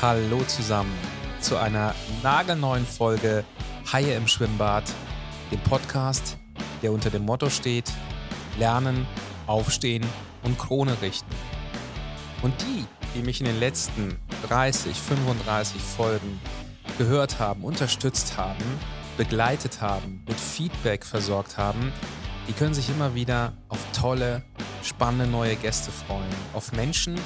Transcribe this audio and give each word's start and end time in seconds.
Hallo 0.00 0.44
zusammen 0.44 0.96
zu 1.40 1.56
einer 1.56 1.92
nagelneuen 2.22 2.86
Folge 2.86 3.44
Haie 3.92 4.14
im 4.14 4.28
Schwimmbad, 4.28 4.84
dem 5.50 5.58
Podcast, 5.58 6.38
der 6.82 6.92
unter 6.92 7.10
dem 7.10 7.24
Motto 7.24 7.50
steht: 7.50 7.90
Lernen, 8.60 9.08
Aufstehen 9.48 10.06
und 10.44 10.56
Krone 10.56 10.96
richten. 11.02 11.34
Und 12.42 12.54
die, 12.62 12.84
die 13.16 13.22
mich 13.22 13.40
in 13.40 13.46
den 13.46 13.58
letzten 13.58 14.16
30, 14.46 14.96
35 14.96 15.82
Folgen 15.82 16.40
gehört 16.96 17.40
haben, 17.40 17.64
unterstützt 17.64 18.36
haben, 18.36 18.62
begleitet 19.16 19.80
haben, 19.80 20.22
mit 20.28 20.38
Feedback 20.38 21.04
versorgt 21.04 21.58
haben, 21.58 21.92
die 22.46 22.52
können 22.52 22.72
sich 22.72 22.88
immer 22.88 23.16
wieder 23.16 23.52
auf 23.68 23.80
tolle, 23.92 24.44
spannende 24.84 25.26
neue 25.26 25.56
Gäste 25.56 25.90
freuen. 25.90 26.22
Auf 26.54 26.70
Menschen, 26.70 27.16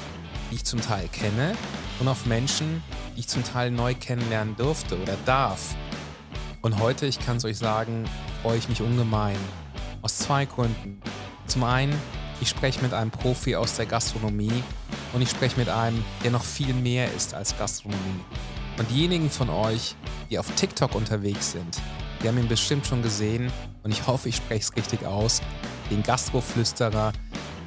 die 0.53 0.57
ich 0.57 0.65
zum 0.65 0.81
Teil 0.81 1.07
kenne 1.07 1.55
und 1.99 2.07
auf 2.07 2.27
Menschen, 2.27 2.83
die 3.15 3.21
ich 3.21 3.27
zum 3.27 3.43
Teil 3.43 3.71
neu 3.71 3.95
kennenlernen 3.95 4.55
durfte 4.55 5.01
oder 5.01 5.17
darf. 5.25 5.75
Und 6.61 6.77
heute, 6.77 7.07
ich 7.07 7.19
kann 7.19 7.37
es 7.37 7.45
euch 7.45 7.57
sagen, 7.57 8.05
freue 8.43 8.59
ich 8.59 8.69
mich 8.69 8.83
ungemein. 8.83 9.37
Aus 10.03 10.19
zwei 10.19 10.45
Gründen. 10.45 11.01
Zum 11.47 11.63
einen, 11.63 11.99
ich 12.39 12.49
spreche 12.49 12.83
mit 12.83 12.93
einem 12.93 13.09
Profi 13.09 13.55
aus 13.55 13.77
der 13.77 13.87
Gastronomie 13.87 14.63
und 15.13 15.23
ich 15.23 15.31
spreche 15.31 15.57
mit 15.57 15.69
einem, 15.69 16.05
der 16.23 16.29
noch 16.29 16.43
viel 16.43 16.75
mehr 16.75 17.11
ist 17.11 17.33
als 17.33 17.57
Gastronomie. 17.57 18.23
Und 18.77 18.91
diejenigen 18.91 19.31
von 19.31 19.49
euch, 19.49 19.95
die 20.29 20.37
auf 20.37 20.51
TikTok 20.55 20.93
unterwegs 20.93 21.53
sind, 21.53 21.81
die 22.21 22.27
haben 22.27 22.37
ihn 22.37 22.47
bestimmt 22.47 22.85
schon 22.85 23.01
gesehen 23.01 23.51
und 23.81 23.89
ich 23.89 24.05
hoffe, 24.05 24.29
ich 24.29 24.35
spreche 24.35 24.61
es 24.61 24.75
richtig 24.75 25.03
aus, 25.03 25.41
den 25.89 26.03
Gastroflüsterer, 26.03 27.11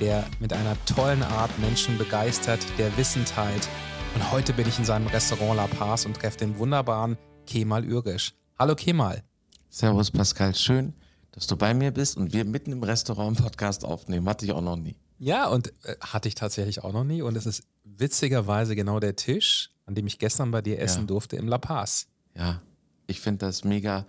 der 0.01 0.25
mit 0.41 0.53
einer 0.53 0.77
tollen 0.85 1.23
Art 1.23 1.57
Menschen 1.59 1.99
begeistert, 1.99 2.61
der 2.79 2.97
Wissen 2.97 3.25
teilt. 3.25 3.69
Und 4.15 4.33
heute 4.33 4.53
bin 4.53 4.69
ich 4.69 4.79
in 4.79 4.85
seinem 4.85 5.07
Restaurant 5.09 5.57
La 5.57 5.67
Paz 5.67 6.07
und 6.07 6.17
treffe 6.17 6.39
den 6.39 6.59
wunderbaren 6.59 7.17
Kemal 7.47 7.85
Ürisch. 7.85 8.35
Hallo 8.59 8.75
Kemal. 8.75 9.23
Servus 9.69 10.11
Pascal, 10.11 10.55
schön, 10.55 10.95
dass 11.33 11.47
du 11.47 11.57
bei 11.57 11.75
mir 11.75 11.91
bist 11.91 12.17
und 12.17 12.33
wir 12.33 12.45
mitten 12.45 12.73
im 12.73 12.83
Restaurant 12.83 13.37
einen 13.37 13.45
Podcast 13.45 13.85
aufnehmen. 13.85 14.29
Hatte 14.29 14.45
ich 14.45 14.53
auch 14.53 14.63
noch 14.63 14.77
nie. 14.77 14.97
Ja, 15.19 15.49
und 15.49 15.69
äh, 15.85 15.97
hatte 16.01 16.29
ich 16.29 16.35
tatsächlich 16.35 16.83
auch 16.83 16.93
noch 16.93 17.05
nie. 17.05 17.23
Und 17.23 17.37
es 17.37 17.47
ist 17.47 17.65
witzigerweise 17.85 18.77
genau 18.77 19.01
der 19.01 19.17
Tisch, 19.17 19.71
an 19.87 19.95
dem 19.95 20.07
ich 20.07 20.19
gestern 20.19 20.51
bei 20.51 20.63
dir 20.63 20.79
essen 20.79 21.03
ja. 21.03 21.07
durfte 21.07 21.37
im 21.37 21.49
La 21.49 21.59
Paz. 21.59 22.07
Ja, 22.35 22.61
ich 23.07 23.21
finde 23.21 23.47
das 23.47 23.65
mega 23.65 24.07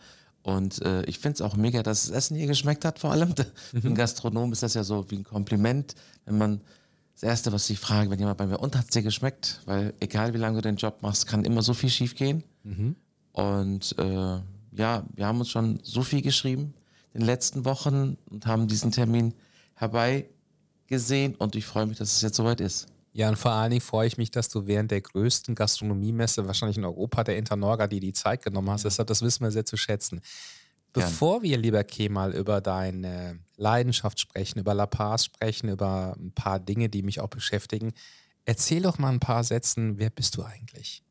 und 0.47 0.81
äh, 0.81 1.03
ich 1.03 1.19
finde 1.19 1.33
es 1.35 1.41
auch 1.41 1.57
mega, 1.57 1.83
dass 1.83 2.03
das 2.03 2.11
Essen 2.11 2.37
hier 2.37 2.47
geschmeckt 2.47 2.85
hat, 2.85 2.99
vor 2.99 3.11
allem. 3.11 3.33
Mhm. 3.73 3.81
Für 3.81 3.87
einen 3.87 3.95
Gastronom 3.95 4.53
ist 4.53 4.63
das 4.63 4.75
ja 4.75 4.85
so 4.85 5.05
wie 5.11 5.17
ein 5.17 5.25
Kompliment, 5.25 5.93
wenn 6.23 6.37
man 6.37 6.61
das 7.15 7.23
Erste, 7.23 7.51
was 7.51 7.69
ich 7.69 7.77
frage, 7.77 8.09
wenn 8.09 8.17
jemand 8.17 8.37
bei 8.37 8.47
mir, 8.47 8.57
und 8.57 8.73
hat 8.77 8.85
es 8.85 8.91
dir 8.91 9.01
geschmeckt? 9.01 9.59
Weil 9.65 9.93
egal 9.99 10.33
wie 10.33 10.37
lange 10.37 10.55
du 10.55 10.61
den 10.61 10.77
Job 10.77 11.01
machst, 11.01 11.27
kann 11.27 11.43
immer 11.43 11.61
so 11.63 11.73
viel 11.73 11.89
schief 11.89 12.15
gehen. 12.15 12.45
Mhm. 12.63 12.95
Und 13.33 13.93
äh, 13.99 14.39
ja, 14.71 15.03
wir 15.13 15.25
haben 15.25 15.39
uns 15.39 15.49
schon 15.49 15.81
so 15.83 16.01
viel 16.01 16.21
geschrieben 16.21 16.73
in 17.13 17.19
den 17.19 17.25
letzten 17.25 17.65
Wochen 17.65 18.15
und 18.29 18.45
haben 18.45 18.69
diesen 18.69 18.93
Termin 18.93 19.33
herbeigesehen 19.75 21.35
und 21.35 21.57
ich 21.57 21.65
freue 21.65 21.87
mich, 21.87 21.97
dass 21.97 22.13
es 22.13 22.21
jetzt 22.21 22.37
soweit 22.37 22.61
ist. 22.61 22.87
Ja, 23.17 23.29
und 23.29 23.35
vor 23.35 23.49
allen 23.49 23.71
Dingen 23.71 23.81
freue 23.81 24.05
ich 24.05 24.19
mich, 24.19 24.29
dass 24.29 24.47
du 24.47 24.67
während 24.67 24.91
der 24.91 25.01
größten 25.01 25.55
Gastronomiemesse, 25.55 26.45
wahrscheinlich 26.45 26.77
in 26.77 26.85
Europa, 26.85 27.23
der 27.23 27.35
Internorga, 27.35 27.87
die 27.87 27.99
die 27.99 28.13
Zeit 28.13 28.43
genommen 28.43 28.69
hast. 28.69 28.85
Deshalb, 28.85 29.07
das 29.07 29.23
wissen 29.23 29.43
wir 29.43 29.49
sehr 29.49 29.65
zu 29.65 29.75
schätzen. 29.75 30.21
Bevor 30.93 31.41
wir, 31.41 31.57
lieber 31.57 31.83
Kemal, 31.83 32.35
über 32.35 32.61
deine 32.61 33.39
Leidenschaft 33.55 34.19
sprechen, 34.19 34.59
über 34.59 34.75
La 34.75 34.85
Paz 34.85 35.25
sprechen, 35.25 35.67
über 35.67 36.15
ein 36.15 36.31
paar 36.31 36.59
Dinge, 36.59 36.89
die 36.89 37.01
mich 37.01 37.19
auch 37.19 37.27
beschäftigen, 37.27 37.91
erzähl 38.45 38.83
doch 38.83 38.99
mal 38.99 39.09
ein 39.09 39.19
paar 39.19 39.43
Sätzen, 39.43 39.97
wer 39.97 40.11
bist 40.11 40.37
du 40.37 40.43
eigentlich? 40.43 41.01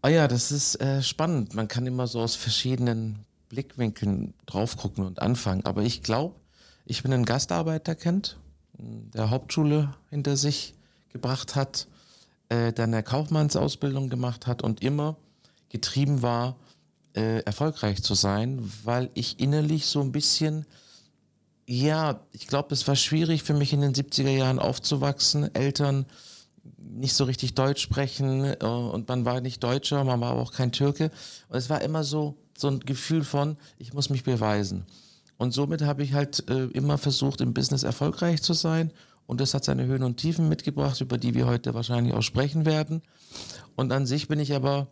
Ah 0.00 0.08
ja, 0.08 0.28
das 0.28 0.50
ist 0.50 0.80
äh, 0.80 1.02
spannend. 1.02 1.54
Man 1.54 1.68
kann 1.68 1.86
immer 1.86 2.06
so 2.06 2.20
aus 2.20 2.36
verschiedenen 2.36 3.26
Blickwinkeln 3.50 4.32
drauf 4.46 4.78
gucken 4.78 5.04
und 5.04 5.20
anfangen. 5.20 5.66
Aber 5.66 5.82
ich 5.82 6.02
glaube, 6.02 6.36
ich 6.86 7.02
bin 7.02 7.12
ein 7.12 7.26
Gastarbeiterkind 7.26 8.38
der 8.80 9.30
Hauptschule 9.30 9.94
hinter 10.08 10.36
sich 10.36 10.74
gebracht 11.10 11.54
hat, 11.56 11.86
äh, 12.48 12.72
dann 12.72 12.92
eine 12.94 13.02
Kaufmannsausbildung 13.02 14.08
gemacht 14.08 14.46
hat 14.46 14.62
und 14.62 14.82
immer 14.82 15.16
getrieben 15.68 16.22
war, 16.22 16.56
äh, 17.14 17.40
erfolgreich 17.40 18.02
zu 18.02 18.14
sein, 18.14 18.60
weil 18.84 19.10
ich 19.14 19.40
innerlich 19.40 19.86
so 19.86 20.00
ein 20.00 20.12
bisschen, 20.12 20.66
ja, 21.66 22.20
ich 22.32 22.46
glaube, 22.46 22.74
es 22.74 22.86
war 22.86 22.96
schwierig 22.96 23.42
für 23.42 23.54
mich 23.54 23.72
in 23.72 23.80
den 23.80 23.94
70er 23.94 24.30
Jahren 24.30 24.58
aufzuwachsen, 24.58 25.54
Eltern 25.54 26.06
nicht 26.78 27.14
so 27.14 27.24
richtig 27.24 27.54
Deutsch 27.54 27.82
sprechen 27.82 28.44
äh, 28.44 28.64
und 28.64 29.08
man 29.08 29.24
war 29.24 29.40
nicht 29.40 29.62
Deutscher, 29.62 30.04
man 30.04 30.20
war 30.20 30.32
aber 30.32 30.42
auch 30.42 30.52
kein 30.52 30.72
Türke 30.72 31.10
und 31.48 31.56
es 31.56 31.70
war 31.70 31.82
immer 31.82 32.04
so, 32.04 32.36
so 32.56 32.68
ein 32.68 32.80
Gefühl 32.80 33.24
von, 33.24 33.56
ich 33.78 33.92
muss 33.92 34.10
mich 34.10 34.24
beweisen. 34.24 34.86
Und 35.40 35.52
somit 35.52 35.80
habe 35.80 36.02
ich 36.02 36.12
halt 36.12 36.50
äh, 36.50 36.66
immer 36.66 36.98
versucht, 36.98 37.40
im 37.40 37.54
Business 37.54 37.82
erfolgreich 37.82 38.42
zu 38.42 38.52
sein. 38.52 38.92
Und 39.26 39.40
das 39.40 39.54
hat 39.54 39.64
seine 39.64 39.86
Höhen 39.86 40.02
und 40.02 40.18
Tiefen 40.18 40.50
mitgebracht, 40.50 41.00
über 41.00 41.16
die 41.16 41.32
wir 41.32 41.46
heute 41.46 41.72
wahrscheinlich 41.72 42.12
auch 42.12 42.20
sprechen 42.20 42.66
werden. 42.66 43.00
Und 43.74 43.90
an 43.90 44.04
sich 44.04 44.28
bin 44.28 44.38
ich 44.38 44.52
aber, 44.54 44.88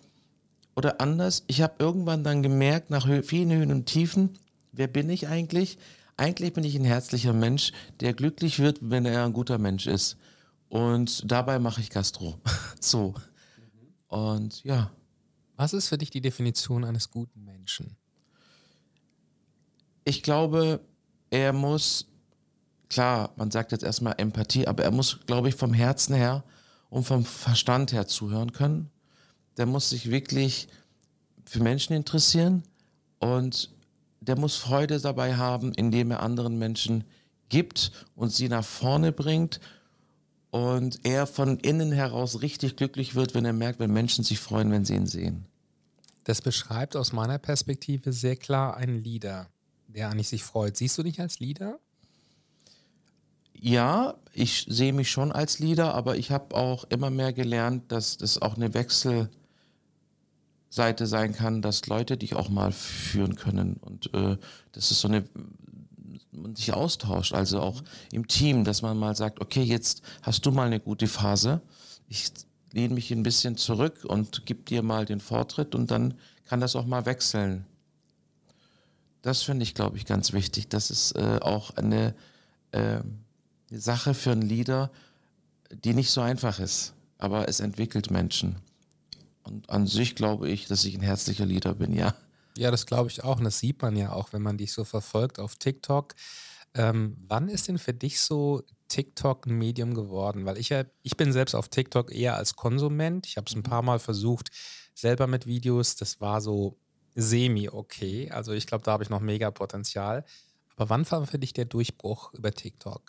oder 0.75 1.03
anders, 1.03 1.45
ich 1.49 1.61
habe 1.61 1.75
irgendwann 1.79 2.25
dann 2.25 2.43
gemerkt, 2.43 2.89
nach 2.89 3.07
vielen 3.25 3.53
Höhen 3.53 3.71
und 3.71 3.85
Tiefen, 3.85 4.39
wer 4.73 4.87
bin 4.87 5.11
ich 5.11 5.29
eigentlich? 5.29 5.77
Eigentlich 6.17 6.55
bin 6.55 6.65
ich 6.65 6.77
ein 6.77 6.85
herzlicher 6.87 7.35
Mensch, 7.35 7.73
der 8.01 8.15
glücklich 8.15 8.59
wird, 8.59 8.79
wenn 8.81 9.05
er 9.05 9.27
ein 9.27 9.35
guter 9.35 9.59
Mensch 9.59 9.87
ist. 9.87 10.17
Und 10.71 11.31
dabei 11.31 11.59
mache 11.59 11.83
ich 11.83 11.91
Gastro. 11.91 12.41
so. 12.81 13.13
Und 14.07 14.65
ja. 14.65 14.91
Was 15.57 15.75
ist 15.75 15.89
für 15.89 15.99
dich 15.99 16.09
die 16.09 16.23
Definition 16.23 16.87
eines 16.87 17.11
guten 17.11 17.45
Menschen? 17.45 17.99
Ich 20.09 20.23
glaube, 20.23 20.81
er 21.29 21.53
muss, 21.53 22.07
klar, 22.89 23.31
man 23.37 23.51
sagt 23.51 23.73
jetzt 23.73 23.85
erstmal 23.85 24.15
Empathie, 24.17 24.67
aber 24.67 24.83
er 24.83 24.91
muss, 24.91 25.21
glaube 25.27 25.51
ich, 25.51 25.55
vom 25.55 25.75
Herzen 25.75 26.15
her 26.15 26.45
und 26.89 27.05
vom 27.05 27.27
Verstand 27.27 27.93
her 27.93 28.07
zuhören 28.07 28.53
können. 28.53 28.91
Der 29.59 29.67
muss 29.67 29.91
sich 29.91 30.11
wirklich 30.11 30.69
für 31.45 31.63
Menschen 31.63 31.95
interessieren 31.95 32.63
und 33.19 33.71
der 34.21 34.39
muss 34.39 34.57
Freude 34.57 34.99
dabei 34.99 35.37
haben, 35.37 35.73
indem 35.75 36.11
er 36.11 36.23
anderen 36.23 36.59
Menschen 36.59 37.05
gibt 37.51 37.93
und 38.15 38.33
sie 38.33 38.49
nach 38.49 38.65
vorne 38.65 39.13
bringt 39.13 39.61
und 40.51 41.01
er 41.05 41.27
von 41.27 41.59
innen 41.59 41.93
heraus 41.93 42.41
richtig 42.41 42.77
glücklich 42.77 43.15
wird, 43.15 43.35
wenn 43.35 43.45
er 43.45 43.53
merkt, 43.53 43.79
wenn 43.79 43.93
Menschen 43.93 44.25
sich 44.25 44.39
freuen, 44.39 44.71
wenn 44.71 44.87
sie 44.87 44.95
ihn 44.95 45.07
sehen. 45.07 45.45
Das 46.25 46.41
beschreibt 46.41 46.97
aus 46.97 47.13
meiner 47.13 47.39
Perspektive 47.39 48.15
sehr 48.15 48.37
klar 48.37 48.75
einen 48.77 49.03
Leader 49.05 49.51
der 49.89 50.11
eigentlich 50.11 50.29
sich 50.29 50.45
freut. 50.45 50.77
Siehst 50.77 50.97
du 50.99 51.03
dich 51.03 51.21
als 51.21 51.41
Leader? 51.41 51.79
Ja, 53.55 54.15
ich 54.33 54.67
sehe 54.69 54.93
mich 54.93 55.11
schon 55.11 55.33
als 55.33 55.59
Leader, 55.59 55.95
aber 55.95 56.17
ich 56.17 56.31
habe 56.31 56.55
auch 56.55 56.85
immer 56.85 57.11
mehr 57.11 57.33
gelernt, 57.33 57.91
dass 57.91 58.17
das 58.17 58.41
auch 58.41 58.55
eine 58.55 58.73
Wechselseite 58.73 59.29
sein 61.07 61.35
kann, 61.35 61.61
dass 61.61 61.87
Leute 61.87 62.17
dich 62.17 62.35
auch 62.35 62.49
mal 62.49 62.71
führen 62.71 63.35
können 63.35 63.75
und 63.75 64.15
äh, 64.15 64.37
das 64.73 64.93
ist 64.93 65.01
so 65.01 65.09
eine 65.09 65.25
man 66.31 66.55
sich 66.55 66.73
austauscht, 66.73 67.33
also 67.33 67.61
auch 67.61 67.83
im 68.13 68.29
Team, 68.29 68.65
dass 68.65 68.83
man 68.83 68.97
mal 68.97 69.17
sagt, 69.17 69.41
okay, 69.41 69.63
jetzt 69.63 70.03
hast 70.23 70.45
du 70.47 70.53
mal 70.53 70.67
eine 70.67 70.81
gute 70.81 71.07
Phase, 71.07 71.61
ich 72.09 72.31
lehne 72.73 72.95
mich 72.95 73.11
ein 73.11 73.23
bisschen 73.23 73.57
zurück 73.57 74.05
und 74.05 74.47
gib 74.47 74.67
dir 74.67 74.83
mal 74.83 75.05
den 75.05 75.21
Vortritt 75.21 75.75
und 75.75 75.91
dann 75.91 76.15
kann 76.45 76.61
das 76.61 76.77
auch 76.77 76.87
mal 76.87 77.07
wechseln. 77.07 77.67
Das 79.23 79.43
finde 79.43 79.65
ich, 79.65 79.75
glaube 79.75 79.97
ich, 79.97 80.07
ganz 80.07 80.33
wichtig. 80.33 80.69
Das 80.69 80.91
ist 80.91 81.13
äh, 81.13 81.39
auch 81.41 81.77
eine, 81.77 82.15
äh, 82.73 83.01
Sache 83.71 84.15
für 84.15 84.33
einen 84.33 84.43
Leader, 84.43 84.91
die 85.71 85.95
nicht 85.95 86.11
so 86.11 86.21
einfach 86.21 86.59
ist, 86.59 86.95
aber 87.19 87.49
es 87.49 87.61
entwickelt 87.61 88.11
Menschen. 88.11 88.57
Und 89.43 89.69
an 89.71 89.87
sich 89.87 90.15
glaube 90.15 90.49
ich, 90.49 90.67
dass 90.67 90.85
ich 90.85 90.95
ein 90.95 91.03
herzlicher 91.03 91.47
Leader 91.47 91.75
bin, 91.75 91.93
ja. 91.93 92.15
Ja, 92.57 92.71
das 92.71 92.87
glaube 92.87 93.09
ich 93.09 93.23
auch. 93.25 93.39
Und 93.39 93.45
das 93.45 93.61
sieht 93.61 93.81
man 93.83 93.97
ja 93.97 94.13
auch, 94.13 94.33
wenn 94.33 94.43
man 94.43 94.59
dich 94.59 94.73
so 94.73 94.85
verfolgt 94.85 95.39
auf 95.39 95.57
TikTok. 95.57 96.15
Ähm, 96.75 97.17
wann 97.27 97.49
ist 97.49 97.69
denn 97.69 97.79
für 97.79 97.95
dich 97.95 98.21
so 98.21 98.63
TikTok 98.89 99.47
ein 99.47 99.57
Medium 99.57 99.95
geworden? 99.95 100.45
Weil 100.45 100.59
ich, 100.59 100.75
ich 101.03 101.17
bin 101.17 101.33
selbst 101.33 101.55
auf 101.55 101.69
TikTok 101.69 102.13
eher 102.13 102.37
als 102.37 102.57
Konsument. 102.57 103.27
Ich 103.27 103.37
habe 103.37 103.47
es 103.49 103.55
ein 103.55 103.63
paar 103.63 103.83
Mal 103.83 103.99
versucht, 103.99 104.51
selber 104.95 105.27
mit 105.27 105.47
Videos. 105.47 105.97
Das 105.97 106.21
war 106.21 106.41
so 106.41 106.77
semi-okay. 107.19 108.31
Also 108.31 108.53
ich 108.53 108.67
glaube, 108.67 108.85
da 108.85 108.93
habe 108.93 109.03
ich 109.03 109.11
noch 109.11 109.21
mega 109.21 109.51
Potenzial. 109.51 110.25
Aber 110.77 110.89
wann 110.89 111.11
war 111.11 111.27
für 111.27 111.39
dich 111.39 111.53
der 111.53 111.65
Durchbruch 111.65 112.33
über 112.35 112.53
TikTok? 112.53 113.03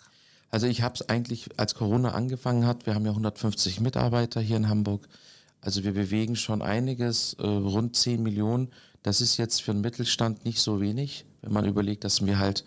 Also 0.50 0.66
ich 0.66 0.82
habe 0.82 0.94
es 0.96 1.08
eigentlich, 1.08 1.48
als 1.58 1.76
Corona 1.76 2.10
angefangen 2.10 2.66
hat, 2.66 2.86
wir 2.86 2.94
haben 2.94 3.04
ja 3.04 3.12
150 3.12 3.80
Mitarbeiter 3.80 4.40
hier 4.40 4.56
in 4.56 4.68
Hamburg. 4.68 5.08
Also 5.60 5.84
wir 5.84 5.94
bewegen 5.94 6.34
schon 6.34 6.60
einiges, 6.60 7.34
äh, 7.34 7.46
rund 7.46 7.94
10 7.94 8.22
Millionen. 8.22 8.72
Das 9.04 9.20
ist 9.20 9.36
jetzt 9.36 9.62
für 9.62 9.72
den 9.72 9.80
Mittelstand 9.80 10.44
nicht 10.44 10.60
so 10.60 10.80
wenig, 10.80 11.24
wenn 11.42 11.52
man 11.52 11.64
überlegt, 11.64 12.02
dass 12.02 12.26
wir 12.26 12.40
halt 12.40 12.64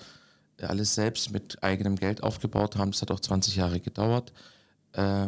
alles 0.62 0.96
selbst 0.96 1.32
mit 1.32 1.62
eigenem 1.62 1.98
Geld 1.98 2.24
aufgebaut 2.24 2.78
haben. 2.78 2.92
Das 2.92 3.02
hat 3.02 3.12
auch 3.12 3.20
20 3.20 3.58
Jahre 3.58 3.82
gedauert. 3.82 4.32
Äh, 4.94 5.28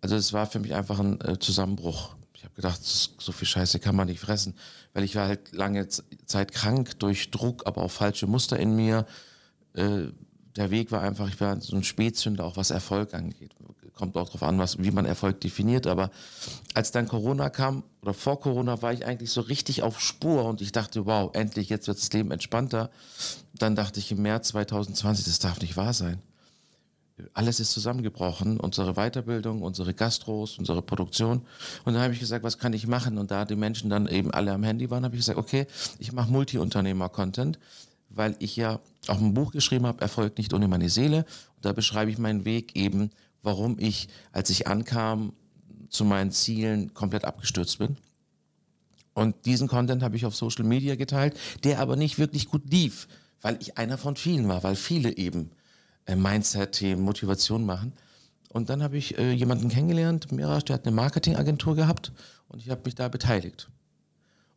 also 0.00 0.14
es 0.14 0.32
war 0.32 0.46
für 0.46 0.60
mich 0.60 0.74
einfach 0.74 1.00
ein 1.00 1.20
äh, 1.22 1.40
Zusammenbruch. 1.40 2.14
Habe 2.50 2.56
gedacht, 2.56 2.80
so 2.82 3.32
viel 3.32 3.48
Scheiße 3.48 3.78
kann 3.78 3.94
man 3.94 4.08
nicht 4.08 4.20
fressen, 4.20 4.54
weil 4.92 5.04
ich 5.04 5.14
war 5.14 5.28
halt 5.28 5.52
lange 5.52 5.88
Zeit 5.88 6.52
krank 6.52 6.98
durch 6.98 7.30
Druck, 7.30 7.66
aber 7.66 7.82
auch 7.82 7.90
falsche 7.90 8.26
Muster 8.26 8.58
in 8.58 8.74
mir. 8.74 9.06
Äh, 9.74 10.08
der 10.56 10.70
Weg 10.70 10.90
war 10.90 11.02
einfach, 11.02 11.28
ich 11.28 11.40
war 11.40 11.60
so 11.60 11.76
ein 11.76 11.84
Spätzünder, 11.84 12.44
auch 12.44 12.56
was 12.56 12.70
Erfolg 12.70 13.14
angeht. 13.14 13.54
Kommt 13.94 14.16
auch 14.16 14.26
darauf 14.26 14.42
an, 14.42 14.58
was, 14.58 14.78
wie 14.78 14.90
man 14.90 15.04
Erfolg 15.04 15.40
definiert. 15.40 15.86
Aber 15.86 16.10
als 16.74 16.90
dann 16.90 17.06
Corona 17.06 17.50
kam, 17.50 17.84
oder 18.02 18.14
vor 18.14 18.40
Corona, 18.40 18.80
war 18.82 18.92
ich 18.92 19.04
eigentlich 19.04 19.30
so 19.30 19.42
richtig 19.42 19.82
auf 19.82 20.00
Spur 20.00 20.46
und 20.46 20.60
ich 20.60 20.72
dachte, 20.72 21.06
wow, 21.06 21.30
endlich, 21.34 21.68
jetzt 21.68 21.86
wird 21.86 21.98
das 21.98 22.12
Leben 22.12 22.30
entspannter. 22.30 22.90
Dann 23.54 23.76
dachte 23.76 24.00
ich 24.00 24.10
im 24.10 24.22
März 24.22 24.48
2020, 24.48 25.26
das 25.26 25.38
darf 25.38 25.60
nicht 25.60 25.76
wahr 25.76 25.92
sein. 25.92 26.20
Alles 27.34 27.60
ist 27.60 27.72
zusammengebrochen, 27.72 28.58
unsere 28.60 28.94
Weiterbildung, 28.94 29.62
unsere 29.62 29.94
Gastros, 29.94 30.58
unsere 30.58 30.82
Produktion. 30.82 31.42
Und 31.84 31.94
dann 31.94 32.02
habe 32.02 32.14
ich 32.14 32.20
gesagt, 32.20 32.44
was 32.44 32.58
kann 32.58 32.72
ich 32.72 32.86
machen? 32.86 33.18
Und 33.18 33.30
da 33.30 33.44
die 33.44 33.56
Menschen 33.56 33.90
dann 33.90 34.06
eben 34.06 34.30
alle 34.30 34.52
am 34.52 34.62
Handy 34.62 34.90
waren, 34.90 35.04
habe 35.04 35.14
ich 35.14 35.20
gesagt, 35.20 35.38
okay, 35.38 35.66
ich 35.98 36.12
mache 36.12 36.30
Multi-Unternehmer-Content 36.30 37.58
weil 38.10 38.36
ich 38.40 38.56
ja 38.56 38.80
auch 39.06 39.20
ein 39.20 39.34
Buch 39.34 39.52
geschrieben 39.52 39.86
habe, 39.86 40.02
Erfolg 40.02 40.36
nicht 40.36 40.52
ohne 40.52 40.68
meine 40.68 40.90
Seele. 40.90 41.24
Und 41.56 41.64
da 41.64 41.72
beschreibe 41.72 42.10
ich 42.10 42.18
meinen 42.18 42.44
Weg 42.44 42.76
eben, 42.76 43.10
warum 43.42 43.78
ich, 43.78 44.08
als 44.32 44.50
ich 44.50 44.66
ankam, 44.66 45.32
zu 45.88 46.04
meinen 46.04 46.30
Zielen 46.30 46.92
komplett 46.94 47.24
abgestürzt 47.24 47.78
bin. 47.78 47.96
Und 49.14 49.34
diesen 49.44 49.68
Content 49.68 50.02
habe 50.02 50.16
ich 50.16 50.26
auf 50.26 50.36
Social 50.36 50.64
Media 50.64 50.94
geteilt, 50.96 51.38
der 51.64 51.80
aber 51.80 51.96
nicht 51.96 52.18
wirklich 52.18 52.48
gut 52.48 52.70
lief, 52.70 53.08
weil 53.42 53.58
ich 53.60 53.78
einer 53.78 53.98
von 53.98 54.16
vielen 54.16 54.48
war, 54.48 54.62
weil 54.62 54.76
viele 54.76 55.16
eben 55.16 55.50
Mindset-Themen, 56.08 57.02
Motivation 57.02 57.64
machen. 57.64 57.92
Und 58.48 58.68
dann 58.68 58.82
habe 58.82 58.98
ich 58.98 59.16
äh, 59.16 59.32
jemanden 59.32 59.68
kennengelernt, 59.68 60.32
Mirasch, 60.32 60.64
der 60.64 60.74
hat 60.74 60.86
eine 60.86 60.94
Marketingagentur 60.94 61.76
gehabt 61.76 62.12
und 62.48 62.60
ich 62.60 62.70
habe 62.70 62.82
mich 62.84 62.96
da 62.96 63.08
beteiligt. 63.08 63.68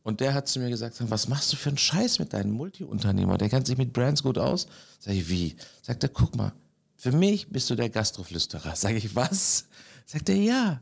Und 0.04 0.20
der 0.20 0.34
hat 0.34 0.48
zu 0.48 0.60
mir 0.60 0.70
gesagt, 0.70 0.98
was 1.10 1.28
machst 1.30 1.54
du 1.54 1.56
für 1.56 1.70
einen 1.70 1.78
Scheiß 1.78 2.20
mit 2.20 2.34
deinem 2.34 2.52
Multiunternehmer? 2.52 3.38
Der 3.38 3.50
kennt 3.50 3.68
sich 3.68 3.78
mit 3.78 3.94
Brands 3.94 4.22
gut 4.22 4.38
aus. 4.38 4.68
Sag 5.00 5.14
ich, 5.14 5.30
wie? 5.30 5.56
Sagt 5.82 6.04
er, 6.04 6.10
guck 6.10 6.36
mal, 6.36 6.52
für 6.98 7.14
mich 7.14 7.50
bist 7.50 7.70
du 7.70 7.76
der 7.76 7.90
Gastroflüsterer. 7.90 8.76
Sag 8.76 8.96
ich, 8.96 9.16
was? 9.16 9.66
Sagt 10.06 10.30
er, 10.30 10.36
ja. 10.36 10.82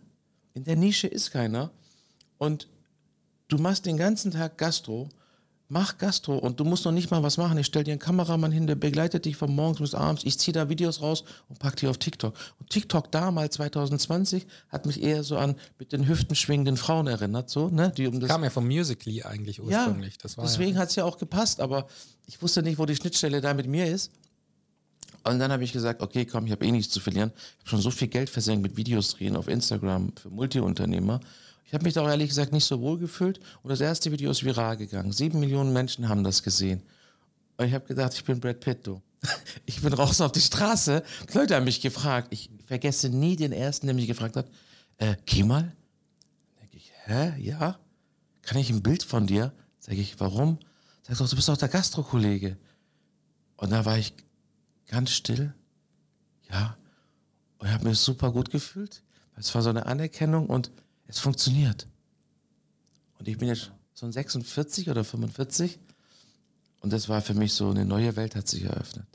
In 0.54 0.64
der 0.64 0.76
Nische 0.76 1.08
ist 1.08 1.32
keiner. 1.32 1.72
Und 2.38 2.68
du 3.48 3.58
machst 3.58 3.86
den 3.86 3.98
ganzen 3.98 4.32
Tag 4.32 4.58
Gastro 4.58 5.10
mach 5.72 5.98
Gastro 5.98 6.38
und 6.38 6.60
du 6.60 6.66
musst 6.66 6.84
noch 6.84 6.92
nicht 6.92 7.12
mal 7.12 7.24
was 7.24 7.38
machen. 7.38 7.58
Ich 7.58 7.66
stell 7.66 7.86
dir 7.86 7.92
einen 7.92 8.00
Kameramann 8.00 8.52
hin, 8.52 8.68
der 8.68 8.76
begleitet 8.76 9.24
dich 9.24 9.38
von 9.38 9.56
morgens 9.56 9.80
bis 9.80 9.96
abends. 9.96 10.24
Ich 10.26 10.38
ziehe 10.38 10.52
da 10.52 10.68
Videos 10.68 11.02
raus 11.02 11.24
und 11.48 11.60
pack 11.60 11.78
die 11.78 11.88
auf 11.88 11.98
TikTok. 11.98 12.34
Und 12.60 12.70
TikTok 12.70 13.10
damals, 13.10 13.56
2020, 13.56 14.46
hat 14.68 14.86
mich 14.86 15.02
eher 15.02 15.24
so 15.24 15.38
an 15.38 15.56
mit 15.80 15.94
den 15.94 16.10
Hüften 16.10 16.36
schwingenden 16.36 16.76
Frauen 16.76 17.08
erinnert. 17.08 17.50
So, 17.50 17.70
ne? 17.70 17.94
die 17.96 18.08
um 18.08 18.20
das 18.20 18.30
kam 18.30 18.44
ja 18.44 18.50
vom 18.50 18.68
Musically 18.68 19.24
eigentlich 19.24 19.62
ursprünglich. 19.62 20.18
Ja, 20.22 20.44
deswegen 20.44 20.76
ja. 20.76 20.82
hat 20.82 20.90
es 20.90 20.98
ja 20.98 21.06
auch 21.06 21.18
gepasst, 21.18 21.62
aber 21.62 21.88
ich 22.28 22.42
wusste 22.42 22.62
nicht, 22.64 22.78
wo 22.78 22.86
die 22.86 22.98
Schnittstelle 22.98 23.40
da 23.40 23.54
mit 23.54 23.68
mir 23.68 23.88
ist. 23.88 24.12
Und 25.24 25.40
dann 25.40 25.54
habe 25.54 25.64
ich 25.64 25.72
gesagt, 25.72 26.02
okay, 26.02 26.26
komm, 26.26 26.48
ich 26.48 26.52
habe 26.52 26.66
eh 26.66 26.72
nichts 26.72 26.92
zu 26.92 27.00
verlieren. 27.00 27.32
Ich 27.36 27.60
habe 27.60 27.70
schon 27.70 27.82
so 27.82 27.92
viel 27.92 28.10
Geld 28.10 28.30
versenkt 28.30 28.62
mit 28.62 28.76
Videos 28.76 29.16
drehen 29.16 29.38
auf 29.38 29.48
Instagram 29.48 30.12
für 30.22 30.30
Multiunternehmer. 30.30 31.22
Ich 31.72 31.74
habe 31.74 31.86
mich 31.86 31.94
da 31.94 32.02
auch 32.02 32.10
ehrlich 32.10 32.28
gesagt 32.28 32.52
nicht 32.52 32.66
so 32.66 32.82
wohl 32.82 32.98
gefühlt. 32.98 33.40
Und 33.64 33.70
das 33.70 33.80
erste 33.80 34.12
Video 34.12 34.30
ist 34.30 34.44
viral 34.44 34.76
gegangen. 34.76 35.14
Sieben 35.14 35.40
Millionen 35.40 35.72
Menschen 35.72 36.10
haben 36.10 36.22
das 36.22 36.44
gesehen. 36.44 36.84
Und 37.56 37.66
ich 37.66 37.74
habe 37.74 37.88
gedacht, 37.88 38.14
ich 38.14 38.26
bin 38.26 38.42
Brad 38.42 38.60
Pitt, 38.60 38.86
du. 38.86 39.02
Ich 39.66 39.82
bin 39.82 39.94
raus 39.94 40.20
auf 40.20 40.34
die 40.34 40.42
Straße. 40.42 41.02
Leute 41.34 41.56
haben 41.56 41.64
mich 41.64 41.80
gefragt. 41.80 42.28
Ich 42.32 42.50
vergesse 42.66 43.08
nie 43.08 43.38
den 43.38 43.54
ersten, 43.54 43.88
der 43.88 43.96
mich 43.96 44.06
gefragt 44.06 44.36
hat, 44.36 44.48
äh, 44.98 45.16
geh 45.26 45.44
mal. 45.44 45.72
Denke 46.60 46.76
ich, 46.76 46.92
hä? 47.06 47.42
Ja? 47.42 47.80
Kann 48.42 48.58
ich 48.58 48.70
ein 48.70 48.84
Bild 48.84 49.04
von 49.04 49.26
dir? 49.26 49.54
Sag 49.80 49.96
ich, 49.96 50.20
warum? 50.20 50.60
Sag 51.04 51.20
doch, 51.20 51.30
du 51.30 51.38
bist 51.38 51.48
doch 51.48 51.56
der 51.56 51.70
Gastrokollege. 51.70 52.58
Und 53.56 53.72
da 53.72 53.86
war 53.86 53.98
ich 53.98 54.14
ganz 54.88 55.12
still. 55.12 55.54
Ja. 56.52 56.76
Und 57.60 57.68
ich 57.68 57.74
habe 57.74 57.88
mich 57.88 57.98
super 57.98 58.30
gut 58.34 58.50
gefühlt. 58.52 59.04
Es 59.38 59.56
war 59.56 59.62
so 59.62 59.70
eine 59.70 59.86
Anerkennung 59.86 60.48
und 60.48 60.70
es 61.12 61.20
funktioniert. 61.20 61.88
Und 63.20 63.28
ich 63.28 63.38
bin 63.38 63.50
jetzt 63.50 63.72
so 63.94 64.10
46 64.10 64.90
oder 64.90 65.04
45 65.04 65.80
und 66.82 66.92
das 66.92 67.08
war 67.10 67.22
für 67.22 67.34
mich 67.34 67.54
so 67.54 67.70
eine 67.70 67.86
neue 67.86 68.16
Welt 68.16 68.36
hat 68.36 68.48
sich 68.48 68.64
eröffnet. 68.64 69.08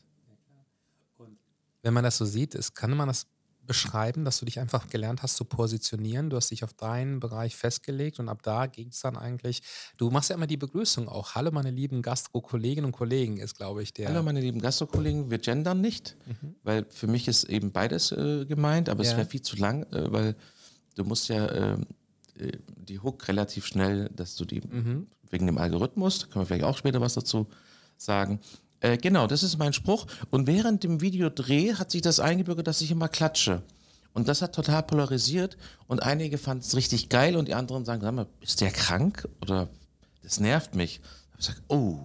Wenn 1.83 1.95
man 1.95 2.05
das 2.05 2.19
so 2.19 2.25
sieht, 2.25 2.55
ist, 2.55 2.75
kann 2.75 2.97
man 2.97 3.09
das 3.09 3.27
beschreiben, 3.67 4.25
dass 4.25 4.39
du 4.39 4.45
dich 4.45 4.61
einfach 4.61 4.89
gelernt 4.89 5.23
hast 5.23 5.37
zu 5.37 5.45
positionieren. 5.45 6.31
Du 6.31 6.37
hast 6.37 6.51
dich 6.51 6.63
auf 6.63 6.73
deinen 6.73 7.19
Bereich 7.19 7.57
festgelegt 7.57 8.21
und 8.21 8.29
ab 8.29 8.43
da 8.43 8.67
ging 8.67 8.89
es 8.89 9.01
dann 9.01 9.17
eigentlich. 9.17 9.63
Du 9.97 10.11
machst 10.11 10.31
ja 10.31 10.37
immer 10.37 10.47
die 10.47 10.57
Begrüßung 10.57 11.09
auch. 11.09 11.35
Hallo, 11.35 11.51
meine 11.51 11.71
lieben 11.71 12.03
Gastro-Kolleginnen 12.03 12.87
und 12.87 12.93
Kollegen, 12.93 13.39
ist, 13.39 13.57
glaube 13.57 13.83
ich, 13.83 13.93
der. 13.93 14.09
Hallo, 14.09 14.23
meine 14.23 14.41
lieben 14.41 14.61
Gastro-Kollegen. 14.61 15.31
Wir 15.31 15.39
gendern 15.39 15.81
nicht, 15.81 16.17
mhm. 16.27 16.55
weil 16.63 16.87
für 16.91 17.09
mich 17.09 17.27
ist 17.27 17.45
eben 17.45 17.73
beides 17.73 18.13
äh, 18.13 18.45
gemeint, 18.47 18.89
aber 18.89 19.03
ja. 19.03 19.11
es 19.11 19.17
wäre 19.17 19.27
viel 19.27 19.43
zu 19.43 19.57
lang, 19.57 19.83
äh, 19.93 20.13
weil 20.13 20.37
du 20.97 21.05
musst 21.05 21.29
ja 21.29 21.47
äh, 21.47 21.77
die 22.67 22.99
Hook 22.99 23.29
relativ 23.29 23.67
schnell, 23.67 24.11
dass 24.15 24.37
du 24.37 24.45
die 24.45 24.61
mhm. 24.61 25.07
wegen 25.31 25.47
dem 25.47 25.59
Algorithmus, 25.59 26.19
da 26.19 26.27
können 26.27 26.43
wir 26.43 26.47
vielleicht 26.47 26.65
auch 26.65 26.77
später 26.77 27.01
was 27.01 27.15
dazu 27.15 27.47
sagen. 27.97 28.41
Äh, 28.81 28.99
genau, 28.99 29.27
das 29.27 29.43
ist 29.43 29.59
mein 29.59 29.73
Spruch. 29.73 30.07
Und 30.31 30.47
während 30.47 30.85
dem 30.85 31.01
Videodreh 31.01 31.75
hat 31.75 31.91
sich 31.91 32.03
das 32.03 32.21
eingebürgert, 32.21 32.67
dass 32.67 32.81
ich 32.81 32.91
immer 32.91 33.09
klatsche. 33.09 33.63
Und 34.13 34.29
das 34.29 34.43
hat 34.43 34.55
total 34.55 34.83
polarisiert. 34.83 35.57
Und 35.87 36.03
einige 36.03 36.39
fanden 36.39 36.65
es 36.65 36.77
richtig 36.77 37.09
geil 37.09 37.37
und 37.37 37.49
die 37.49 37.55
anderen 37.55 37.85
sagen, 37.85 38.03
sag 38.03 38.15
mal, 38.15 38.27
ist 38.41 38.61
der 38.61 38.71
krank? 38.71 39.29
Oder 39.41 39.69
das 40.23 40.41
nervt 40.41 40.75
mich. 40.75 41.01
Ich 41.39 41.47
sage, 41.47 41.61
oh, 41.69 41.99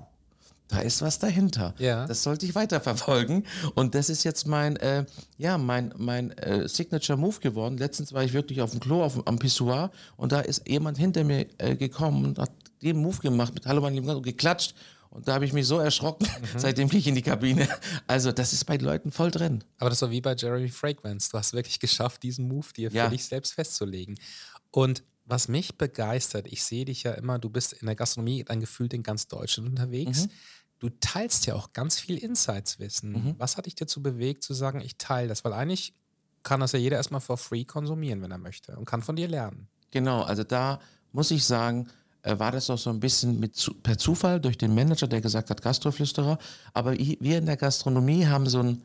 da 0.71 0.79
ist 0.79 1.01
was 1.01 1.19
dahinter. 1.19 1.75
Ja. 1.77 2.05
Das 2.05 2.23
sollte 2.23 2.45
ich 2.45 2.55
weiterverfolgen. 2.55 3.45
Und 3.75 3.93
das 3.93 4.09
ist 4.09 4.23
jetzt 4.23 4.47
mein, 4.47 4.77
äh, 4.77 5.05
ja, 5.37 5.57
mein, 5.57 5.93
mein 5.97 6.31
äh, 6.31 6.67
Signature 6.67 7.17
Move 7.17 7.39
geworden. 7.39 7.77
Letztens 7.77 8.13
war 8.13 8.23
ich 8.23 8.31
wirklich 8.31 8.61
auf 8.61 8.71
dem 8.71 8.79
Klo 8.79 9.03
auf, 9.03 9.27
am 9.27 9.37
Pissoir 9.37 9.91
und 10.15 10.31
da 10.31 10.39
ist 10.39 10.67
jemand 10.67 10.97
hinter 10.97 11.25
mir 11.25 11.45
äh, 11.57 11.75
gekommen 11.75 12.25
und 12.25 12.39
hat 12.39 12.51
den 12.81 12.97
Move 12.97 13.17
gemacht 13.17 13.53
mit 13.53 13.65
Hallo, 13.65 13.81
mein 13.81 13.93
Lieber, 13.93 14.15
und 14.15 14.23
geklatscht. 14.23 14.73
Und 15.09 15.27
da 15.27 15.33
habe 15.33 15.43
ich 15.43 15.51
mich 15.51 15.67
so 15.67 15.77
erschrocken, 15.77 16.25
mhm. 16.53 16.59
seitdem 16.59 16.87
gehe 16.87 16.99
ich 16.99 17.07
in 17.07 17.15
die 17.15 17.21
Kabine. 17.21 17.67
Also, 18.07 18.31
das 18.31 18.53
ist 18.53 18.63
bei 18.63 18.77
Leuten 18.77 19.11
voll 19.11 19.29
drin. 19.29 19.61
Aber 19.77 19.89
das 19.89 20.01
war 20.01 20.09
wie 20.09 20.21
bei 20.21 20.35
Jeremy 20.35 20.69
Fragrance. 20.69 21.29
Du 21.29 21.37
hast 21.37 21.51
wirklich 21.51 21.81
geschafft, 21.81 22.23
diesen 22.23 22.47
Move 22.47 22.67
dir 22.75 22.89
ja. 22.91 23.05
für 23.05 23.11
dich 23.11 23.25
selbst 23.25 23.53
festzulegen. 23.53 24.17
Und 24.71 25.03
was 25.25 25.49
mich 25.49 25.77
begeistert, 25.77 26.47
ich 26.47 26.63
sehe 26.63 26.85
dich 26.85 27.03
ja 27.03 27.11
immer, 27.11 27.39
du 27.39 27.49
bist 27.49 27.73
in 27.73 27.87
der 27.87 27.95
Gastronomie 27.95 28.45
dann 28.45 28.61
gefühlt 28.61 28.93
in 28.93 29.03
ganz 29.03 29.27
Deutschland 29.27 29.67
unterwegs. 29.67 30.27
Mhm 30.27 30.31
du 30.81 30.89
teilst 30.99 31.45
ja 31.45 31.55
auch 31.55 31.73
ganz 31.73 31.99
viel 31.99 32.17
Insights-Wissen. 32.17 33.11
Mhm. 33.11 33.35
Was 33.37 33.55
hat 33.55 33.67
dich 33.67 33.75
dazu 33.75 34.01
bewegt, 34.01 34.43
zu 34.43 34.53
sagen, 34.53 34.81
ich 34.81 34.97
teile 34.97 35.29
das? 35.29 35.45
Weil 35.45 35.53
eigentlich 35.53 35.93
kann 36.43 36.59
das 36.59 36.71
ja 36.71 36.79
jeder 36.79 36.97
erstmal 36.97 37.21
for 37.21 37.37
free 37.37 37.63
konsumieren, 37.63 38.21
wenn 38.21 38.31
er 38.31 38.39
möchte 38.39 38.75
und 38.75 38.85
kann 38.85 39.03
von 39.03 39.15
dir 39.15 39.27
lernen. 39.27 39.67
Genau, 39.91 40.23
also 40.23 40.43
da 40.43 40.79
muss 41.11 41.29
ich 41.29 41.45
sagen, 41.45 41.87
äh, 42.23 42.39
war 42.39 42.51
das 42.51 42.69
auch 42.71 42.79
so 42.79 42.89
ein 42.89 42.99
bisschen 42.99 43.39
mit, 43.39 43.71
per 43.83 43.97
Zufall 43.97 44.39
durch 44.39 44.57
den 44.57 44.73
Manager, 44.73 45.07
der 45.07 45.21
gesagt 45.21 45.51
hat, 45.51 45.61
Gastroflüsterer. 45.61 46.39
Aber 46.73 46.93
wir 46.97 47.37
in 47.37 47.45
der 47.45 47.57
Gastronomie 47.57 48.25
haben 48.25 48.47
so 48.47 48.63
ein, 48.63 48.81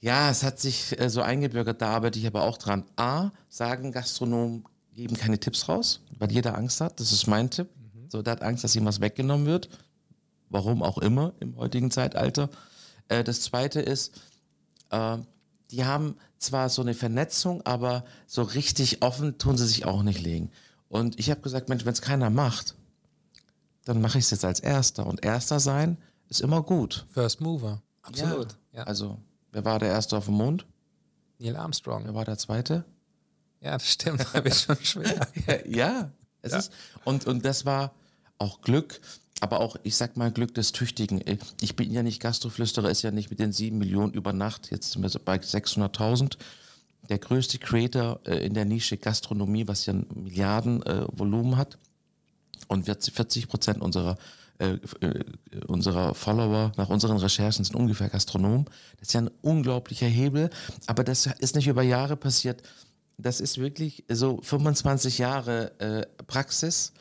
ja, 0.00 0.30
es 0.30 0.44
hat 0.44 0.60
sich 0.60 0.98
äh, 1.00 1.10
so 1.10 1.20
eingebürgert, 1.20 1.82
da 1.82 1.88
arbeite 1.90 2.20
ich 2.20 2.28
aber 2.28 2.42
auch 2.42 2.58
dran. 2.58 2.84
A, 2.94 3.30
sagen 3.48 3.90
Gastronomen, 3.90 4.64
geben 4.94 5.16
keine 5.16 5.40
Tipps 5.40 5.68
raus, 5.68 6.00
weil 6.16 6.30
jeder 6.30 6.56
Angst 6.56 6.80
hat. 6.80 7.00
Das 7.00 7.10
ist 7.10 7.26
mein 7.26 7.50
Tipp. 7.50 7.68
Mhm. 7.76 8.08
So, 8.08 8.22
der 8.22 8.32
hat 8.32 8.42
Angst, 8.42 8.62
dass 8.62 8.76
ihm 8.76 8.84
was 8.84 9.00
weggenommen 9.00 9.46
wird 9.46 9.68
warum 10.50 10.82
auch 10.82 10.98
immer 10.98 11.32
im 11.40 11.56
heutigen 11.56 11.90
Zeitalter. 11.90 12.48
Äh, 13.08 13.24
das 13.24 13.42
zweite 13.42 13.80
ist, 13.80 14.20
äh, 14.90 15.18
die 15.70 15.84
haben 15.84 16.16
zwar 16.38 16.68
so 16.68 16.82
eine 16.82 16.94
Vernetzung, 16.94 17.62
aber 17.62 18.04
so 18.26 18.42
richtig 18.42 19.02
offen 19.02 19.38
tun 19.38 19.58
sie 19.58 19.66
sich 19.66 19.84
auch 19.84 20.02
nicht 20.02 20.20
legen. 20.20 20.50
Und 20.88 21.18
ich 21.18 21.30
habe 21.30 21.40
gesagt, 21.40 21.68
Mensch, 21.68 21.84
wenn 21.84 21.92
es 21.92 22.00
keiner 22.00 22.30
macht, 22.30 22.74
dann 23.84 24.00
mache 24.00 24.18
ich 24.18 24.24
es 24.24 24.30
jetzt 24.30 24.44
als 24.44 24.60
Erster. 24.60 25.06
Und 25.06 25.24
Erster 25.24 25.60
sein 25.60 25.98
ist 26.28 26.40
immer 26.40 26.62
gut. 26.62 27.06
First 27.10 27.40
Mover, 27.40 27.82
absolut. 28.02 28.52
Ja, 28.72 28.78
ja. 28.78 28.82
Also, 28.84 29.18
wer 29.52 29.64
war 29.64 29.78
der 29.78 29.90
Erste 29.90 30.16
auf 30.16 30.26
dem 30.26 30.34
Mond? 30.34 30.66
Neil 31.38 31.56
Armstrong. 31.56 32.04
Wer 32.04 32.14
war 32.14 32.24
der 32.24 32.38
Zweite? 32.38 32.84
Ja, 33.60 33.72
das 33.72 33.88
stimmt, 33.88 34.24
da 34.32 34.44
wird 34.44 34.54
schon 34.54 34.76
schwer. 34.82 35.26
ja, 35.66 36.10
es 36.42 36.52
ja. 36.52 36.58
ist. 36.58 36.72
Und, 37.04 37.26
und 37.26 37.44
das 37.44 37.64
war 37.64 37.92
auch 38.38 38.60
Glück 38.60 39.00
aber 39.40 39.60
auch, 39.60 39.76
ich 39.82 39.96
sag 39.96 40.16
mal, 40.16 40.30
Glück 40.32 40.54
des 40.54 40.72
Tüchtigen. 40.72 41.22
Ich 41.60 41.76
bin 41.76 41.92
ja 41.92 42.02
nicht 42.02 42.20
Gastroflüsterer, 42.20 42.90
ist 42.90 43.02
ja 43.02 43.10
nicht 43.10 43.30
mit 43.30 43.38
den 43.38 43.52
sieben 43.52 43.78
Millionen 43.78 44.12
über 44.12 44.32
Nacht, 44.32 44.70
jetzt 44.70 44.92
sind 44.92 45.02
wir 45.02 45.20
bei 45.20 45.36
600.000. 45.36 46.36
Der 47.08 47.18
größte 47.18 47.58
Creator 47.58 48.20
äh, 48.26 48.44
in 48.44 48.54
der 48.54 48.64
Nische 48.64 48.96
Gastronomie, 48.96 49.66
was 49.66 49.86
ja 49.86 49.94
ein 49.94 50.06
Milliardenvolumen 50.14 51.54
äh, 51.54 51.56
hat. 51.56 51.78
Und 52.66 52.84
40 52.86 53.48
Prozent 53.48 53.80
unserer, 53.80 54.18
äh, 54.58 54.72
äh, 55.00 55.24
unserer 55.68 56.14
Follower 56.14 56.72
nach 56.76 56.90
unseren 56.90 57.16
Recherchen 57.16 57.64
sind 57.64 57.76
ungefähr 57.76 58.10
Gastronomen. 58.10 58.66
Das 58.98 59.08
ist 59.08 59.14
ja 59.14 59.22
ein 59.22 59.30
unglaublicher 59.40 60.06
Hebel. 60.06 60.50
Aber 60.86 61.02
das 61.02 61.26
ist 61.38 61.54
nicht 61.54 61.68
über 61.68 61.82
Jahre 61.82 62.16
passiert. 62.16 62.62
das 63.16 63.40
ist 63.40 63.58
wirklich 63.58 64.04
so 64.10 64.40
25 64.42 65.18
Jahre 65.18 65.80
äh, 65.80 66.06
Praxis 66.26 66.92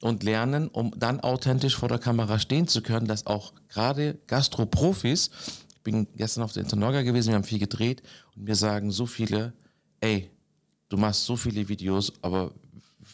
und 0.00 0.22
Lernen, 0.22 0.68
um 0.68 0.92
dann 0.96 1.20
authentisch 1.20 1.76
vor 1.76 1.88
der 1.88 1.98
Kamera 1.98 2.38
stehen 2.38 2.68
zu 2.68 2.82
können, 2.82 3.06
dass 3.06 3.26
auch 3.26 3.52
gerade 3.68 4.18
Gastroprofis, 4.26 5.30
ich 5.74 5.82
bin 5.82 6.06
gestern 6.16 6.44
auf 6.44 6.52
der 6.52 6.62
Internorga 6.62 7.02
gewesen, 7.02 7.28
wir 7.28 7.36
haben 7.36 7.44
viel 7.44 7.58
gedreht 7.58 8.02
und 8.36 8.44
mir 8.44 8.54
sagen 8.54 8.90
so 8.90 9.06
viele, 9.06 9.52
ey, 10.00 10.30
du 10.88 10.96
machst 10.96 11.24
so 11.24 11.36
viele 11.36 11.68
Videos, 11.68 12.12
aber 12.22 12.52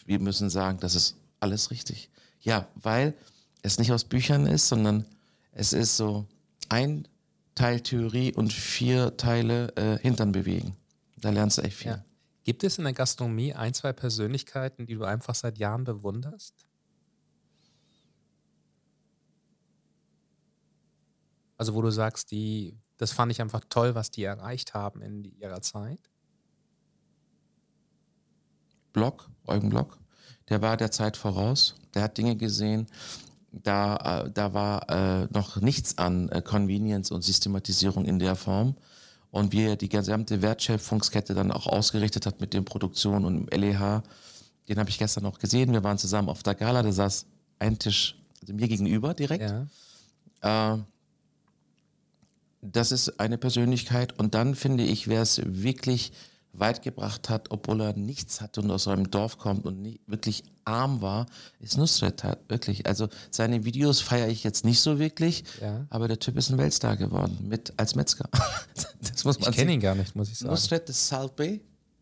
wir 0.05 0.19
müssen 0.19 0.49
sagen, 0.49 0.79
das 0.79 0.95
ist 0.95 1.15
alles 1.39 1.71
richtig. 1.71 2.09
Ja, 2.41 2.67
weil 2.75 3.15
es 3.63 3.79
nicht 3.79 3.91
aus 3.91 4.03
Büchern 4.03 4.45
ist, 4.45 4.67
sondern 4.67 5.05
es 5.51 5.73
ist 5.73 5.97
so 5.97 6.27
ein 6.69 7.07
Teil 7.55 7.79
Theorie 7.79 8.33
und 8.33 8.51
vier 8.51 9.15
Teile 9.17 9.73
äh, 9.75 9.97
Hintern 9.97 10.31
bewegen. 10.31 10.75
Da 11.17 11.29
lernst 11.29 11.57
du 11.57 11.61
echt 11.63 11.77
viel. 11.77 11.91
Ja. 11.91 12.05
Gibt 12.43 12.63
es 12.63 12.77
in 12.77 12.83
der 12.83 12.93
Gastronomie 12.93 13.53
ein, 13.53 13.73
zwei 13.73 13.93
Persönlichkeiten, 13.93 14.85
die 14.85 14.93
du 14.93 15.03
einfach 15.03 15.33
seit 15.33 15.57
Jahren 15.57 15.83
bewunderst? 15.83 16.64
Also 21.65 21.73
wo 21.73 21.81
du 21.81 21.89
sagst, 21.89 22.29
die, 22.29 22.77
das 22.97 23.11
fand 23.11 23.31
ich 23.31 23.41
einfach 23.41 23.61
toll, 23.67 23.95
was 23.95 24.11
die 24.11 24.23
erreicht 24.23 24.75
haben 24.75 25.01
in 25.01 25.23
ihrer 25.39 25.63
Zeit. 25.63 25.97
Block, 28.93 29.27
Eugen 29.47 29.69
Block, 29.69 29.97
der 30.47 30.61
war 30.61 30.77
der 30.77 30.91
Zeit 30.91 31.17
voraus. 31.17 31.73
Der 31.95 32.03
hat 32.03 32.19
Dinge 32.19 32.35
gesehen, 32.35 32.85
da, 33.51 34.25
äh, 34.25 34.29
da 34.29 34.53
war 34.53 34.87
äh, 34.91 35.27
noch 35.33 35.59
nichts 35.59 35.97
an 35.97 36.29
äh, 36.29 36.43
Convenience 36.43 37.09
und 37.09 37.23
Systematisierung 37.23 38.05
in 38.05 38.19
der 38.19 38.35
Form. 38.35 38.75
Und 39.31 39.51
wie 39.51 39.63
er 39.63 39.75
die 39.75 39.89
gesamte 39.89 40.43
Wertschöpfungskette 40.43 41.33
dann 41.33 41.51
auch 41.51 41.65
ausgerichtet 41.65 42.27
hat 42.27 42.41
mit 42.41 42.53
den 42.53 42.63
Produktionen 42.63 43.25
und 43.25 43.51
im 43.51 43.59
LEH, 43.59 44.03
den 44.69 44.77
habe 44.77 44.91
ich 44.91 44.99
gestern 44.99 45.23
noch 45.23 45.39
gesehen. 45.39 45.73
Wir 45.73 45.83
waren 45.83 45.97
zusammen 45.97 46.29
auf 46.29 46.43
der 46.43 46.53
Gala, 46.53 46.83
da 46.83 46.91
saß 46.91 47.25
ein 47.57 47.79
Tisch 47.79 48.19
also 48.39 48.53
mir 48.53 48.67
gegenüber 48.67 49.15
direkt. 49.15 49.49
Ja. 50.43 50.75
Äh, 50.75 50.83
das 52.71 52.91
ist 52.91 53.19
eine 53.19 53.37
Persönlichkeit. 53.37 54.17
Und 54.19 54.33
dann 54.35 54.55
finde 54.55 54.83
ich, 54.83 55.07
wer 55.07 55.21
es 55.21 55.41
wirklich 55.43 56.11
weit 56.59 56.81
gebracht 56.81 57.29
hat, 57.29 57.51
obwohl 57.51 57.81
er 57.81 57.93
nichts 57.97 58.41
hatte 58.41 58.61
und 58.61 58.71
aus 58.71 58.87
einem 58.87 59.11
Dorf 59.11 59.37
kommt 59.37 59.65
und 59.65 59.81
nie, 59.81 59.99
wirklich 60.07 60.43
arm 60.63 61.01
war, 61.01 61.25
ist 61.59 61.77
Nusret 61.77 62.23
hat, 62.23 62.49
wirklich. 62.49 62.87
Also 62.87 63.09
seine 63.29 63.65
Videos 63.65 64.01
feiere 64.01 64.29
ich 64.29 64.43
jetzt 64.43 64.65
nicht 64.65 64.79
so 64.79 64.99
wirklich, 64.99 65.43
ja. 65.61 65.85
aber 65.89 66.07
der 66.07 66.19
Typ 66.19 66.37
ist 66.37 66.49
ein 66.49 66.57
Weltstar 66.57 66.97
geworden, 66.97 67.37
mit 67.47 67.73
als 67.77 67.95
Metzger. 67.95 68.29
das 69.01 69.23
muss 69.23 69.39
man 69.39 69.49
ich 69.49 69.57
kenne 69.57 69.73
ihn 69.73 69.79
gar 69.79 69.95
nicht, 69.95 70.15
muss 70.15 70.29
ich 70.29 70.37
sagen. 70.37 70.51
Nusret 70.51 70.89
ist 70.89 71.07
Salbe 71.07 71.59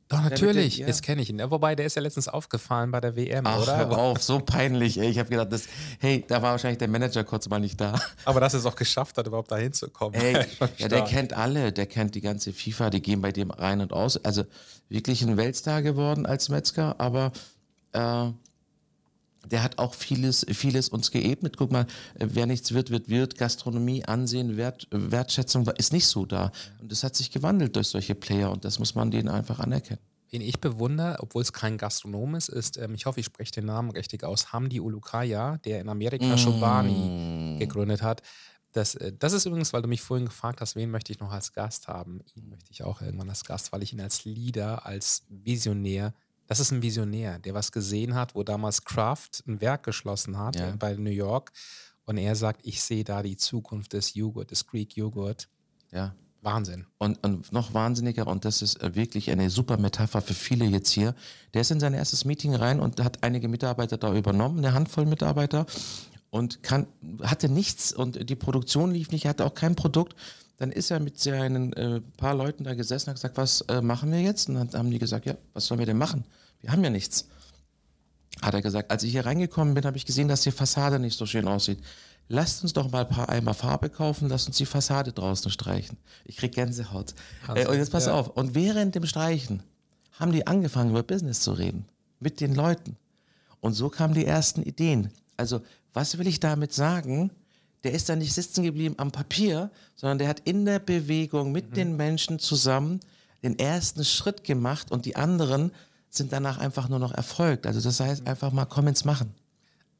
doch, 0.09 0.21
natürlich, 0.21 0.77
ja. 0.77 0.87
jetzt 0.87 1.01
kenne 1.01 1.21
ich 1.21 1.29
ihn. 1.29 1.39
Wobei, 1.49 1.75
der 1.75 1.85
ist 1.85 1.95
ja 1.95 2.01
letztens 2.01 2.27
aufgefallen 2.27 2.91
bei 2.91 2.99
der 2.99 3.15
WM, 3.15 3.45
Ach, 3.47 3.61
oder? 3.61 3.77
Hör 3.77 3.97
auf, 3.97 4.21
so 4.21 4.39
peinlich. 4.39 4.99
Ey. 4.99 5.09
Ich 5.09 5.17
habe 5.17 5.29
gedacht, 5.29 5.51
das, 5.51 5.63
hey, 5.99 6.23
da 6.27 6.41
war 6.41 6.51
wahrscheinlich 6.51 6.77
der 6.77 6.87
Manager 6.87 7.23
kurz 7.23 7.49
mal 7.49 7.59
nicht 7.59 7.79
da. 7.79 7.99
Aber 8.25 8.39
dass 8.39 8.53
er 8.53 8.59
es 8.59 8.65
auch 8.65 8.75
geschafft 8.75 9.17
hat, 9.17 9.27
überhaupt 9.27 9.51
da 9.51 9.57
hinzukommen. 9.57 10.19
Ey, 10.19 10.45
ja, 10.77 10.87
der 10.87 11.01
kennt 11.03 11.33
alle, 11.33 11.71
der 11.71 11.85
kennt 11.85 12.15
die 12.15 12.21
ganze 12.21 12.53
FIFA, 12.53 12.89
die 12.89 13.01
gehen 13.01 13.21
bei 13.21 13.31
dem 13.31 13.51
rein 13.51 13.81
und 13.81 13.93
aus. 13.93 14.23
Also 14.23 14.43
wirklich 14.89 15.21
ein 15.23 15.37
Weltstar 15.37 15.81
geworden 15.81 16.25
als 16.25 16.49
Metzger, 16.49 16.99
aber 16.99 17.31
äh, 17.93 18.29
der 19.45 19.63
hat 19.63 19.77
auch 19.77 19.93
vieles, 19.93 20.45
vieles 20.49 20.89
uns 20.89 21.11
geebnet. 21.11 21.57
Guck 21.57 21.71
mal, 21.71 21.85
äh, 22.15 22.27
wer 22.29 22.45
nichts 22.45 22.73
wird, 22.73 22.89
wird, 22.89 23.09
wird. 23.09 23.37
Gastronomie, 23.37 24.05
Ansehen, 24.05 24.57
Wert, 24.57 24.87
Wertschätzung 24.91 25.67
ist 25.77 25.93
nicht 25.93 26.07
so 26.07 26.25
da. 26.25 26.51
Und 26.81 26.91
das 26.91 27.03
hat 27.03 27.15
sich 27.15 27.31
gewandelt 27.31 27.75
durch 27.75 27.87
solche 27.87 28.15
Player 28.15 28.51
und 28.51 28.65
das 28.65 28.79
muss 28.79 28.95
man 28.95 29.11
denen 29.11 29.29
einfach 29.29 29.59
anerkennen. 29.59 29.99
Wen 30.29 30.41
ich 30.41 30.59
bewundere, 30.59 31.17
obwohl 31.19 31.43
es 31.43 31.53
kein 31.53 31.77
Gastronom 31.77 32.33
ist, 32.33 32.49
ist, 32.49 32.77
ähm, 32.77 32.95
ich 32.95 33.05
hoffe, 33.05 33.19
ich 33.19 33.25
spreche 33.27 33.51
den 33.51 33.65
Namen 33.65 33.91
richtig 33.91 34.23
aus, 34.23 34.51
Hamdi 34.51 34.79
Ulukaya, 34.79 35.57
der 35.59 35.79
in 35.79 35.89
Amerika 35.89 36.25
mm. 36.25 36.37
Shobani 36.39 37.57
gegründet 37.59 38.01
hat. 38.01 38.23
Das, 38.71 38.95
äh, 38.95 39.13
das 39.13 39.33
ist 39.33 39.45
übrigens, 39.45 39.73
weil 39.73 39.83
du 39.83 39.87
mich 39.87 40.01
vorhin 40.01 40.25
gefragt 40.25 40.59
hast, 40.59 40.75
wen 40.75 40.89
möchte 40.89 41.11
ich 41.11 41.19
noch 41.19 41.31
als 41.31 41.53
Gast 41.53 41.87
haben. 41.87 42.21
Ihn 42.33 42.49
möchte 42.49 42.71
ich 42.71 42.83
auch 42.83 43.01
irgendwann 43.01 43.29
als 43.29 43.45
Gast, 43.45 43.71
weil 43.71 43.83
ich 43.83 43.93
ihn 43.93 44.01
als 44.01 44.25
Leader, 44.25 44.87
als 44.87 45.23
Visionär 45.29 46.15
das 46.47 46.59
ist 46.59 46.71
ein 46.71 46.81
Visionär, 46.81 47.39
der 47.39 47.53
was 47.53 47.71
gesehen 47.71 48.15
hat, 48.15 48.35
wo 48.35 48.43
damals 48.43 48.83
Kraft 48.83 49.43
ein 49.47 49.61
Werk 49.61 49.83
geschlossen 49.83 50.37
hat 50.37 50.55
ja. 50.55 50.75
bei 50.77 50.93
New 50.95 51.09
York. 51.09 51.51
Und 52.05 52.17
er 52.17 52.35
sagt, 52.35 52.61
ich 52.63 52.81
sehe 52.81 53.03
da 53.03 53.23
die 53.23 53.37
Zukunft 53.37 53.93
des 53.93 54.13
Joghurt, 54.13 54.51
des 54.51 54.67
Greek 54.67 54.97
Joghurt. 54.97 55.47
Ja. 55.91 56.13
Wahnsinn. 56.41 56.85
Und, 56.97 57.23
und 57.23 57.53
noch 57.53 57.73
wahnsinniger, 57.73 58.27
und 58.27 58.43
das 58.43 58.61
ist 58.61 58.81
äh, 58.83 58.95
wirklich 58.95 59.31
eine 59.31 59.49
super 59.49 59.77
Metapher 59.77 60.21
für 60.21 60.33
viele 60.33 60.65
jetzt 60.65 60.89
hier. 60.89 61.15
Der 61.53 61.61
ist 61.61 61.71
in 61.71 61.79
sein 61.79 61.93
erstes 61.93 62.25
Meeting 62.25 62.53
rein 62.53 62.81
und 62.81 63.01
hat 63.01 63.23
einige 63.23 63.47
Mitarbeiter 63.47 63.97
da 63.97 64.13
übernommen, 64.13 64.57
eine 64.57 64.73
Handvoll 64.73 65.05
Mitarbeiter, 65.05 65.65
und 66.29 66.63
kann, 66.63 66.87
hatte 67.21 67.47
nichts 67.47 67.93
und 67.93 68.27
die 68.27 68.35
Produktion 68.35 68.91
lief 68.91 69.11
nicht, 69.11 69.25
er 69.25 69.29
hatte 69.29 69.45
auch 69.45 69.53
kein 69.53 69.75
Produkt. 69.75 70.15
Dann 70.57 70.71
ist 70.71 70.91
er 70.91 70.99
mit 70.99 71.19
seinen 71.19 71.73
äh, 71.73 72.01
paar 72.17 72.35
Leuten 72.35 72.63
da 72.63 72.73
gesessen 72.73 73.09
und 73.09 73.15
hat 73.15 73.21
gesagt, 73.21 73.37
was 73.37 73.61
äh, 73.61 73.81
machen 73.81 74.11
wir 74.11 74.21
jetzt? 74.21 74.49
Und 74.49 74.55
dann 74.55 74.69
haben 74.73 74.91
die 74.91 74.99
gesagt, 74.99 75.25
ja, 75.25 75.35
was 75.53 75.65
sollen 75.65 75.79
wir 75.79 75.85
denn 75.85 75.97
machen? 75.97 76.23
Wir 76.61 76.71
haben 76.71 76.83
ja 76.83 76.89
nichts. 76.89 77.27
Hat 78.41 78.53
er 78.53 78.61
gesagt, 78.61 78.91
als 78.91 79.03
ich 79.03 79.11
hier 79.11 79.25
reingekommen 79.25 79.73
bin, 79.73 79.85
habe 79.85 79.97
ich 79.97 80.05
gesehen, 80.05 80.27
dass 80.27 80.41
die 80.41 80.51
Fassade 80.51 80.99
nicht 80.99 81.17
so 81.17 81.25
schön 81.25 81.47
aussieht. 81.47 81.79
Lasst 82.29 82.63
uns 82.63 82.73
doch 82.73 82.89
mal 82.91 83.01
ein 83.01 83.09
paar 83.09 83.29
Eimer 83.29 83.53
Farbe 83.53 83.89
kaufen, 83.89 84.29
lasst 84.29 84.47
uns 84.47 84.57
die 84.57 84.65
Fassade 84.65 85.11
draußen 85.11 85.51
streichen. 85.51 85.97
Ich 86.25 86.37
krieg 86.37 86.53
Gänsehaut. 86.53 87.13
Äh, 87.53 87.67
und 87.67 87.77
jetzt 87.77 87.91
pass 87.91 88.05
ja. 88.05 88.13
auf. 88.13 88.29
Und 88.29 88.55
während 88.55 88.95
dem 88.95 89.05
Streichen 89.05 89.61
haben 90.13 90.31
die 90.31 90.47
angefangen, 90.47 90.91
über 90.91 91.03
Business 91.03 91.41
zu 91.41 91.51
reden. 91.53 91.85
Mit 92.19 92.39
den 92.39 92.55
Leuten. 92.55 92.95
Und 93.59 93.73
so 93.73 93.89
kamen 93.89 94.13
die 94.13 94.25
ersten 94.25 94.63
Ideen. 94.63 95.11
Also, 95.35 95.61
was 95.93 96.17
will 96.17 96.27
ich 96.27 96.39
damit 96.39 96.73
sagen? 96.73 97.31
Der 97.83 97.91
ist 97.91 98.09
da 98.09 98.15
nicht 98.15 98.33
sitzen 98.33 98.63
geblieben 98.63 98.95
am 98.97 99.11
Papier, 99.11 99.71
sondern 99.95 100.19
der 100.19 100.27
hat 100.27 100.41
in 100.41 100.65
der 100.65 100.79
Bewegung 100.79 101.51
mit 101.51 101.71
mhm. 101.71 101.73
den 101.73 101.97
Menschen 101.97 102.39
zusammen 102.39 102.99
den 103.43 103.59
ersten 103.59 104.05
Schritt 104.05 104.43
gemacht 104.43 104.91
und 104.91 105.05
die 105.05 105.15
anderen 105.15 105.71
sind 106.09 106.31
danach 106.31 106.57
einfach 106.57 106.87
nur 106.89 106.99
noch 106.99 107.13
erfolgt. 107.13 107.67
Also 107.67 107.81
das 107.81 107.99
heißt 107.99 108.27
einfach 108.27 108.51
mal, 108.51 108.65
komm 108.65 108.87
ins 108.87 109.03
Machen. 109.03 109.33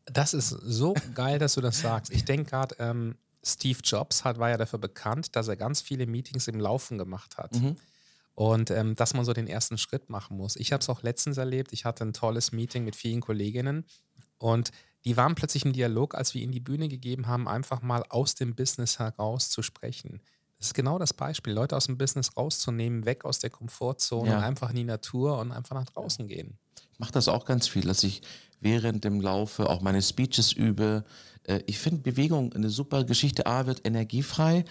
Das 0.06 0.34
ist 0.34 0.50
so 0.50 0.94
geil, 1.14 1.40
dass 1.40 1.56
du 1.56 1.62
das 1.62 1.80
sagst. 1.80 2.12
Ich 2.12 2.26
denke 2.26 2.50
gerade, 2.50 2.76
ähm, 2.80 3.16
Steve 3.44 3.80
Jobs 3.84 4.24
hat, 4.24 4.38
war 4.38 4.50
ja 4.50 4.58
dafür 4.58 4.80
bekannt, 4.80 5.36
dass 5.36 5.48
er 5.48 5.58
ganz 5.58 5.82
viele 5.82 6.06
Meetings 6.06 6.48
im 6.48 6.60
Laufen 6.60 6.98
gemacht 6.98 7.38
hat. 7.38 7.54
Mhm. 7.54 7.76
Und 8.36 8.72
ähm, 8.72 8.96
dass 8.96 9.14
man 9.14 9.26
so 9.26 9.34
den 9.34 9.48
ersten 9.48 9.78
Schritt 9.78 10.10
machen 10.10 10.38
muss. 10.38 10.56
Ich 10.56 10.72
habe 10.72 10.82
es 10.82 10.90
auch 10.90 11.04
letztens 11.04 11.38
erlebt. 11.38 11.74
Ich 11.74 11.86
hatte 11.86 12.04
ein 12.04 12.14
tolles 12.14 12.52
Meeting 12.52 12.84
mit 12.84 12.96
vielen 12.96 13.22
Kolleginnen 13.22 13.86
und 14.40 14.72
die 15.06 15.18
waren 15.18 15.36
plötzlich 15.36 15.66
im 15.66 15.74
Dialog, 15.74 16.16
als 16.16 16.34
wir 16.34 16.42
ihnen 16.42 16.52
die 16.52 16.60
Bühne 16.60 16.88
gegeben 16.88 17.28
haben, 17.28 17.48
einfach 17.48 17.82
mal 17.82 18.04
aus 18.10 18.36
dem 18.36 18.56
Business 18.56 19.00
heraus 19.00 19.50
zu 19.50 19.62
sprechen. 19.62 20.22
Das 20.58 20.68
ist 20.68 20.74
genau 20.74 20.98
das 20.98 21.14
Beispiel, 21.14 21.52
Leute 21.54 21.76
aus 21.76 21.88
dem 21.88 21.98
Business 21.98 22.38
rauszunehmen, 22.38 23.06
weg 23.06 23.26
aus 23.26 23.40
der 23.40 23.50
Komfortzone 23.50 24.30
ja. 24.30 24.38
und 24.38 24.44
einfach 24.44 24.70
in 24.70 24.78
die 24.78 24.84
Natur 24.86 25.38
und 25.40 25.52
einfach 25.52 25.76
nach 25.76 25.86
draußen 25.86 26.28
gehen. 26.28 26.58
Ich 26.94 27.00
mache 27.00 27.12
das 27.12 27.28
auch 27.28 27.44
ganz 27.44 27.68
viel, 27.68 27.84
dass 27.84 28.04
ich 28.04 28.22
während 28.62 29.04
dem 29.04 29.20
Laufe 29.20 29.70
auch 29.70 29.82
meine 29.82 30.02
Speeches 30.02 30.54
übe. 30.54 31.04
Äh, 31.44 31.60
ich 31.66 31.80
finde 31.80 32.02
Bewegung 32.02 32.54
eine 32.54 32.70
super 32.70 33.04
Geschichte. 33.04 33.46
A 33.46 33.66
wird 33.66 33.86
energiefrei 33.86 34.64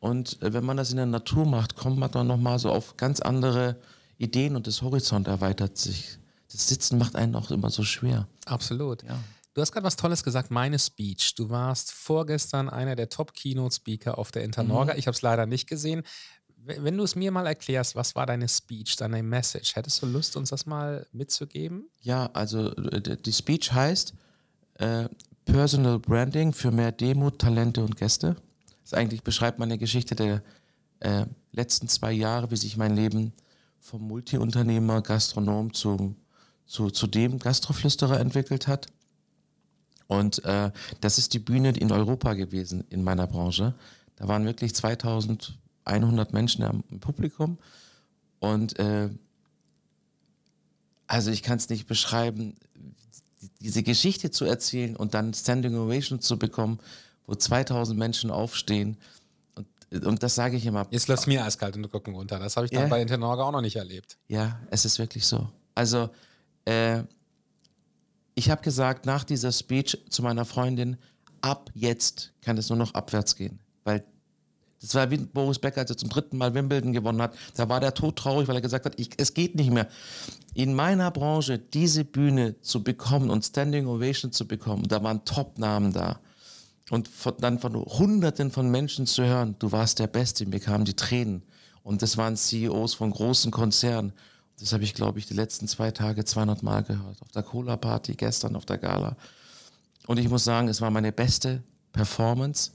und 0.00 0.42
äh, 0.42 0.52
wenn 0.52 0.64
man 0.64 0.76
das 0.76 0.90
in 0.90 0.96
der 0.96 1.06
Natur 1.06 1.46
macht, 1.46 1.76
kommt 1.76 1.98
man 1.98 2.10
dann 2.10 2.26
nochmal 2.26 2.58
so 2.58 2.70
auf 2.70 2.96
ganz 2.96 3.20
andere 3.20 3.76
Ideen 4.16 4.56
und 4.56 4.66
das 4.66 4.82
Horizont 4.82 5.28
erweitert 5.28 5.78
sich. 5.78 6.18
Das 6.50 6.66
Sitzen 6.66 6.98
macht 6.98 7.14
einen 7.14 7.36
auch 7.36 7.50
immer 7.50 7.70
so 7.70 7.84
schwer. 7.84 8.26
Absolut. 8.46 9.02
Ja. 9.04 9.18
Du 9.58 9.62
hast 9.62 9.72
gerade 9.72 9.86
was 9.86 9.96
Tolles 9.96 10.22
gesagt, 10.22 10.52
meine 10.52 10.78
Speech. 10.78 11.34
Du 11.34 11.50
warst 11.50 11.90
vorgestern 11.90 12.68
einer 12.68 12.94
der 12.94 13.08
Top-Keynote-Speaker 13.08 14.16
auf 14.16 14.30
der 14.30 14.44
Internorga. 14.44 14.92
Mhm. 14.92 15.00
Ich 15.00 15.08
habe 15.08 15.16
es 15.16 15.22
leider 15.22 15.46
nicht 15.46 15.66
gesehen. 15.66 16.04
Wenn 16.64 16.96
du 16.96 17.02
es 17.02 17.16
mir 17.16 17.32
mal 17.32 17.44
erklärst, 17.44 17.96
was 17.96 18.14
war 18.14 18.24
deine 18.24 18.48
Speech, 18.48 18.94
deine 18.94 19.20
Message? 19.20 19.74
Hättest 19.74 20.00
du 20.00 20.06
Lust, 20.06 20.36
uns 20.36 20.50
das 20.50 20.64
mal 20.64 21.08
mitzugeben? 21.10 21.90
Ja, 22.02 22.30
also 22.34 22.70
die 22.70 23.32
Speech 23.32 23.72
heißt 23.72 24.14
äh, 24.74 25.08
Personal 25.44 25.98
Branding 25.98 26.52
für 26.52 26.70
mehr 26.70 26.92
Demut, 26.92 27.40
Talente 27.40 27.82
und 27.82 27.96
Gäste. 27.96 28.36
Das 28.84 28.94
eigentlich 28.94 29.24
beschreibt 29.24 29.58
meine 29.58 29.76
Geschichte 29.76 30.14
der 30.14 30.40
äh, 31.00 31.26
letzten 31.50 31.88
zwei 31.88 32.12
Jahre, 32.12 32.52
wie 32.52 32.56
sich 32.56 32.76
mein 32.76 32.94
Leben 32.94 33.32
vom 33.80 34.06
Multiunternehmer, 34.06 35.02
Gastronom 35.02 35.74
zum, 35.74 36.14
zu, 36.64 36.90
zu 36.90 37.08
dem 37.08 37.40
Gastroflüsterer 37.40 38.20
entwickelt 38.20 38.68
hat. 38.68 38.86
Und 40.08 40.44
äh, 40.44 40.70
das 41.00 41.18
ist 41.18 41.32
die 41.34 41.38
Bühne 41.38 41.70
in 41.70 41.92
Europa 41.92 42.34
gewesen 42.34 42.84
in 42.90 43.04
meiner 43.04 43.26
Branche. 43.26 43.74
Da 44.16 44.26
waren 44.26 44.44
wirklich 44.44 44.74
2100 44.74 46.32
Menschen 46.32 46.64
im 46.90 46.98
Publikum. 47.00 47.58
Und 48.40 48.78
äh, 48.78 49.10
also 51.06 51.30
ich 51.30 51.42
kann 51.42 51.58
es 51.58 51.68
nicht 51.68 51.86
beschreiben, 51.86 52.54
diese 53.60 53.82
Geschichte 53.82 54.30
zu 54.30 54.44
erzählen 54.44 54.96
und 54.96 55.14
dann 55.14 55.32
Standing 55.34 55.76
Ovation 55.76 56.20
zu 56.20 56.38
bekommen, 56.38 56.78
wo 57.26 57.34
2000 57.34 57.98
Menschen 57.98 58.30
aufstehen. 58.30 58.96
Und 59.54 60.04
Und 60.06 60.22
das 60.22 60.34
sage 60.34 60.56
ich 60.56 60.66
immer. 60.66 60.86
Jetzt 60.90 61.08
läuft 61.08 61.26
mir 61.26 61.44
eiskalt 61.44 61.76
in 61.76 61.82
den 61.82 61.90
Rücken 61.90 62.14
runter. 62.14 62.38
Das 62.38 62.56
habe 62.56 62.66
ich 62.66 62.72
dann 62.72 62.82
Ja. 62.84 62.88
bei 62.88 63.00
Internorga 63.00 63.44
auch 63.44 63.52
noch 63.52 63.60
nicht 63.60 63.76
erlebt. 63.76 64.16
Ja, 64.28 64.58
es 64.70 64.84
ist 64.84 64.98
wirklich 64.98 65.26
so. 65.26 65.48
Also, 65.74 66.10
äh, 66.64 67.02
ich 68.38 68.50
habe 68.50 68.62
gesagt, 68.62 69.04
nach 69.04 69.24
dieser 69.24 69.50
Speech 69.50 69.98
zu 70.10 70.22
meiner 70.22 70.44
Freundin, 70.44 70.96
ab 71.40 71.70
jetzt 71.74 72.32
kann 72.40 72.56
es 72.56 72.68
nur 72.68 72.78
noch 72.78 72.94
abwärts 72.94 73.34
gehen. 73.34 73.58
Weil 73.82 74.04
das 74.80 74.94
war 74.94 75.10
wie 75.10 75.16
Boris 75.16 75.58
Becker, 75.58 75.80
als 75.80 75.90
er 75.90 75.96
zum 75.96 76.08
dritten 76.08 76.38
Mal 76.38 76.54
Wimbledon 76.54 76.92
gewonnen 76.92 77.20
hat. 77.20 77.34
Da 77.56 77.68
war 77.68 77.80
der 77.80 77.94
todtraurig, 77.94 78.46
weil 78.46 78.54
er 78.54 78.62
gesagt 78.62 78.84
hat, 78.84 78.94
ich, 78.96 79.10
es 79.16 79.34
geht 79.34 79.56
nicht 79.56 79.72
mehr. 79.72 79.88
In 80.54 80.72
meiner 80.72 81.10
Branche 81.10 81.58
diese 81.58 82.04
Bühne 82.04 82.60
zu 82.60 82.84
bekommen 82.84 83.28
und 83.28 83.44
Standing 83.44 83.88
Ovation 83.88 84.30
zu 84.30 84.46
bekommen, 84.46 84.84
da 84.86 85.02
waren 85.02 85.24
Top-Namen 85.24 85.92
da. 85.92 86.20
Und 86.90 87.08
von, 87.08 87.34
dann 87.40 87.58
von 87.58 87.74
Hunderten 87.74 88.52
von 88.52 88.70
Menschen 88.70 89.06
zu 89.06 89.24
hören, 89.24 89.56
du 89.58 89.72
warst 89.72 89.98
der 89.98 90.06
Beste, 90.06 90.46
mir 90.46 90.60
kamen 90.60 90.84
die 90.84 90.94
Tränen. 90.94 91.42
Und 91.82 92.02
das 92.02 92.16
waren 92.16 92.36
CEOs 92.36 92.94
von 92.94 93.10
großen 93.10 93.50
Konzernen. 93.50 94.12
Das 94.58 94.72
habe 94.72 94.84
ich, 94.84 94.94
glaube 94.94 95.18
ich, 95.18 95.26
die 95.26 95.34
letzten 95.34 95.68
zwei 95.68 95.90
Tage 95.90 96.24
200 96.24 96.62
Mal 96.62 96.82
gehört. 96.82 97.22
Auf 97.22 97.30
der 97.30 97.42
Cola-Party, 97.42 98.14
gestern 98.14 98.56
auf 98.56 98.66
der 98.66 98.78
Gala. 98.78 99.16
Und 100.06 100.18
ich 100.18 100.28
muss 100.28 100.44
sagen, 100.44 100.68
es 100.68 100.80
war 100.80 100.90
meine 100.90 101.12
beste 101.12 101.62
Performance. 101.92 102.72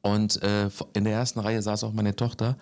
Und 0.00 0.42
äh, 0.42 0.70
in 0.94 1.04
der 1.04 1.12
ersten 1.12 1.38
Reihe 1.40 1.62
saß 1.62 1.84
auch 1.84 1.92
meine 1.92 2.16
Tochter. 2.16 2.56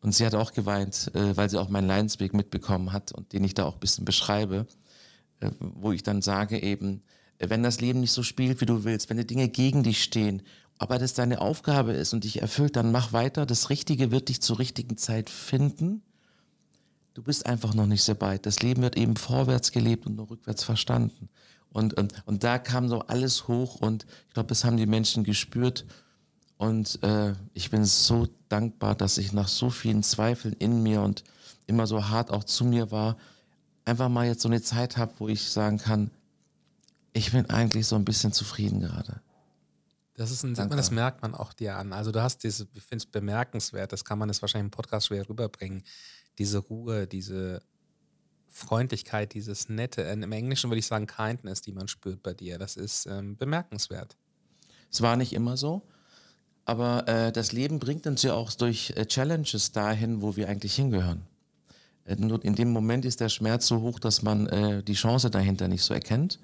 Und 0.00 0.14
sie 0.14 0.24
hat 0.26 0.34
auch 0.34 0.52
geweint, 0.52 1.10
äh, 1.14 1.36
weil 1.36 1.50
sie 1.50 1.58
auch 1.58 1.68
meinen 1.68 1.86
Leidensweg 1.86 2.34
mitbekommen 2.34 2.92
hat 2.92 3.12
und 3.12 3.32
den 3.32 3.44
ich 3.44 3.54
da 3.54 3.64
auch 3.64 3.74
ein 3.74 3.80
bisschen 3.80 4.04
beschreibe, 4.04 4.66
äh, 5.40 5.50
wo 5.58 5.92
ich 5.92 6.02
dann 6.02 6.22
sage 6.22 6.60
eben, 6.60 7.02
äh, 7.38 7.50
wenn 7.50 7.62
das 7.62 7.80
Leben 7.80 8.00
nicht 8.00 8.12
so 8.12 8.22
spielt, 8.22 8.60
wie 8.60 8.66
du 8.66 8.84
willst, 8.84 9.10
wenn 9.10 9.18
die 9.18 9.26
Dinge 9.26 9.48
gegen 9.48 9.82
dich 9.82 10.02
stehen, 10.02 10.42
aber 10.78 10.98
das 10.98 11.14
deine 11.14 11.40
Aufgabe 11.40 11.92
ist 11.92 12.12
und 12.14 12.24
dich 12.24 12.42
erfüllt, 12.42 12.74
dann 12.74 12.90
mach 12.90 13.12
weiter. 13.12 13.46
Das 13.46 13.70
Richtige 13.70 14.10
wird 14.10 14.28
dich 14.28 14.42
zur 14.42 14.58
richtigen 14.58 14.96
Zeit 14.96 15.30
finden. 15.30 16.02
Du 17.14 17.22
bist 17.22 17.46
einfach 17.46 17.74
noch 17.74 17.86
nicht 17.86 18.02
so 18.02 18.18
weit. 18.20 18.46
Das 18.46 18.62
Leben 18.62 18.82
wird 18.82 18.96
eben 18.96 19.16
vorwärts 19.16 19.72
gelebt 19.72 20.06
und 20.06 20.16
nur 20.16 20.30
rückwärts 20.30 20.64
verstanden. 20.64 21.28
Und, 21.70 21.94
und, 21.94 22.14
und 22.26 22.44
da 22.44 22.58
kam 22.58 22.88
so 22.88 23.00
alles 23.00 23.48
hoch 23.48 23.76
und 23.76 24.06
ich 24.28 24.34
glaube, 24.34 24.48
das 24.48 24.64
haben 24.64 24.76
die 24.76 24.86
Menschen 24.86 25.24
gespürt. 25.24 25.86
Und 26.56 27.02
äh, 27.02 27.34
ich 27.54 27.70
bin 27.70 27.84
so 27.84 28.28
dankbar, 28.48 28.94
dass 28.94 29.18
ich 29.18 29.32
nach 29.32 29.48
so 29.48 29.70
vielen 29.70 30.02
Zweifeln 30.02 30.54
in 30.58 30.82
mir 30.82 31.02
und 31.02 31.24
immer 31.66 31.86
so 31.86 32.08
hart 32.08 32.30
auch 32.30 32.44
zu 32.44 32.64
mir 32.64 32.90
war, 32.90 33.16
einfach 33.84 34.08
mal 34.08 34.26
jetzt 34.26 34.42
so 34.42 34.48
eine 34.48 34.62
Zeit 34.62 34.96
habe, 34.96 35.12
wo 35.18 35.28
ich 35.28 35.50
sagen 35.50 35.78
kann, 35.78 36.10
ich 37.12 37.32
bin 37.32 37.48
eigentlich 37.50 37.86
so 37.86 37.96
ein 37.96 38.04
bisschen 38.04 38.32
zufrieden 38.32 38.80
gerade. 38.80 39.20
Das 40.14 40.30
ist 40.30 40.44
ein, 40.44 40.54
Danke. 40.54 40.76
das 40.76 40.90
merkt 40.90 41.22
man 41.22 41.34
auch 41.34 41.52
dir 41.52 41.76
an. 41.76 41.92
Also 41.92 42.12
du 42.12 42.22
hast 42.22 42.44
diese, 42.44 42.68
ich 42.74 42.82
finde 42.82 43.04
es 43.04 43.06
bemerkenswert, 43.06 43.92
das 43.92 44.04
kann 44.04 44.18
man 44.18 44.28
jetzt 44.28 44.42
wahrscheinlich 44.42 44.66
im 44.66 44.70
Podcast 44.70 45.06
schwer 45.06 45.28
rüberbringen. 45.28 45.82
Diese 46.38 46.58
Ruhe, 46.58 47.06
diese 47.06 47.62
Freundlichkeit, 48.48 49.34
dieses 49.34 49.68
Nette, 49.68 50.04
äh, 50.04 50.12
im 50.12 50.32
Englischen 50.32 50.70
würde 50.70 50.78
ich 50.78 50.86
sagen 50.86 51.06
Kindness, 51.06 51.62
die 51.62 51.72
man 51.72 51.88
spürt 51.88 52.22
bei 52.22 52.34
dir. 52.34 52.58
Das 52.58 52.76
ist 52.76 53.06
ähm, 53.06 53.36
bemerkenswert. 53.36 54.16
Es 54.90 55.00
war 55.00 55.16
nicht 55.16 55.32
immer 55.32 55.56
so, 55.56 55.82
aber 56.64 57.08
äh, 57.08 57.32
das 57.32 57.52
Leben 57.52 57.78
bringt 57.78 58.06
uns 58.06 58.22
ja 58.22 58.34
auch 58.34 58.52
durch 58.52 58.92
äh, 58.96 59.06
Challenges 59.06 59.72
dahin, 59.72 60.22
wo 60.22 60.36
wir 60.36 60.48
eigentlich 60.48 60.74
hingehören. 60.74 61.22
Äh, 62.04 62.16
nur 62.16 62.44
in 62.44 62.54
dem 62.54 62.70
Moment 62.70 63.04
ist 63.04 63.20
der 63.20 63.28
Schmerz 63.28 63.66
so 63.66 63.80
hoch, 63.80 63.98
dass 63.98 64.22
man 64.22 64.46
äh, 64.48 64.82
die 64.82 64.94
Chance 64.94 65.30
dahinter 65.30 65.68
nicht 65.68 65.82
so 65.82 65.94
erkennt. 65.94 66.38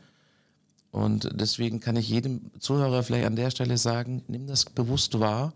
Und 0.90 1.28
deswegen 1.35 1.80
kann 1.80 1.97
ich 1.97 2.09
jedem 2.09 2.50
Zuhörer 2.59 3.02
vielleicht 3.02 3.26
an 3.26 3.37
der 3.37 3.50
Stelle 3.50 3.76
sagen, 3.76 4.25
nimm 4.26 4.47
das 4.47 4.64
bewusst 4.64 5.21
wahr, 5.21 5.52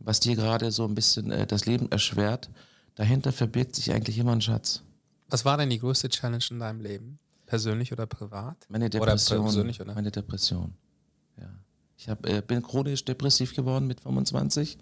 was 0.00 0.20
dir 0.20 0.36
gerade 0.36 0.70
so 0.70 0.84
ein 0.84 0.94
bisschen 0.94 1.30
äh, 1.30 1.46
das 1.46 1.66
Leben 1.66 1.90
erschwert. 1.90 2.50
Dahinter 2.98 3.30
verbirgt 3.30 3.76
sich 3.76 3.92
eigentlich 3.92 4.18
immer 4.18 4.32
ein 4.32 4.40
Schatz. 4.40 4.82
Was 5.28 5.44
war 5.44 5.56
denn 5.56 5.70
die 5.70 5.78
größte 5.78 6.08
Challenge 6.08 6.42
in 6.50 6.58
deinem 6.58 6.80
Leben? 6.80 7.20
Persönlich 7.46 7.92
oder 7.92 8.06
privat? 8.06 8.56
Meine 8.68 8.86
Oder 8.86 8.98
Depression. 8.98 9.44
persönlich, 9.44 9.80
oder? 9.80 9.94
Meine 9.94 10.10
Depression. 10.10 10.74
Ja. 11.36 11.48
Ich 11.96 12.08
hab, 12.08 12.26
äh, 12.26 12.42
bin 12.44 12.60
chronisch 12.60 13.04
depressiv 13.04 13.54
geworden 13.54 13.86
mit 13.86 14.00
25 14.00 14.78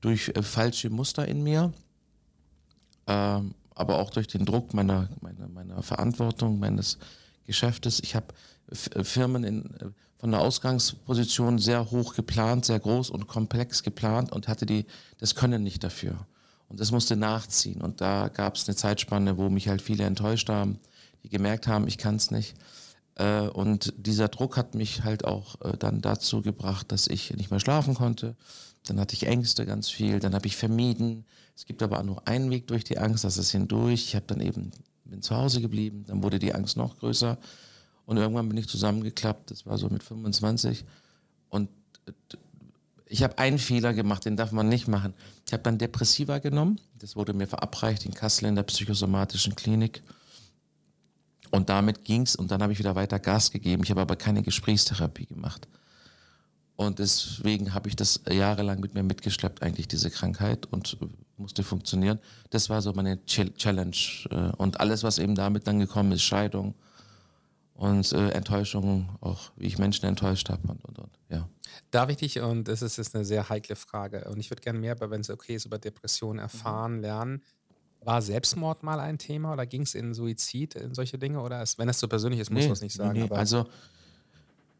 durch 0.00 0.28
äh, 0.28 0.40
falsche 0.40 0.88
Muster 0.88 1.26
in 1.26 1.42
mir, 1.42 1.72
ähm, 3.08 3.56
aber 3.74 3.98
auch 3.98 4.10
durch 4.10 4.28
den 4.28 4.44
Druck 4.44 4.72
meiner, 4.72 5.08
meiner, 5.20 5.48
meiner 5.48 5.82
Verantwortung, 5.82 6.60
meines 6.60 6.96
Geschäftes. 7.44 7.98
Ich 8.04 8.14
habe 8.14 8.26
Firmen 8.72 9.42
in, 9.42 9.64
äh, 9.80 9.90
von 10.16 10.30
der 10.30 10.40
Ausgangsposition 10.40 11.58
sehr 11.58 11.90
hoch 11.90 12.14
geplant, 12.14 12.66
sehr 12.66 12.78
groß 12.78 13.10
und 13.10 13.26
komplex 13.26 13.82
geplant 13.82 14.30
und 14.30 14.46
hatte 14.46 14.64
die, 14.64 14.86
das 15.18 15.34
Können 15.34 15.64
nicht 15.64 15.82
dafür. 15.82 16.24
Und 16.72 16.80
das 16.80 16.90
musste 16.90 17.16
nachziehen. 17.16 17.82
Und 17.82 18.00
da 18.00 18.28
gab 18.28 18.56
es 18.56 18.66
eine 18.66 18.74
Zeitspanne, 18.74 19.36
wo 19.36 19.50
mich 19.50 19.68
halt 19.68 19.82
viele 19.82 20.04
enttäuscht 20.04 20.48
haben, 20.48 20.78
die 21.22 21.28
gemerkt 21.28 21.66
haben, 21.66 21.86
ich 21.86 21.98
kann 21.98 22.16
es 22.16 22.30
nicht. 22.30 22.54
Äh, 23.16 23.42
und 23.48 23.92
dieser 23.98 24.28
Druck 24.28 24.56
hat 24.56 24.74
mich 24.74 25.04
halt 25.04 25.26
auch 25.26 25.60
äh, 25.60 25.76
dann 25.76 26.00
dazu 26.00 26.40
gebracht, 26.40 26.90
dass 26.90 27.08
ich 27.08 27.36
nicht 27.36 27.50
mehr 27.50 27.60
schlafen 27.60 27.92
konnte. 27.92 28.36
Dann 28.86 28.98
hatte 28.98 29.14
ich 29.14 29.26
Ängste 29.26 29.66
ganz 29.66 29.90
viel, 29.90 30.18
dann 30.18 30.34
habe 30.34 30.46
ich 30.46 30.56
vermieden. 30.56 31.26
Es 31.54 31.66
gibt 31.66 31.82
aber 31.82 31.98
auch 31.98 32.04
nur 32.04 32.26
einen 32.26 32.50
Weg 32.50 32.68
durch 32.68 32.84
die 32.84 32.96
Angst, 32.96 33.22
das 33.22 33.36
ist 33.36 33.50
hindurch. 33.50 34.06
Ich 34.06 34.14
habe 34.16 34.24
dann 34.26 34.40
eben 34.40 34.72
bin 35.04 35.20
zu 35.20 35.36
Hause 35.36 35.60
geblieben, 35.60 36.04
dann 36.06 36.22
wurde 36.22 36.38
die 36.38 36.54
Angst 36.54 36.78
noch 36.78 36.96
größer 36.96 37.36
und 38.06 38.16
irgendwann 38.16 38.48
bin 38.48 38.56
ich 38.56 38.66
zusammengeklappt. 38.66 39.50
Das 39.50 39.66
war 39.66 39.76
so 39.76 39.90
mit 39.90 40.02
25 40.02 40.86
und 41.50 41.68
äh, 42.06 42.12
ich 43.12 43.22
habe 43.22 43.36
einen 43.38 43.58
Fehler 43.58 43.92
gemacht, 43.92 44.24
den 44.24 44.36
darf 44.36 44.52
man 44.52 44.68
nicht 44.68 44.88
machen. 44.88 45.12
Ich 45.46 45.52
habe 45.52 45.62
dann 45.62 45.76
Depressiva 45.78 46.38
genommen. 46.38 46.80
Das 46.98 47.14
wurde 47.14 47.34
mir 47.34 47.46
verabreicht 47.46 48.06
in 48.06 48.14
Kassel 48.14 48.46
in 48.48 48.54
der 48.56 48.62
psychosomatischen 48.62 49.54
Klinik. 49.54 50.02
Und 51.50 51.68
damit 51.68 52.04
ging's 52.04 52.34
und 52.34 52.50
dann 52.50 52.62
habe 52.62 52.72
ich 52.72 52.78
wieder 52.78 52.94
weiter 52.94 53.18
Gas 53.18 53.50
gegeben. 53.50 53.82
Ich 53.84 53.90
habe 53.90 54.00
aber 54.00 54.16
keine 54.16 54.42
Gesprächstherapie 54.42 55.26
gemacht. 55.26 55.68
Und 56.76 56.98
deswegen 56.98 57.74
habe 57.74 57.88
ich 57.90 57.96
das 57.96 58.20
jahrelang 58.30 58.80
mit 58.80 58.94
mir 58.94 59.02
mitgeschleppt, 59.02 59.62
eigentlich 59.62 59.88
diese 59.88 60.10
Krankheit 60.10 60.64
und 60.72 60.96
musste 61.36 61.62
funktionieren. 61.62 62.18
Das 62.48 62.70
war 62.70 62.80
so 62.80 62.94
meine 62.94 63.16
Ch- 63.28 63.54
Challenge. 63.56 63.96
äh, 64.30 64.56
Und 64.56 64.80
alles, 64.80 65.02
was 65.02 65.18
eben 65.18 65.34
damit 65.34 65.66
dann 65.66 65.78
gekommen 65.78 66.12
ist, 66.12 66.22
Scheidung 66.22 66.74
und 67.74 68.12
äh, 68.12 68.30
Enttäuschung, 68.30 69.08
auch 69.20 69.50
wie 69.56 69.66
ich 69.66 69.78
Menschen 69.78 70.06
enttäuscht 70.06 70.48
habe 70.50 70.68
und, 70.68 70.84
und, 70.84 70.98
und. 70.98 71.18
Ja. 71.28 71.48
Darf 71.90 72.10
ich 72.10 72.16
dich, 72.16 72.40
und 72.40 72.68
das 72.68 72.82
ist 72.82 72.98
jetzt 72.98 73.14
eine 73.14 73.24
sehr 73.24 73.48
heikle 73.48 73.76
Frage, 73.76 74.24
und 74.30 74.38
ich 74.38 74.50
würde 74.50 74.62
gerne 74.62 74.78
mehr, 74.78 74.98
wenn 75.00 75.20
es 75.20 75.30
okay 75.30 75.54
ist, 75.54 75.64
über 75.64 75.78
Depressionen 75.78 76.38
erfahren, 76.38 77.00
lernen. 77.00 77.42
War 78.04 78.20
Selbstmord 78.20 78.82
mal 78.82 78.98
ein 78.98 79.18
Thema 79.18 79.52
oder 79.52 79.64
ging 79.64 79.82
es 79.82 79.94
in 79.94 80.12
Suizid, 80.12 80.74
in 80.74 80.92
solche 80.92 81.18
Dinge? 81.18 81.40
Oder 81.40 81.62
ist, 81.62 81.78
wenn 81.78 81.88
es 81.88 82.00
so 82.00 82.08
persönlich 82.08 82.40
ist, 82.40 82.50
muss 82.50 82.64
man 82.64 82.72
es 82.72 82.80
nicht 82.80 82.96
sagen. 82.96 83.12
nee, 83.12 83.22
aber 83.22 83.38
also 83.38 83.66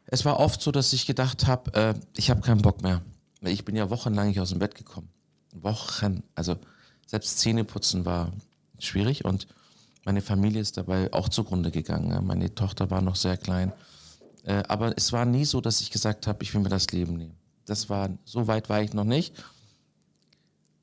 es 0.07 0.25
war 0.25 0.39
oft 0.39 0.61
so, 0.61 0.71
dass 0.71 0.91
ich 0.91 1.05
gedacht 1.05 1.47
habe, 1.47 1.73
äh, 1.73 1.93
ich 2.17 2.29
habe 2.29 2.41
keinen 2.41 2.61
Bock 2.61 2.81
mehr. 2.81 3.01
Ich 3.41 3.63
bin 3.63 3.75
ja 3.75 3.89
wochenlang 3.89 4.27
nicht 4.27 4.39
aus 4.41 4.49
dem 4.49 4.59
Bett 4.59 4.75
gekommen. 4.75 5.09
Wochen. 5.53 6.23
Also 6.35 6.57
selbst 7.05 7.39
Zähneputzen 7.39 8.05
war 8.05 8.31
schwierig 8.79 9.23
und 9.23 9.47
meine 10.05 10.21
Familie 10.21 10.61
ist 10.61 10.77
dabei 10.77 11.11
auch 11.13 11.29
zugrunde 11.29 11.71
gegangen. 11.71 12.25
Meine 12.25 12.53
Tochter 12.53 12.89
war 12.91 13.01
noch 13.01 13.15
sehr 13.15 13.37
klein. 13.37 13.71
Äh, 14.43 14.63
aber 14.67 14.93
es 14.97 15.11
war 15.13 15.25
nie 15.25 15.45
so, 15.45 15.61
dass 15.61 15.79
ich 15.81 15.89
gesagt 15.91 16.27
habe, 16.27 16.43
ich 16.43 16.53
will 16.53 16.61
mir 16.61 16.69
das 16.69 16.91
Leben 16.91 17.15
nehmen. 17.17 17.37
Das 17.65 17.89
war, 17.89 18.09
so 18.25 18.47
weit 18.47 18.67
war 18.69 18.81
ich 18.81 18.93
noch 18.93 19.05
nicht. 19.05 19.33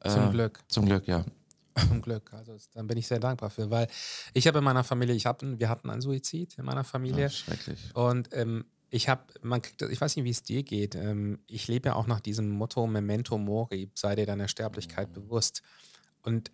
zum 0.06 0.28
Äh, 0.28 0.30
Glück. 0.30 0.60
Zum 0.68 0.86
Glück, 0.86 1.06
ja. 1.06 1.24
Zum 1.88 2.00
Glück. 2.02 2.32
Also 2.32 2.56
dann 2.74 2.86
bin 2.86 2.96
ich 2.98 3.06
sehr 3.06 3.20
dankbar 3.20 3.50
für, 3.50 3.70
weil 3.70 3.86
ich 4.34 4.46
habe 4.46 4.58
in 4.58 4.64
meiner 4.64 4.84
Familie, 4.84 5.14
ich 5.14 5.26
hab, 5.26 5.42
wir 5.42 5.68
hatten 5.68 5.90
einen 5.90 6.00
Suizid 6.00 6.58
in 6.58 6.64
meiner 6.64 6.84
Familie. 6.84 7.22
ja 7.24 7.28
schrecklich. 7.30 7.78
Und 7.94 8.30
ähm, 8.32 8.64
ich 8.88 9.08
habe, 9.08 9.22
man 9.42 9.62
kriegt, 9.62 9.80
das- 9.82 9.90
ich 9.90 10.00
weiß 10.00 10.16
nicht, 10.16 10.24
wie 10.24 10.30
es 10.30 10.42
dir 10.42 10.62
geht. 10.62 10.94
Ähm, 10.94 11.38
ich 11.46 11.68
lebe 11.68 11.90
ja 11.90 11.94
auch 11.94 12.06
nach 12.06 12.20
diesem 12.20 12.48
Motto 12.50 12.86
Memento 12.86 13.38
Mori, 13.38 13.90
sei 13.94 14.16
dir 14.16 14.26
deiner 14.26 14.48
Sterblichkeit 14.48 15.12
bewusst. 15.12 15.62
Und 16.22 16.50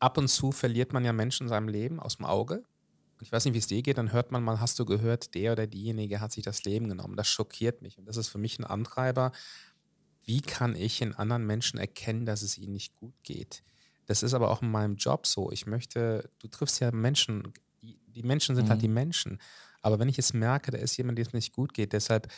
ab 0.00 0.18
und 0.18 0.28
zu 0.28 0.52
verliert 0.52 0.92
man 0.92 1.04
ja 1.04 1.12
Menschen 1.12 1.44
in 1.44 1.48
seinem 1.48 1.68
Leben 1.68 2.00
aus 2.00 2.16
dem 2.16 2.26
Auge. 2.26 2.62
Ich 3.20 3.32
weiß 3.32 3.44
nicht, 3.44 3.54
wie 3.54 3.58
es 3.58 3.66
dir 3.66 3.82
geht, 3.82 3.98
dann 3.98 4.12
hört 4.12 4.30
man 4.30 4.44
mal, 4.44 4.60
hast 4.60 4.78
du 4.78 4.84
gehört, 4.84 5.34
der 5.34 5.52
oder 5.52 5.66
diejenige 5.66 6.20
hat 6.20 6.32
sich 6.32 6.44
das 6.44 6.64
Leben 6.64 6.88
genommen. 6.88 7.16
Das 7.16 7.28
schockiert 7.28 7.82
mich. 7.82 7.98
Und 7.98 8.06
das 8.06 8.16
ist 8.16 8.28
für 8.28 8.38
mich 8.38 8.58
ein 8.58 8.64
Antreiber. 8.64 9.32
Wie 10.24 10.40
kann 10.40 10.76
ich 10.76 11.00
in 11.02 11.14
anderen 11.14 11.46
Menschen 11.46 11.78
erkennen, 11.80 12.26
dass 12.26 12.42
es 12.42 12.58
ihnen 12.58 12.74
nicht 12.74 12.94
gut 12.96 13.14
geht? 13.24 13.62
Das 14.06 14.22
ist 14.22 14.34
aber 14.34 14.50
auch 14.50 14.62
in 14.62 14.70
meinem 14.70 14.96
Job 14.96 15.26
so. 15.26 15.50
Ich 15.50 15.66
möchte, 15.66 16.30
du 16.38 16.48
triffst 16.48 16.80
ja 16.80 16.92
Menschen, 16.92 17.52
die, 17.82 18.22
Menschen 18.22 18.54
sind 18.56 18.68
halt 18.68 18.78
Mhm. 18.78 18.82
die 18.82 18.88
Menschen. 18.88 19.40
Aber 19.82 19.98
wenn 19.98 20.08
ich 20.08 20.18
es 20.18 20.32
merke, 20.32 20.70
da 20.70 20.78
ist 20.78 20.96
jemand, 20.96 21.18
dem 21.18 21.26
es 21.26 21.32
nicht 21.32 21.52
gut 21.52 21.72
geht, 21.74 21.92
deshalb 21.92 22.28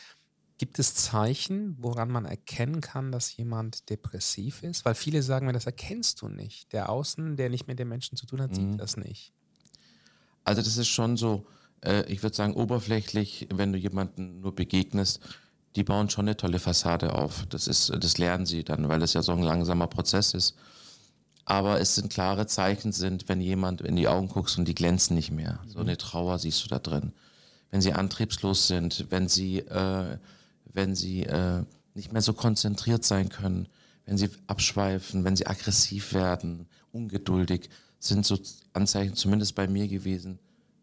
gibt 0.61 0.79
es 0.79 0.95
Zeichen, 0.95 1.75
woran 1.81 2.11
man 2.11 2.27
erkennen 2.27 2.83
kann, 2.83 3.13
dass 3.13 3.35
jemand 3.35 3.89
depressiv 3.89 4.63
ist? 4.63 4.85
Weil 4.85 4.95
viele 4.95 5.23
sagen 5.23 5.47
mir, 5.47 5.55
das 5.55 5.65
erkennst 5.65 6.21
du 6.21 6.29
nicht. 6.29 6.71
Der 6.75 6.91
Außen, 6.91 7.37
der 7.37 7.49
nicht 7.49 7.67
mit 7.67 7.79
den 7.79 7.89
Menschen 7.89 8.19
zu 8.19 8.27
tun 8.27 8.43
hat, 8.43 8.51
Mhm. 8.51 8.73
sieht 8.73 8.81
das 8.81 8.99
nicht. 8.99 9.33
Also 10.45 10.61
das 10.61 10.77
ist 10.77 10.89
schon 10.89 11.17
so, 11.17 11.47
äh, 11.83 12.05
ich 12.13 12.23
würde 12.23 12.37
sagen, 12.37 12.53
oberflächlich, 12.53 13.49
wenn 13.55 13.73
du 13.73 13.79
jemanden 13.79 14.43
nur 14.43 14.55
begegnest, 14.55 15.21
die 15.77 15.83
bauen 15.83 16.11
schon 16.11 16.27
eine 16.27 16.37
tolle 16.37 16.59
Fassade 16.59 17.15
auf. 17.15 17.47
Das 17.49 17.67
ist, 17.67 17.91
das 17.99 18.19
lernen 18.19 18.45
sie 18.45 18.63
dann, 18.63 18.87
weil 18.91 19.01
das 19.01 19.15
ja 19.15 19.23
so 19.23 19.33
ein 19.33 19.43
langsamer 19.43 19.87
Prozess 19.87 20.35
ist. 20.35 20.57
Aber 21.47 21.81
es 21.81 21.95
sind 21.95 22.13
klare 22.13 22.47
Zeichen 22.47 22.93
sind, 22.93 23.31
wenn 23.31 23.41
jemand 23.41 23.81
in 23.81 23.97
die 23.97 24.09
Augen 24.09 24.29
guckst 24.29 24.59
und 24.59 24.67
die 24.67 24.75
glänzen 24.75 25.17
nicht 25.17 25.31
mehr. 25.31 25.61
So 25.67 25.79
eine 25.79 25.97
Trauer 25.97 26.39
siehst 26.39 26.63
du 26.63 26.69
da 26.69 26.79
drin. 26.79 27.15
Wenn 27.71 27.81
sie 27.81 27.95
antriebslos 27.95 28.67
sind, 28.69 29.07
wenn 29.09 29.27
sie, 29.27 29.61
äh, 29.61 30.19
wenn 30.73 30.95
sie 30.95 31.25
äh, 31.25 31.65
nicht 31.95 32.13
mehr 32.13 32.23
so 32.23 32.33
konzentriert 32.33 33.05
sein 33.05 33.29
können, 33.29 33.69
wenn 34.05 34.19
sie 34.19 34.31
abschweifen, 34.47 35.25
wenn 35.25 35.37
sie 35.37 35.47
aggressiv 35.47 36.15
werden, 36.15 36.69
ungeduldig, 36.93 37.69
sind 37.99 38.25
so 38.25 38.39
Anzeichen 38.73 39.15
zumindest 39.15 39.55
bei 39.55 39.69
mir 39.69 39.87
gewesen, 39.89 40.39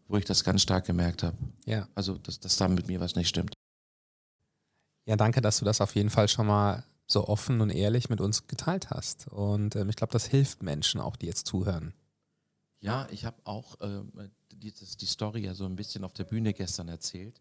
wo 0.06 0.16
ich 0.16 0.24
das 0.24 0.44
ganz 0.44 0.62
stark 0.62 0.86
gemerkt 0.86 1.22
habe. 1.22 1.36
Ja. 1.66 1.88
Also, 1.94 2.14
dass, 2.18 2.40
dass 2.40 2.56
da 2.56 2.68
mit 2.68 2.88
mir 2.88 3.00
was 3.00 3.16
nicht 3.16 3.28
stimmt. 3.28 3.54
Ja, 5.04 5.16
danke, 5.16 5.40
dass 5.40 5.58
du 5.58 5.64
das 5.64 5.80
auf 5.80 5.94
jeden 5.94 6.10
Fall 6.10 6.28
schon 6.28 6.46
mal 6.46 6.84
so 7.06 7.26
offen 7.26 7.60
und 7.60 7.70
ehrlich 7.70 8.10
mit 8.10 8.20
uns 8.20 8.46
geteilt 8.46 8.90
hast. 8.90 9.26
Und 9.28 9.74
ähm, 9.76 9.88
ich 9.88 9.96
glaube, 9.96 10.12
das 10.12 10.26
hilft 10.26 10.62
Menschen 10.62 11.00
auch, 11.00 11.16
die 11.16 11.26
jetzt 11.26 11.46
zuhören. 11.46 11.94
Ja, 12.80 13.08
ich 13.10 13.24
habe 13.24 13.36
auch 13.44 13.80
äh, 13.80 14.02
die, 14.52 14.72
die 14.72 15.06
Story 15.06 15.44
ja 15.44 15.54
so 15.54 15.64
ein 15.64 15.76
bisschen 15.76 16.04
auf 16.04 16.12
der 16.12 16.24
Bühne 16.24 16.52
gestern 16.52 16.88
erzählt. 16.88 17.40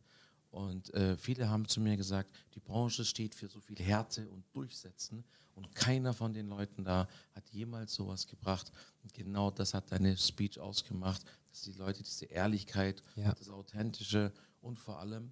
Und 0.52 0.94
äh, 0.94 1.18
viele 1.18 1.50
haben 1.50 1.68
zu 1.68 1.82
mir 1.82 1.98
gesagt, 1.98 2.32
die 2.56 2.60
Branche 2.60 3.06
steht 3.06 3.36
für 3.36 3.48
so 3.50 3.60
viel 3.60 3.78
Härte 3.78 4.28
und 4.30 4.44
Durchsetzen. 4.54 5.24
Und 5.56 5.74
keiner 5.76 6.14
von 6.14 6.34
den 6.34 6.48
Leuten 6.48 6.84
da 6.84 7.08
hat 7.34 7.50
jemals 7.50 7.94
sowas 7.94 8.28
gebracht. 8.28 8.72
Und 9.04 9.14
genau 9.14 9.52
das 9.52 9.74
hat 9.74 9.92
deine 9.92 10.16
Speech 10.18 10.60
ausgemacht, 10.60 11.24
dass 11.50 11.62
die 11.62 11.74
Leute 11.74 12.04
diese 12.04 12.26
Ehrlichkeit, 12.26 13.04
Ja. 13.16 13.34
das 13.34 13.50
Authentische 13.50 14.32
und 14.62 14.78
vor 14.78 15.00
allem, 15.00 15.32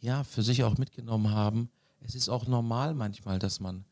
ja, 0.00 0.24
für 0.24 0.42
sich 0.42 0.62
auch 0.64 0.76
mitgenommen 0.78 1.30
haben. 1.30 1.70
Es 2.00 2.14
ist 2.14 2.28
auch 2.28 2.46
normal 2.46 2.94
manchmal, 2.94 3.38
dass 3.38 3.58
man 3.60 3.84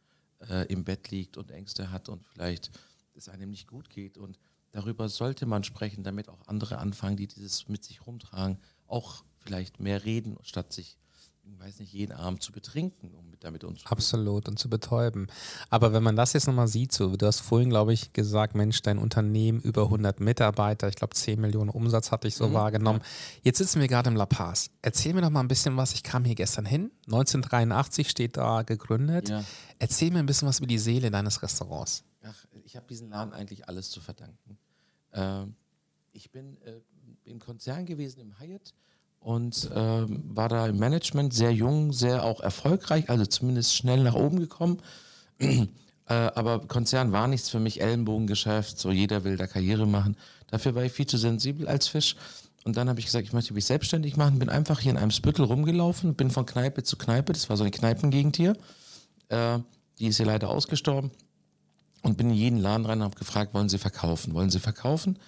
äh, 0.49 0.67
im 0.73 0.85
Bett 0.85 1.11
liegt 1.11 1.37
und 1.37 1.51
Ängste 1.51 1.91
hat 1.91 2.09
und 2.09 2.25
vielleicht 2.27 2.71
es 3.15 3.29
einem 3.29 3.51
nicht 3.51 3.67
gut 3.67 3.89
geht. 3.91 4.19
Und 4.19 4.39
darüber 4.73 5.09
sollte 5.09 5.47
man 5.47 5.65
sprechen, 5.65 6.05
damit 6.05 6.29
auch 6.29 6.47
andere 6.47 6.79
anfangen, 6.79 7.17
die 7.17 7.27
dieses 7.27 7.69
mit 7.69 7.83
sich 7.85 8.07
rumtragen, 8.07 8.59
auch 8.87 9.25
vielleicht 9.47 9.81
mehr 9.81 10.05
reden, 10.05 10.37
statt 10.43 10.73
sich, 10.73 10.99
ich 11.45 11.59
weiß 11.61 11.79
nicht, 11.79 11.93
jeden 11.93 12.13
Abend 12.13 12.43
zu 12.43 12.53
betrinken, 12.53 13.15
um 13.15 13.31
mit 13.31 13.45
damit 13.45 13.63
umzugehen. 13.65 13.91
Absolut 13.91 14.49
und 14.49 14.59
zu 14.59 14.69
betäuben. 14.69 15.29
Aber 15.71 15.93
wenn 15.93 16.03
man 16.03 16.17
das 16.17 16.33
jetzt 16.33 16.47
nochmal 16.47 16.69
sieht, 16.69 16.93
so, 16.93 17.17
du 17.17 17.27
hast 17.27 17.41
vorhin, 17.41 17.71
glaube 17.71 17.93
ich, 17.93 18.13
gesagt, 18.13 18.55
Mensch, 18.55 18.83
dein 18.83 18.99
Unternehmen 18.99 19.61
über 19.61 19.85
100 19.85 20.21
Mitarbeiter, 20.21 20.89
ich 20.89 20.97
glaube 20.97 21.15
10 21.15 21.41
Millionen 21.41 21.71
Umsatz 21.71 22.11
hatte 22.11 22.27
ich 22.27 22.35
so 22.35 22.53
wahrgenommen. 22.53 23.01
Jetzt 23.43 23.59
sitzen 23.59 23.81
wir 23.81 23.89
gerade 23.89 24.11
im 24.11 24.17
La 24.17 24.27
Paz. 24.27 24.71
Erzähl 24.83 25.15
mir 25.15 25.23
doch 25.23 25.31
mal 25.31 25.41
ein 25.41 25.49
bisschen 25.49 25.77
was. 25.77 25.95
Ich 25.95 26.03
kam 26.03 26.25
hier 26.25 26.35
gestern 26.35 26.67
hin. 26.67 26.91
1983 27.07 28.11
steht 28.11 28.37
da 28.37 28.63
gegründet. 28.63 29.29
Ja. 29.29 29.45
Erzähl 29.79 30.11
mir 30.11 30.19
ein 30.19 30.27
bisschen 30.27 30.49
was 30.49 30.59
über 30.59 30.67
die 30.67 30.79
Seele 30.79 31.11
deines 31.11 31.43
Restaurants. 31.43 32.03
Ach, 32.25 32.47
ich 32.65 32.77
habe 32.77 32.87
diesen 32.89 33.11
Laden 33.11 33.33
eigentlich 33.33 33.69
alles 33.69 33.91
zu 33.91 34.01
verdanken. 34.01 34.59
Ähm, 35.13 35.55
ich 36.13 36.31
bin 36.31 36.61
äh, 36.63 36.81
im 37.25 37.39
Konzern 37.39 37.87
gewesen 37.87 38.21
im 38.21 38.39
Hyatt 38.39 38.75
und 39.27 39.71
ähm, 39.75 40.23
war 40.29 40.49
da 40.49 40.69
im 40.69 40.79
Management 40.79 41.35
sehr 41.35 41.53
jung, 41.53 41.93
sehr 41.93 42.23
auch 42.23 42.39
erfolgreich, 42.39 43.11
also 43.11 43.27
zumindest 43.27 43.75
schnell 43.75 44.05
nach 44.05 44.15
oben 44.15 44.39
gekommen. 44.39 44.79
äh, 45.41 45.67
aber 46.07 46.61
Konzern 46.61 47.11
war 47.11 47.27
nichts 47.27 47.51
für 47.51 47.59
mich, 47.59 47.81
Ellenbogengeschäft, 47.81 48.79
so 48.79 48.93
jeder 48.93 49.25
will 49.25 49.37
da 49.37 49.49
Karriere 49.49 49.85
machen. 49.85 50.17
Dafür 50.47 50.77
war 50.77 50.85
ich 50.85 50.93
viel 50.93 51.09
zu 51.09 51.17
sensibel 51.17 51.67
als 51.67 51.89
Fisch. 51.89 52.15
Und 52.63 52.77
dann 52.77 52.89
habe 52.89 53.01
ich 53.01 53.07
gesagt, 53.07 53.27
ich 53.27 53.33
möchte 53.33 53.53
mich 53.53 53.65
selbstständig 53.65 54.17
machen, 54.17 54.39
bin 54.39 54.49
einfach 54.49 54.79
hier 54.79 54.93
in 54.93 54.97
einem 54.97 55.11
Spüttel 55.11 55.45
rumgelaufen, 55.45 56.15
bin 56.15 56.31
von 56.31 56.47
Kneipe 56.47 56.85
zu 56.85 56.97
Kneipe, 56.97 57.33
das 57.33 57.51
war 57.51 57.57
so 57.57 57.65
eine 57.65 57.73
Kneipengegend 57.73 58.37
hier. 58.37 58.57
Äh, 59.29 59.59
die 59.99 60.07
ist 60.07 60.19
hier 60.19 60.27
leider 60.27 60.51
ausgestorben 60.51 61.11
und 62.03 62.17
bin 62.17 62.31
in 62.31 62.37
jeden 62.37 62.59
Laden 62.59 62.87
rein 62.87 62.99
und 62.99 63.05
habe 63.05 63.19
gefragt, 63.19 63.55
wollen 63.55 63.69
Sie 63.69 63.79
verkaufen? 63.79 64.35
Wollen 64.35 64.51
Sie 64.51 64.61
verkaufen? 64.61 65.19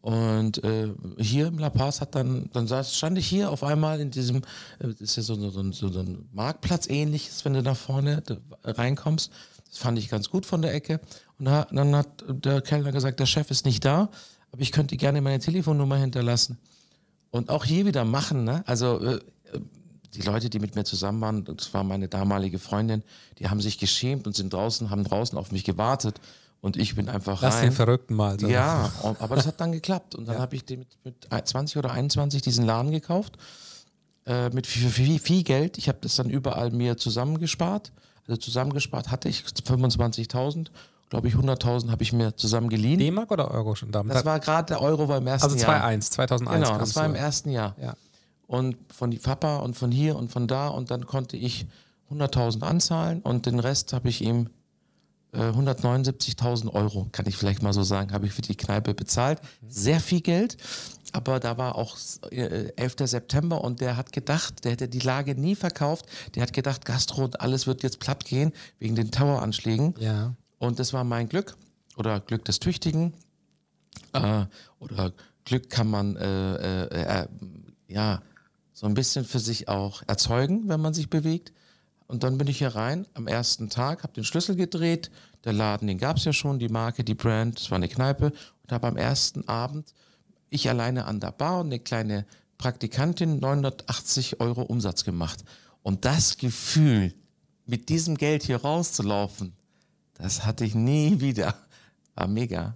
Und 0.00 0.62
äh, 0.62 0.88
hier 1.18 1.48
im 1.48 1.58
La 1.58 1.70
Paz 1.70 2.00
hat 2.00 2.14
dann, 2.14 2.48
dann 2.52 2.68
saß, 2.68 2.96
stand 2.96 3.18
ich 3.18 3.26
hier 3.26 3.50
auf 3.50 3.64
einmal 3.64 4.00
in 4.00 4.10
diesem, 4.10 4.38
äh, 4.78 4.88
das 4.88 5.00
ist 5.00 5.16
ja 5.16 5.22
so, 5.22 5.50
so, 5.50 5.72
so, 5.72 5.88
so 5.88 6.00
ein 6.00 6.28
Marktplatz 6.32 6.88
ähnliches, 6.88 7.44
wenn 7.44 7.54
du 7.54 7.62
da 7.62 7.74
vorne 7.74 8.22
reinkommst. 8.64 9.32
Das 9.68 9.78
fand 9.78 9.98
ich 9.98 10.08
ganz 10.08 10.30
gut 10.30 10.46
von 10.46 10.62
der 10.62 10.72
Ecke. 10.72 11.00
Und 11.38 11.46
da, 11.46 11.66
dann 11.70 11.94
hat 11.94 12.24
der 12.28 12.60
Kellner 12.62 12.92
gesagt, 12.92 13.20
der 13.20 13.26
Chef 13.26 13.50
ist 13.50 13.66
nicht 13.66 13.84
da, 13.84 14.08
aber 14.52 14.62
ich 14.62 14.72
könnte 14.72 14.96
gerne 14.96 15.20
meine 15.20 15.40
Telefonnummer 15.40 15.96
hinterlassen. 15.96 16.58
Und 17.30 17.50
auch 17.50 17.64
hier 17.64 17.84
wieder 17.84 18.04
machen, 18.04 18.44
ne? 18.44 18.62
Also 18.66 19.04
äh, 19.04 19.20
die 20.14 20.22
Leute, 20.22 20.48
die 20.48 20.58
mit 20.58 20.74
mir 20.74 20.84
zusammen 20.84 21.20
waren, 21.20 21.44
das 21.44 21.74
war 21.74 21.84
meine 21.84 22.08
damalige 22.08 22.58
Freundin, 22.58 23.02
die 23.38 23.48
haben 23.48 23.60
sich 23.60 23.78
geschämt 23.78 24.26
und 24.26 24.34
sind 24.34 24.52
draußen, 24.52 24.90
haben 24.90 25.04
draußen 25.04 25.36
auf 25.36 25.52
mich 25.52 25.64
gewartet. 25.64 26.20
Und 26.60 26.76
ich 26.76 26.96
bin 26.96 27.08
einfach 27.08 27.40
Lass 27.40 27.56
rein. 27.56 27.64
den 27.64 27.72
Verrückten 27.72 28.14
mal. 28.14 28.38
So. 28.38 28.48
Ja, 28.48 28.90
aber 29.20 29.36
das 29.36 29.46
hat 29.46 29.60
dann 29.60 29.72
geklappt. 29.72 30.14
Und 30.14 30.26
dann 30.26 30.38
habe 30.38 30.56
ich 30.56 30.64
den 30.64 30.80
mit, 30.80 30.88
mit 31.04 31.48
20 31.48 31.76
oder 31.76 31.92
21 31.92 32.42
diesen 32.42 32.64
Laden 32.64 32.90
gekauft. 32.90 33.38
Äh, 34.26 34.50
mit 34.50 34.66
viel, 34.66 34.90
viel, 34.90 35.18
viel 35.20 35.42
Geld. 35.44 35.78
Ich 35.78 35.88
habe 35.88 35.98
das 36.00 36.16
dann 36.16 36.28
überall 36.28 36.70
mir 36.70 36.96
zusammengespart. 36.96 37.92
Also 38.26 38.38
zusammengespart 38.38 39.10
hatte 39.10 39.28
ich 39.28 39.42
25.000. 39.42 40.66
Glaube 41.08 41.28
ich, 41.28 41.34
100.000 41.34 41.90
habe 41.90 42.02
ich 42.02 42.12
mir 42.12 42.36
zusammen 42.36 42.68
geliehen. 42.68 42.98
D-Mark 42.98 43.30
oder 43.30 43.50
Euro 43.50 43.74
schon 43.74 43.92
damals? 43.92 44.18
Das 44.18 44.26
war 44.26 44.40
gerade 44.40 44.66
der 44.66 44.82
Euro 44.82 45.08
war 45.08 45.18
im 45.18 45.26
ersten 45.26 45.52
also 45.52 45.56
Jahr. 45.56 45.82
2-1, 45.86 46.10
2001. 46.10 46.68
Genau, 46.68 46.78
das 46.78 46.96
war 46.96 47.06
im 47.06 47.14
ersten 47.14 47.50
Jahr. 47.50 47.74
Ja. 47.80 47.94
Und 48.46 48.76
von 48.92 49.10
die 49.10 49.18
Papa 49.18 49.58
und 49.58 49.74
von 49.74 49.90
hier 49.90 50.16
und 50.16 50.30
von 50.30 50.46
da. 50.46 50.68
Und 50.68 50.90
dann 50.90 51.06
konnte 51.06 51.38
ich 51.38 51.66
100.000 52.10 52.62
anzahlen 52.62 53.20
und 53.22 53.46
den 53.46 53.60
Rest 53.60 53.92
habe 53.92 54.08
ich 54.08 54.22
ihm 54.22 54.50
179.000 55.34 56.72
Euro, 56.72 57.08
kann 57.12 57.26
ich 57.26 57.36
vielleicht 57.36 57.62
mal 57.62 57.72
so 57.72 57.82
sagen, 57.82 58.12
habe 58.12 58.26
ich 58.26 58.32
für 58.32 58.42
die 58.42 58.56
Kneipe 58.56 58.94
bezahlt. 58.94 59.40
Sehr 59.68 60.00
viel 60.00 60.20
Geld. 60.20 60.56
Aber 61.12 61.40
da 61.40 61.56
war 61.56 61.76
auch 61.76 61.96
äh, 62.30 62.72
11. 62.76 62.96
September 63.04 63.62
und 63.62 63.80
der 63.80 63.96
hat 63.96 64.12
gedacht, 64.12 64.64
der 64.64 64.72
hätte 64.72 64.88
die 64.88 64.98
Lage 64.98 65.34
nie 65.34 65.54
verkauft. 65.54 66.06
Der 66.34 66.42
hat 66.42 66.52
gedacht, 66.52 66.84
Gastro 66.84 67.24
und 67.24 67.40
alles 67.40 67.66
wird 67.66 67.82
jetzt 67.82 67.98
platt 67.98 68.24
gehen 68.24 68.52
wegen 68.78 68.94
den 68.94 69.10
Terroranschlägen. 69.10 69.94
Ja. 69.98 70.34
Und 70.58 70.78
das 70.78 70.92
war 70.92 71.04
mein 71.04 71.28
Glück 71.28 71.56
oder 71.96 72.20
Glück 72.20 72.44
des 72.44 72.58
Tüchtigen 72.58 73.14
äh, 74.12 74.44
oder 74.78 75.12
Glück 75.44 75.70
kann 75.70 75.88
man 75.88 76.16
äh, 76.16 76.84
äh, 76.84 77.22
äh, 77.22 77.26
ja 77.88 78.22
so 78.72 78.86
ein 78.86 78.94
bisschen 78.94 79.24
für 79.24 79.40
sich 79.40 79.68
auch 79.68 80.02
erzeugen, 80.06 80.68
wenn 80.68 80.80
man 80.80 80.94
sich 80.94 81.10
bewegt. 81.10 81.52
Und 82.08 82.24
dann 82.24 82.38
bin 82.38 82.48
ich 82.48 82.58
hier 82.58 82.74
rein 82.74 83.06
am 83.14 83.28
ersten 83.28 83.68
Tag, 83.68 84.02
habe 84.02 84.14
den 84.14 84.24
Schlüssel 84.24 84.56
gedreht. 84.56 85.10
Der 85.44 85.52
Laden, 85.52 85.86
den 85.86 85.98
gab 85.98 86.16
es 86.16 86.24
ja 86.24 86.32
schon, 86.32 86.58
die 86.58 86.70
Marke, 86.70 87.04
die 87.04 87.14
Brand, 87.14 87.60
das 87.60 87.70
war 87.70 87.76
eine 87.76 87.88
Kneipe. 87.88 88.32
Und 88.62 88.72
habe 88.72 88.88
am 88.88 88.96
ersten 88.96 89.46
Abend 89.46 89.94
ich 90.48 90.68
alleine 90.68 91.04
an 91.04 91.20
der 91.20 91.32
Bar 91.32 91.60
und 91.60 91.66
eine 91.66 91.78
kleine 91.78 92.24
Praktikantin 92.56 93.38
980 93.38 94.40
Euro 94.40 94.62
Umsatz 94.62 95.04
gemacht. 95.04 95.44
Und 95.82 96.06
das 96.06 96.38
Gefühl, 96.38 97.14
mit 97.66 97.90
diesem 97.90 98.16
Geld 98.16 98.42
hier 98.42 98.56
rauszulaufen, 98.56 99.52
das 100.14 100.46
hatte 100.46 100.64
ich 100.64 100.74
nie 100.74 101.20
wieder. 101.20 101.54
War 102.14 102.26
mega. 102.26 102.74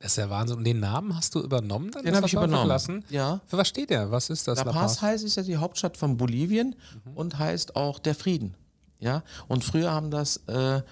Das 0.00 0.12
ist 0.12 0.16
ja 0.16 0.30
Wahnsinn. 0.30 0.56
Und 0.58 0.64
den 0.64 0.80
Namen 0.80 1.14
hast 1.14 1.34
du 1.34 1.40
übernommen 1.40 1.90
dann? 1.90 2.04
Den 2.04 2.16
habe 2.16 2.26
ich 2.26 2.32
übernommen. 2.32 2.62
Gelassen? 2.64 3.04
Ja. 3.10 3.40
Für 3.46 3.58
was 3.58 3.68
steht 3.68 3.90
der? 3.90 4.10
Was 4.10 4.30
ist 4.30 4.48
das? 4.48 4.58
La 4.58 4.64
La 4.64 4.72
Paz 4.72 4.94
Paz? 4.96 5.02
heißt, 5.02 5.24
ist 5.24 5.36
ja 5.36 5.42
die 5.42 5.58
Hauptstadt 5.58 5.96
von 5.98 6.16
Bolivien 6.16 6.74
und 7.14 7.38
heißt 7.38 7.76
auch 7.76 7.98
der 7.98 8.14
Frieden. 8.14 8.54
Ja. 8.98 9.22
Und 9.46 9.62
früher 9.62 9.92
haben 9.92 10.10
das 10.10 10.38
äh, 10.48 10.82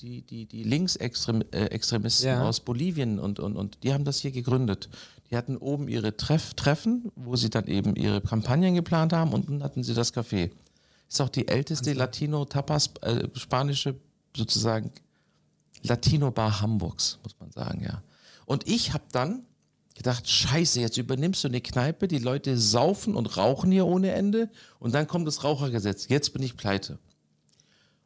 die, 0.00 0.22
die, 0.22 0.46
die 0.46 0.64
Linksextremisten 0.64 2.28
äh, 2.28 2.32
Ja. 2.32 2.42
aus 2.48 2.60
Bolivien 2.60 3.18
und, 3.20 3.38
und, 3.40 3.56
und 3.56 3.78
die 3.84 3.92
haben 3.94 4.04
das 4.04 4.18
hier 4.18 4.32
gegründet. 4.32 4.88
Die 5.30 5.36
hatten 5.36 5.56
oben 5.56 5.88
ihre 5.88 6.16
Treff, 6.16 6.54
Treffen, 6.54 7.12
wo 7.14 7.36
sie 7.36 7.50
dann 7.50 7.66
eben 7.66 7.94
ihre 7.96 8.20
Kampagnen 8.20 8.74
geplant 8.74 9.12
haben 9.12 9.32
und 9.32 9.48
unten 9.48 9.62
hatten 9.62 9.82
sie 9.84 9.94
das 9.94 10.12
Café. 10.14 10.50
Ist 11.08 11.20
auch 11.20 11.28
die 11.28 11.46
älteste 11.48 11.92
Latino-Tapas, 11.92 12.90
äh, 13.02 13.28
spanische 13.34 13.94
sozusagen 14.36 14.90
Latino-Bar 15.82 16.60
Hamburgs, 16.60 17.18
muss 17.22 17.36
man 17.38 17.50
sagen, 17.52 17.82
ja. 17.84 18.02
Und 18.48 18.66
ich 18.66 18.94
habe 18.94 19.04
dann 19.12 19.44
gedacht, 19.94 20.26
scheiße, 20.26 20.80
jetzt 20.80 20.96
übernimmst 20.96 21.44
du 21.44 21.48
eine 21.48 21.60
Kneipe, 21.60 22.08
die 22.08 22.18
Leute 22.18 22.56
saufen 22.56 23.14
und 23.14 23.36
rauchen 23.36 23.70
hier 23.70 23.84
ohne 23.84 24.12
Ende 24.12 24.48
und 24.78 24.94
dann 24.94 25.06
kommt 25.06 25.26
das 25.26 25.44
Rauchergesetz, 25.44 26.08
jetzt 26.08 26.32
bin 26.32 26.42
ich 26.42 26.56
pleite. 26.56 26.98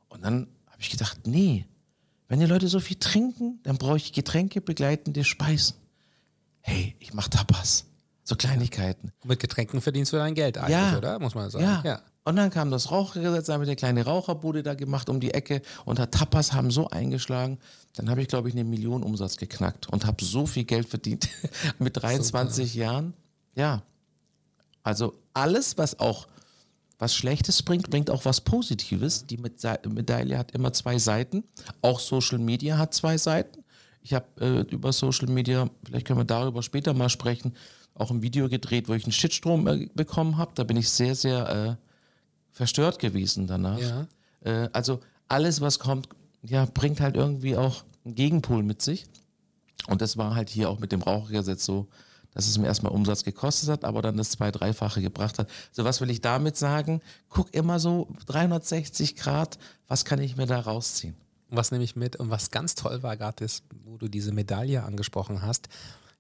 Und 0.09 0.25
dann 0.25 0.49
habe 0.67 0.81
ich 0.81 0.91
gedacht, 0.91 1.29
nee, 1.29 1.65
wenn 2.27 2.41
die 2.41 2.47
Leute 2.47 2.67
so 2.67 2.81
viel 2.81 2.97
trinken, 2.99 3.61
dann 3.63 3.79
brauche 3.79 3.99
ich 3.99 4.13
Getränke 4.13 4.61
begleitende 4.61 5.23
Speisen. 5.23 5.77
Hey, 6.61 6.97
ich 6.99 7.15
mache 7.15 7.31
Tapas, 7.31 7.85
so 8.25 8.37
Kleinigkeiten. 8.37 9.13
Mit 9.25 9.41
Getränken 9.41 9.81
verdienst 9.81 10.13
du 10.13 10.17
dein 10.17 10.35
Geld 10.35 10.59
eigentlich, 10.59 10.71
Ja. 10.73 10.97
oder? 10.97 11.19
Muss 11.19 11.35
man 11.35 11.51
sagen. 11.51 11.65
Ja. 11.85 12.01
Und 12.25 12.37
dann 12.37 12.51
kam 12.51 12.71
das 12.71 12.93
Rauchergesetz, 12.93 13.49
haben 13.49 13.63
wir 13.63 13.67
eine 13.67 13.75
kleine 13.75 14.05
Raucherbude 14.05 14.63
da 14.63 14.75
gemacht 14.75 15.09
um 15.09 15.19
die 15.19 15.35
Ecke 15.35 15.61
und 15.85 15.99
hat 15.99 16.13
Tapas 16.13 16.53
haben 16.53 16.71
so 16.71 16.89
eingeschlagen. 16.89 17.59
Dann 17.97 18.09
habe 18.09 18.23
ich, 18.23 18.29
glaube 18.29 18.49
ich, 18.49 18.55
eine 18.55 18.63
Million 18.63 19.03
Umsatz 19.03 19.37
geknackt 19.37 19.89
und 19.89 20.07
habe 20.07 20.25
so 20.25 20.47
viel 20.47 20.63
Geld 20.65 20.89
verdient 20.89 21.29
mit 21.81 22.01
23 22.01 22.75
Jahren. 22.75 23.15
Ja. 23.57 23.83
Also 24.85 25.15
alles, 25.35 25.79
was 25.79 25.99
auch, 25.99 26.29
was 26.99 27.15
Schlechtes 27.17 27.63
bringt, 27.65 27.91
bringt 27.91 28.09
auch 28.09 28.25
was 28.25 28.41
Positives. 28.41 29.27
Die 29.27 29.37
Medaille 29.37 30.39
hat 30.39 30.53
immer 30.53 30.73
zwei 30.73 30.99
Seiten. 30.99 31.43
Auch 31.81 31.99
Social 31.99 32.39
Media 32.39 32.79
hat 32.79 32.95
zwei 32.95 33.19
Seiten. 33.19 33.65
Ich 34.01 34.15
habe 34.15 34.27
äh, 34.41 34.61
über 34.73 34.93
Social 34.93 35.29
Media, 35.29 35.69
vielleicht 35.85 36.07
können 36.07 36.21
wir 36.21 36.25
darüber 36.25 36.63
später 36.63 36.95
mal 36.95 37.09
sprechen, 37.09 37.55
auch 37.95 38.11
ein 38.11 38.23
Video 38.23 38.49
gedreht, 38.49 38.89
wo 38.89 38.95
ich 38.95 39.05
einen 39.05 39.13
Shitstrom 39.13 39.67
äh, 39.67 39.89
bekommen 39.95 40.39
habe. 40.39 40.53
Da 40.55 40.65
bin 40.65 40.77
ich 40.77 40.89
sehr, 40.89 41.15
sehr 41.15 41.49
äh, 41.49 41.77
verstört 42.51 42.99
gewesen 42.99 43.47
danach. 43.47 43.79
Ja. 43.79 44.07
Äh, 44.45 44.69
also 44.73 45.01
alles, 45.29 45.61
was 45.61 45.79
kommt, 45.79 46.09
ja, 46.43 46.67
bringt 46.67 47.01
halt 47.01 47.17
irgendwie 47.17 47.57
auch 47.57 47.85
einen 48.05 48.15
Gegenpol 48.15 48.63
mit 48.63 48.83
sich. 48.83 49.07
Und 49.89 50.01
das 50.01 50.17
war 50.17 50.35
halt 50.35 50.49
hier 50.49 50.71
auch 50.71 50.79
mit 50.79 50.93
dem 50.93 51.03
Rauchergesetz 51.03 51.65
so, 51.65 51.89
dass 52.35 52.47
es 52.47 52.57
mir 52.57 52.67
erstmal 52.67 52.93
Umsatz 52.93 53.25
gekostet 53.25 53.69
hat, 53.69 53.85
aber 53.85 54.01
dann 54.01 54.17
das 54.17 54.31
zwei-, 54.31 54.51
dreifache 54.51 55.03
gebracht 55.03 55.39
hat. 55.39 55.49
So, 55.71 55.85
was 55.85 56.01
will 56.01 56.11
ich 56.11 56.21
damit 56.21 56.57
sagen? 56.57 57.01
Guck 57.29 57.53
immer 57.55 57.79
so 57.79 58.09
360 58.27 59.17
Grad, 59.17 59.59
was 59.89 60.05
kann 60.05 60.21
ich 60.21 60.37
mir 60.37 60.47
da 60.47 60.61
rausziehen? 60.61 61.15
Was 61.51 61.71
nehme 61.71 61.85
ich 61.85 61.97
mit? 61.97 62.17
Und 62.17 62.31
was 62.31 62.51
ganz 62.51 62.75
toll 62.75 63.03
war 63.03 63.17
gerade 63.17 63.45
ist, 63.45 63.65
wo 63.85 63.99
du 63.99 64.09
diese 64.09 64.33
Medaille 64.33 64.83
angesprochen 64.83 65.43
hast. 65.43 65.69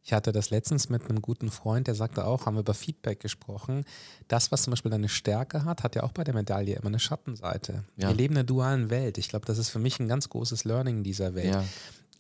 Ich 0.04 0.12
hatte 0.12 0.32
das 0.32 0.50
letztens 0.50 0.88
mit 0.88 1.08
einem 1.08 1.22
guten 1.22 1.50
Freund, 1.50 1.86
der 1.86 1.94
sagte 1.94 2.24
auch, 2.24 2.46
haben 2.46 2.56
wir 2.56 2.60
über 2.60 2.74
Feedback 2.74 3.20
gesprochen. 3.20 3.84
Das, 4.26 4.50
was 4.50 4.64
zum 4.64 4.72
Beispiel 4.72 4.92
eine 4.92 5.08
Stärke 5.08 5.64
hat, 5.64 5.84
hat 5.84 5.94
ja 5.94 6.02
auch 6.02 6.10
bei 6.10 6.24
der 6.24 6.34
Medaille 6.34 6.74
immer 6.74 6.88
eine 6.88 6.98
Schattenseite. 6.98 7.84
Ja. 7.96 8.08
Wir 8.08 8.16
leben 8.16 8.34
in 8.34 8.38
einer 8.38 8.46
dualen 8.46 8.90
Welt. 8.90 9.16
Ich 9.16 9.28
glaube, 9.28 9.46
das 9.46 9.58
ist 9.58 9.68
für 9.68 9.78
mich 9.78 10.00
ein 10.00 10.08
ganz 10.08 10.28
großes 10.28 10.64
Learning 10.64 11.04
dieser 11.04 11.36
Welt. 11.36 11.54
Ja. 11.54 11.64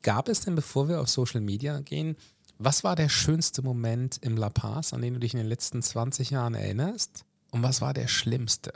Gab 0.02 0.28
es 0.28 0.40
denn, 0.40 0.54
bevor 0.54 0.88
wir 0.88 1.00
auf 1.00 1.08
Social 1.08 1.40
Media 1.40 1.80
gehen, 1.80 2.16
was 2.58 2.84
war 2.84 2.94
der 2.94 3.08
schönste 3.08 3.62
Moment 3.62 4.18
im 4.22 4.36
La 4.36 4.50
Paz, 4.50 4.92
an 4.92 5.02
den 5.02 5.14
du 5.14 5.20
dich 5.20 5.34
in 5.34 5.38
den 5.38 5.48
letzten 5.48 5.82
20 5.82 6.30
Jahren 6.30 6.54
erinnerst? 6.54 7.24
Und 7.50 7.64
was 7.64 7.80
war 7.80 7.94
der 7.94 8.06
schlimmste? 8.06 8.72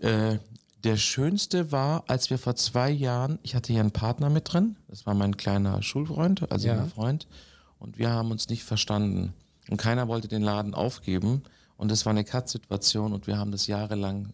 Äh, 0.00 0.38
der 0.84 0.98
schönste 0.98 1.72
war, 1.72 2.04
als 2.08 2.28
wir 2.28 2.38
vor 2.38 2.56
zwei 2.56 2.90
Jahren, 2.90 3.38
ich 3.42 3.54
hatte 3.54 3.72
hier 3.72 3.80
einen 3.80 3.90
Partner 3.90 4.28
mit 4.28 4.52
drin, 4.52 4.76
das 4.88 5.06
war 5.06 5.14
mein 5.14 5.36
kleiner 5.36 5.82
Schulfreund, 5.82 6.50
also 6.52 6.68
ja. 6.68 6.76
mein 6.76 6.90
Freund, 6.90 7.26
und 7.78 7.98
wir 7.98 8.10
haben 8.10 8.30
uns 8.30 8.48
nicht 8.48 8.64
verstanden. 8.64 9.32
Und 9.70 9.78
keiner 9.78 10.08
wollte 10.08 10.28
den 10.28 10.42
Laden 10.42 10.74
aufgeben. 10.74 11.42
Und 11.76 11.90
es 11.90 12.04
war 12.06 12.10
eine 12.10 12.24
Cut-Situation 12.24 13.12
und 13.12 13.26
wir 13.26 13.38
haben 13.38 13.50
das 13.50 13.66
jahrelang 13.66 14.32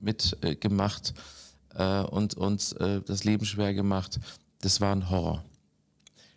mitgemacht 0.00 1.14
äh, 1.74 2.02
äh, 2.02 2.04
und 2.04 2.34
uns 2.34 2.72
äh, 2.72 3.00
das 3.00 3.24
Leben 3.24 3.44
schwer 3.44 3.72
gemacht. 3.72 4.20
Das 4.60 4.80
war 4.80 4.94
ein 4.94 5.08
Horror. 5.10 5.44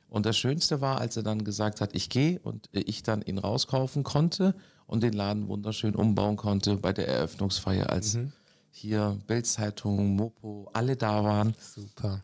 Und 0.07 0.25
das 0.25 0.37
Schönste 0.37 0.81
war, 0.81 0.99
als 0.99 1.17
er 1.17 1.23
dann 1.23 1.43
gesagt 1.43 1.81
hat, 1.81 1.95
ich 1.95 2.09
gehe 2.09 2.39
und 2.39 2.69
ich 2.71 3.03
dann 3.03 3.21
ihn 3.21 3.39
rauskaufen 3.39 4.03
konnte 4.03 4.55
und 4.87 5.03
den 5.03 5.13
Laden 5.13 5.47
wunderschön 5.47 5.95
umbauen 5.95 6.37
konnte 6.37 6.77
bei 6.77 6.93
der 6.93 7.07
Eröffnungsfeier 7.07 7.89
als 7.89 8.13
mhm 8.13 8.31
hier 8.75 9.17
Bildzeitung, 9.25 10.15
Mopo, 10.15 10.69
alle 10.73 10.97
da 10.97 11.23
waren. 11.23 11.55
Super. 11.73 12.21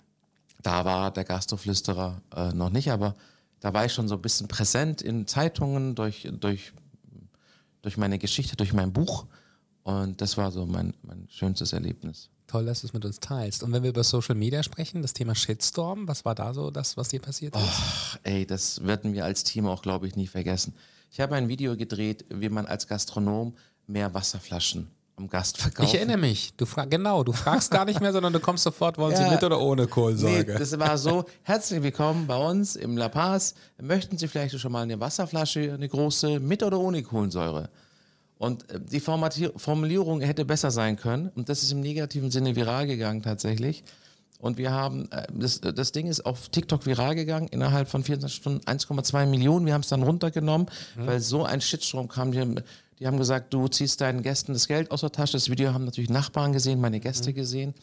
Da 0.61 0.85
war 0.85 1.11
der 1.11 1.23
Gastroflüsterer 1.23 2.21
äh, 2.35 2.53
noch 2.53 2.69
nicht, 2.69 2.91
aber 2.91 3.15
da 3.61 3.73
war 3.73 3.85
ich 3.85 3.93
schon 3.93 4.07
so 4.07 4.15
ein 4.15 4.21
bisschen 4.21 4.47
präsent 4.47 5.01
in 5.01 5.27
Zeitungen 5.27 5.95
durch, 5.95 6.27
durch, 6.39 6.73
durch 7.81 7.97
meine 7.97 8.19
Geschichte, 8.19 8.57
durch 8.57 8.73
mein 8.73 8.91
Buch. 8.91 9.25
Und 9.83 10.19
das 10.19 10.37
war 10.37 10.51
so 10.51 10.65
mein, 10.65 10.93
mein 11.03 11.25
schönstes 11.29 11.73
Erlebnis. 11.73 12.29
Toll, 12.47 12.65
dass 12.65 12.81
du 12.81 12.87
es 12.87 12.93
mit 12.93 13.05
uns 13.05 13.21
teilst. 13.21 13.63
Und 13.63 13.71
wenn 13.71 13.81
wir 13.81 13.91
über 13.91 14.03
Social 14.03 14.35
Media 14.35 14.61
sprechen, 14.61 15.01
das 15.01 15.13
Thema 15.13 15.33
Shitstorm, 15.35 16.07
was 16.07 16.25
war 16.25 16.35
da 16.35 16.53
so 16.53 16.69
das, 16.69 16.97
was 16.97 17.07
dir 17.07 17.21
passiert 17.21 17.55
ist? 17.55 17.63
Oh, 17.63 18.17
ey, 18.23 18.45
das 18.45 18.85
werden 18.85 19.13
wir 19.13 19.23
als 19.23 19.45
Team 19.45 19.67
auch, 19.67 19.81
glaube 19.81 20.05
ich, 20.05 20.17
nie 20.17 20.27
vergessen. 20.27 20.73
Ich 21.11 21.21
habe 21.21 21.35
ein 21.35 21.47
Video 21.47 21.77
gedreht, 21.77 22.25
wie 22.29 22.49
man 22.49 22.65
als 22.65 22.87
Gastronom 22.87 23.55
mehr 23.87 24.13
Wasserflaschen 24.13 24.89
am 25.21 25.29
Gast 25.29 25.57
verkaufen. 25.57 25.87
Ich 25.87 25.95
erinnere 25.95 26.17
mich. 26.17 26.53
Du 26.57 26.65
frag, 26.65 26.89
genau, 26.89 27.23
du 27.23 27.31
fragst 27.31 27.69
gar 27.71 27.85
nicht 27.85 28.01
mehr, 28.01 28.11
sondern 28.11 28.33
du 28.33 28.39
kommst 28.39 28.63
sofort, 28.63 28.97
wollen 28.97 29.13
ja. 29.13 29.25
Sie 29.25 29.29
mit 29.29 29.43
oder 29.43 29.59
ohne 29.59 29.87
Kohlensäure? 29.87 30.45
Nee, 30.45 30.57
das 30.57 30.77
war 30.79 30.97
so, 30.97 31.25
herzlich 31.43 31.83
willkommen 31.83 32.25
bei 32.25 32.37
uns 32.37 32.75
im 32.75 32.97
La 32.97 33.07
Paz. 33.07 33.53
Möchten 33.79 34.17
Sie 34.17 34.27
vielleicht 34.27 34.59
schon 34.59 34.71
mal 34.71 34.81
eine 34.81 34.99
Wasserflasche, 34.99 35.73
eine 35.73 35.87
große, 35.87 36.39
mit 36.39 36.63
oder 36.63 36.79
ohne 36.79 37.03
Kohlensäure? 37.03 37.69
Und 38.39 38.67
äh, 38.71 38.79
die 38.79 38.99
Formulierung 38.99 40.21
hätte 40.21 40.43
besser 40.43 40.71
sein 40.71 40.97
können. 40.97 41.29
Und 41.35 41.49
das 41.49 41.61
ist 41.61 41.71
im 41.71 41.81
negativen 41.81 42.31
Sinne 42.31 42.55
viral 42.55 42.87
gegangen 42.87 43.21
tatsächlich. 43.21 43.83
Und 44.39 44.57
wir 44.57 44.71
haben, 44.71 45.07
äh, 45.11 45.27
das, 45.31 45.61
das 45.61 45.91
Ding 45.91 46.07
ist 46.07 46.25
auf 46.25 46.49
TikTok 46.49 46.87
viral 46.87 47.13
gegangen, 47.13 47.47
innerhalb 47.49 47.87
von 47.87 48.03
24 48.03 48.35
Stunden 48.35 48.65
1,2 48.65 49.27
Millionen. 49.27 49.67
Wir 49.67 49.75
haben 49.75 49.81
es 49.81 49.89
dann 49.89 50.01
runtergenommen, 50.01 50.67
mhm. 50.95 51.05
weil 51.05 51.19
so 51.19 51.45
ein 51.45 51.61
Shitstrom 51.61 52.07
kam. 52.07 52.31
Die, 52.31 52.55
die 53.01 53.07
haben 53.07 53.17
gesagt, 53.17 53.51
du 53.51 53.67
ziehst 53.67 53.99
deinen 53.99 54.21
Gästen 54.21 54.53
das 54.53 54.67
Geld 54.67 54.91
aus 54.91 55.01
der 55.01 55.11
Tasche. 55.11 55.33
Das 55.33 55.49
Video 55.49 55.73
haben 55.73 55.85
natürlich 55.85 56.11
Nachbarn 56.11 56.53
gesehen, 56.53 56.79
meine 56.79 56.99
Gäste 56.99 57.31
mhm. 57.31 57.33
gesehen. 57.33 57.73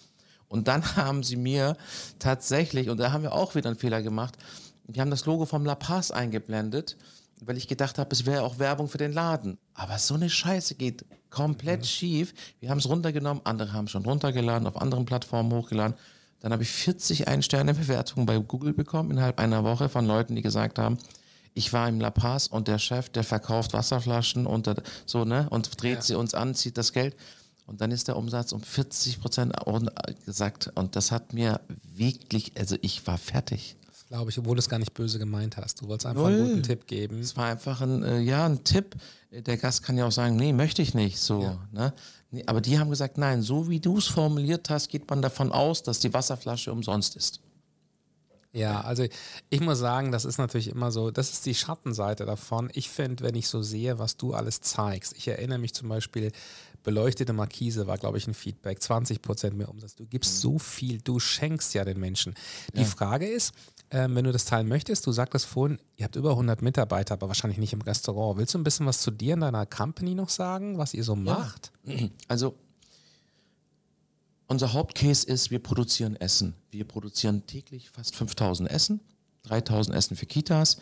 Und 0.47 0.69
dann 0.69 0.85
haben 0.97 1.25
sie 1.25 1.35
mir 1.35 1.77
tatsächlich, 2.21 2.89
und 2.89 2.99
da 2.99 3.11
haben 3.11 3.25
wir 3.25 3.33
auch 3.33 3.57
wieder 3.57 3.69
einen 3.69 3.79
Fehler 3.79 4.01
gemacht, 4.01 4.37
die 4.87 5.01
haben 5.01 5.11
das 5.11 5.27
Logo 5.27 5.45
vom 5.45 5.67
La 5.67 5.75
Paz 5.75 6.13
eingeblendet, 6.13 6.97
weil 7.41 7.57
ich 7.57 7.67
gedacht 7.67 7.99
habe, 7.99 8.11
es 8.13 8.27
wäre 8.27 8.45
auch 8.45 8.61
Werbung 8.61 8.87
für 8.89 8.99
den 8.99 9.13
Laden. 9.13 9.59
Aber 9.75 9.99
so 9.99 10.15
eine 10.15 10.31
Scheiße 10.31 10.77
geht 10.77 11.05
komplett 11.31 11.81
mhm. 11.81 11.87
schief. 11.87 12.35
Wir 12.61 12.71
haben 12.71 12.79
es 12.79 12.89
runtergenommen, 12.89 13.45
andere 13.45 13.73
haben 13.73 13.87
es 13.87 13.91
schon 13.91 14.05
runtergeladen, 14.05 14.69
auf 14.69 14.81
anderen 14.81 15.05
Plattformen 15.05 15.53
hochgeladen. 15.53 15.97
Dann 16.39 16.53
habe 16.53 16.63
ich 16.63 16.71
40 16.71 17.27
Ein-Sterne-Bewertungen 17.27 18.25
bei 18.25 18.39
Google 18.39 18.73
bekommen 18.73 19.11
innerhalb 19.11 19.41
einer 19.41 19.65
Woche 19.65 19.89
von 19.89 20.07
Leuten, 20.07 20.37
die 20.37 20.43
gesagt 20.43 20.79
haben, 20.79 20.97
ich 21.59 21.73
war 21.73 21.89
im 21.89 22.01
La 22.01 22.11
Paz 22.11 22.47
und 22.47 22.69
der 22.69 22.79
Chef, 22.79 23.09
der 23.09 23.25
verkauft 23.25 23.73
Wasserflaschen 23.73 24.47
und 24.47 24.69
der, 24.69 24.77
so, 25.07 25.25
ne, 25.25 25.49
und 25.51 25.83
dreht 25.83 25.97
ja. 25.97 26.03
sie 26.03 26.15
uns 26.15 26.33
an, 26.33 26.55
zieht 26.55 26.79
das 26.79 26.93
Geld. 26.93 27.17
Und 27.67 27.81
dann 27.81 27.91
ist 27.91 28.09
der 28.09 28.17
Umsatz 28.17 28.53
um 28.53 28.63
40 28.63 29.21
Prozent 29.21 29.53
gesagt. 30.25 30.71
Und 30.75 30.97
das 30.97 31.11
hat 31.11 31.35
mir 31.35 31.61
wirklich, 31.95 32.53
also 32.57 32.77
ich 32.81 33.07
war 33.07 33.19
fertig. 33.19 33.77
Das 33.87 34.07
glaube 34.07 34.31
ich, 34.31 34.39
obwohl 34.39 34.55
du 34.55 34.61
es 34.61 34.71
gar 34.71 34.79
nicht 34.79 34.95
böse 34.95 35.19
gemeint 35.19 35.59
hast. 35.59 35.83
Du 35.83 35.89
wolltest 35.89 36.07
einfach 36.07 36.23
Null. 36.23 36.33
einen 36.33 36.49
guten 36.49 36.63
Tipp 36.63 36.87
geben. 36.87 37.19
Es 37.19 37.37
war 37.37 37.47
einfach 37.47 37.83
ein, 37.83 38.03
äh, 38.05 38.21
ja, 38.21 38.47
ein 38.47 38.65
Tipp. 38.65 38.95
Der 39.33 39.59
Gast 39.59 39.83
kann 39.83 39.99
ja 39.99 40.07
auch 40.07 40.13
sagen, 40.13 40.37
nee, 40.37 40.55
möchte 40.55 40.81
ich 40.81 40.95
nicht, 40.95 41.19
so, 41.19 41.43
ja. 41.43 41.59
ne. 41.73 41.93
Nee, 42.31 42.45
aber 42.47 42.61
die 42.61 42.79
haben 42.79 42.89
gesagt, 42.89 43.19
nein, 43.19 43.43
so 43.43 43.69
wie 43.69 43.81
du 43.81 43.99
es 43.99 44.07
formuliert 44.07 44.71
hast, 44.71 44.89
geht 44.89 45.11
man 45.11 45.21
davon 45.23 45.51
aus, 45.51 45.83
dass 45.83 45.99
die 45.99 46.15
Wasserflasche 46.15 46.73
umsonst 46.73 47.17
ist. 47.17 47.41
Ja, 48.53 48.81
also 48.81 49.05
ich 49.51 49.61
muss 49.61 49.79
sagen, 49.79 50.11
das 50.11 50.25
ist 50.25 50.39
natürlich 50.39 50.69
immer 50.69 50.91
so, 50.91 51.11
das 51.11 51.31
ist 51.31 51.45
die 51.45 51.55
Schattenseite 51.55 52.25
davon. 52.25 52.71
Ich 52.73 52.89
finde, 52.89 53.25
wenn 53.25 53.35
ich 53.35 53.49
so 53.49 53.63
sehe, 53.63 53.99
was 53.99 54.17
du 54.17 54.33
alles 54.33 54.63
zeigst, 54.63 55.15
ich 55.17 55.29
erinnere 55.29 55.59
mich 55.59 55.75
zum 55.75 55.89
Beispiel, 55.89 56.33
beleuchtete 56.83 57.33
Markise 57.33 57.87
war, 57.87 57.99
glaube 57.99 58.17
ich, 58.17 58.27
ein 58.27 58.35
Feedback, 58.35 58.81
20 58.81 59.21
Prozent 59.21 59.57
mehr 59.57 59.69
Umsatz. 59.69 59.95
Du 59.95 60.07
gibst 60.07 60.37
mhm. 60.37 60.39
so 60.39 60.59
viel, 60.59 61.01
du 61.01 61.21
schenkst 61.21 61.75
ja 61.75 61.85
den 61.85 62.01
Menschen. 62.01 62.35
Die 62.75 62.81
ja. 62.81 62.87
Frage 62.87 63.27
ist, 63.27 63.53
ähm, 63.91 64.15
wenn 64.15 64.25
du 64.25 64.33
das 64.33 64.45
teilen 64.47 64.69
möchtest, 64.69 65.07
du 65.07 65.13
sagtest 65.13 65.47
vorhin, 65.47 65.79
ihr 65.97 66.05
habt 66.05 66.17
über 66.17 66.31
100 66.31 66.63
Mitarbeiter, 66.63 67.15
aber 67.15 67.29
wahrscheinlich 67.29 67.59
nicht 67.59 67.73
im 67.73 67.83
Restaurant. 67.83 68.39
Willst 68.39 68.55
du 68.55 68.59
ein 68.59 68.65
bisschen 68.65 68.87
was 68.87 69.01
zu 69.01 69.11
dir 69.11 69.35
und 69.35 69.41
deiner 69.41 69.67
Company 69.67 70.15
noch 70.15 70.29
sagen, 70.31 70.79
was 70.79 70.95
ihr 70.95 71.05
so 71.05 71.17
macht? 71.17 71.73
Ja. 71.85 72.09
Also 72.29 72.55
unser 74.49 74.73
Hauptcase 74.73 75.27
ist, 75.27 75.51
wir 75.51 75.61
produzieren 75.61 76.17
Essen. 76.17 76.55
Wir 76.71 76.85
produzieren 76.85 77.47
täglich 77.47 77.91
fast 77.91 78.17
5000 78.17 78.71
Essen, 78.71 79.01
3000 79.45 79.97
Essen 79.97 80.17
für 80.17 80.27
Kitas. 80.27 80.79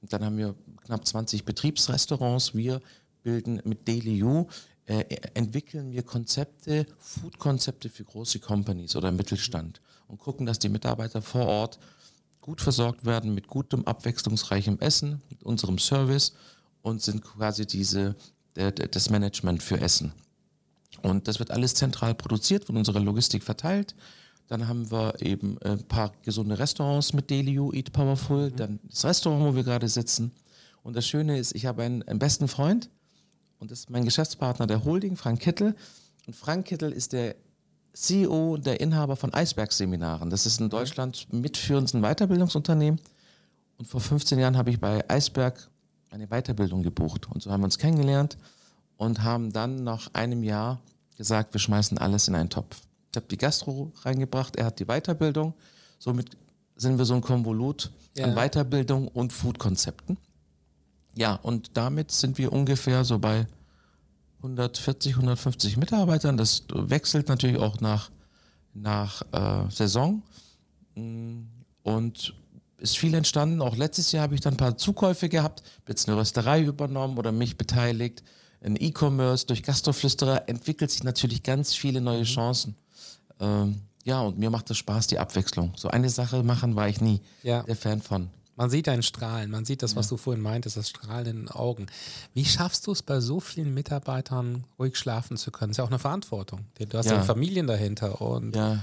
Und 0.00 0.12
dann 0.12 0.24
haben 0.24 0.38
wir 0.38 0.54
knapp 0.84 1.06
20 1.06 1.44
Betriebsrestaurants. 1.44 2.54
Wir 2.54 2.80
bilden 3.22 3.60
mit 3.64 3.86
Daily 3.86 4.22
U, 4.22 4.48
äh, 4.86 5.04
entwickeln 5.34 5.92
wir 5.92 6.02
Konzepte, 6.02 6.86
Food-Konzepte 6.98 7.90
für 7.90 8.04
große 8.04 8.40
Companies 8.40 8.96
oder 8.96 9.12
Mittelstand 9.12 9.80
und 10.08 10.18
gucken, 10.18 10.46
dass 10.46 10.58
die 10.58 10.70
Mitarbeiter 10.70 11.20
vor 11.22 11.46
Ort 11.46 11.78
gut 12.40 12.60
versorgt 12.60 13.04
werden 13.04 13.34
mit 13.34 13.46
gutem, 13.46 13.84
abwechslungsreichem 13.84 14.78
Essen, 14.80 15.22
mit 15.28 15.42
unserem 15.42 15.78
Service 15.78 16.32
und 16.82 17.02
sind 17.02 17.22
quasi 17.22 17.66
diese, 17.66 18.16
das 18.54 19.10
Management 19.10 19.62
für 19.62 19.80
Essen. 19.80 20.12
Und 21.02 21.28
das 21.28 21.38
wird 21.38 21.50
alles 21.50 21.74
zentral 21.74 22.14
produziert, 22.14 22.64
von 22.64 22.76
unserer 22.76 23.00
Logistik 23.00 23.42
verteilt. 23.42 23.94
Dann 24.48 24.66
haben 24.66 24.90
wir 24.90 25.14
eben 25.22 25.58
ein 25.62 25.84
paar 25.84 26.12
gesunde 26.22 26.58
Restaurants 26.58 27.12
mit 27.12 27.30
Delio, 27.30 27.72
Eat 27.72 27.92
Powerful, 27.92 28.50
mhm. 28.50 28.56
dann 28.56 28.80
das 28.88 29.04
Restaurant, 29.04 29.44
wo 29.44 29.54
wir 29.54 29.62
gerade 29.62 29.88
sitzen. 29.88 30.32
Und 30.82 30.96
das 30.96 31.06
Schöne 31.06 31.38
ist, 31.38 31.54
ich 31.54 31.66
habe 31.66 31.82
einen, 31.82 32.02
einen 32.02 32.18
besten 32.18 32.48
Freund 32.48 32.90
und 33.58 33.70
das 33.70 33.80
ist 33.80 33.90
mein 33.90 34.04
Geschäftspartner 34.04 34.66
der 34.66 34.84
Holding, 34.84 35.16
Frank 35.16 35.40
Kittel. 35.40 35.76
Und 36.26 36.34
Frank 36.34 36.66
Kittel 36.66 36.90
ist 36.92 37.12
der 37.12 37.36
CEO, 37.92 38.56
der 38.56 38.80
Inhaber 38.80 39.16
von 39.16 39.32
Eisberg-Seminaren. 39.32 40.30
Das 40.30 40.46
ist 40.46 40.58
in 40.58 40.66
mhm. 40.66 40.70
Deutschland 40.70 41.32
mitführendsten 41.32 42.02
Weiterbildungsunternehmen. 42.02 43.00
Und 43.78 43.86
vor 43.86 44.00
15 44.00 44.38
Jahren 44.38 44.56
habe 44.56 44.70
ich 44.70 44.80
bei 44.80 45.08
Eisberg 45.08 45.70
eine 46.10 46.26
Weiterbildung 46.26 46.82
gebucht. 46.82 47.28
Und 47.30 47.42
so 47.42 47.50
haben 47.50 47.60
wir 47.60 47.66
uns 47.66 47.78
kennengelernt 47.78 48.36
und 49.00 49.22
haben 49.22 49.50
dann 49.50 49.82
nach 49.82 50.12
einem 50.12 50.42
Jahr 50.42 50.78
gesagt, 51.16 51.54
wir 51.54 51.58
schmeißen 51.58 51.96
alles 51.96 52.28
in 52.28 52.34
einen 52.34 52.50
Topf. 52.50 52.82
Ich 53.10 53.16
habe 53.16 53.26
die 53.30 53.38
Gastro 53.38 53.92
reingebracht, 54.02 54.56
er 54.56 54.66
hat 54.66 54.78
die 54.78 54.84
Weiterbildung. 54.84 55.54
Somit 55.98 56.36
sind 56.76 56.98
wir 56.98 57.06
so 57.06 57.14
ein 57.14 57.22
Konvolut 57.22 57.90
ja. 58.14 58.26
an 58.26 58.34
Weiterbildung 58.34 59.08
und 59.08 59.32
Food-Konzepten. 59.32 60.18
Ja, 61.16 61.36
und 61.36 61.78
damit 61.78 62.12
sind 62.12 62.36
wir 62.36 62.52
ungefähr 62.52 63.02
so 63.04 63.18
bei 63.18 63.46
140, 64.42 65.14
150 65.14 65.78
Mitarbeitern. 65.78 66.36
Das 66.36 66.64
wechselt 66.70 67.30
natürlich 67.30 67.56
auch 67.56 67.80
nach, 67.80 68.10
nach 68.74 69.22
äh, 69.32 69.70
Saison. 69.70 70.22
Mm, 70.94 71.44
und 71.84 72.34
ist 72.76 72.98
viel 72.98 73.14
entstanden. 73.14 73.62
Auch 73.62 73.76
letztes 73.76 74.12
Jahr 74.12 74.24
habe 74.24 74.34
ich 74.34 74.42
dann 74.42 74.54
ein 74.54 74.58
paar 74.58 74.76
Zukäufe 74.76 75.30
gehabt, 75.30 75.62
jetzt 75.88 76.06
eine 76.06 76.18
Rösterei 76.18 76.62
übernommen 76.64 77.16
oder 77.16 77.32
mich 77.32 77.56
beteiligt. 77.56 78.22
In 78.62 78.76
E-Commerce, 78.76 79.46
durch 79.46 79.62
Gastroflüsterer 79.62 80.48
entwickelt 80.48 80.90
sich 80.90 81.02
natürlich 81.02 81.42
ganz 81.42 81.74
viele 81.74 82.00
neue 82.00 82.24
Chancen. 82.24 82.74
Ähm, 83.40 83.80
ja, 84.04 84.20
und 84.20 84.38
mir 84.38 84.50
macht 84.50 84.70
es 84.70 84.76
Spaß, 84.78 85.06
die 85.06 85.18
Abwechslung. 85.18 85.72
So 85.76 85.88
eine 85.88 86.10
Sache 86.10 86.42
machen 86.42 86.76
war 86.76 86.88
ich 86.88 87.00
nie 87.00 87.20
Ja. 87.42 87.62
der 87.62 87.76
Fan 87.76 88.02
von. 88.02 88.28
Man 88.56 88.68
sieht 88.68 88.88
deinen 88.88 89.02
Strahlen, 89.02 89.50
man 89.50 89.64
sieht 89.64 89.82
das, 89.82 89.96
was 89.96 90.08
du 90.08 90.18
vorhin 90.18 90.42
meintest, 90.42 90.76
das 90.76 90.90
Strahlen 90.90 91.26
in 91.26 91.36
den 91.36 91.48
Augen. 91.48 91.86
Wie 92.34 92.44
schaffst 92.44 92.86
du 92.86 92.92
es, 92.92 93.00
bei 93.02 93.20
so 93.20 93.40
vielen 93.40 93.72
Mitarbeitern 93.72 94.64
ruhig 94.78 94.98
schlafen 94.98 95.38
zu 95.38 95.50
können? 95.50 95.70
Das 95.70 95.74
ist 95.74 95.78
ja 95.78 95.84
auch 95.84 95.88
eine 95.90 95.98
Verantwortung. 95.98 96.66
Du 96.78 96.98
hast 96.98 97.06
ja, 97.06 97.14
Ja. 97.14 97.22
Familien 97.22 97.66
dahinter 97.66 98.20
und 98.20 98.54
Ja, 98.54 98.82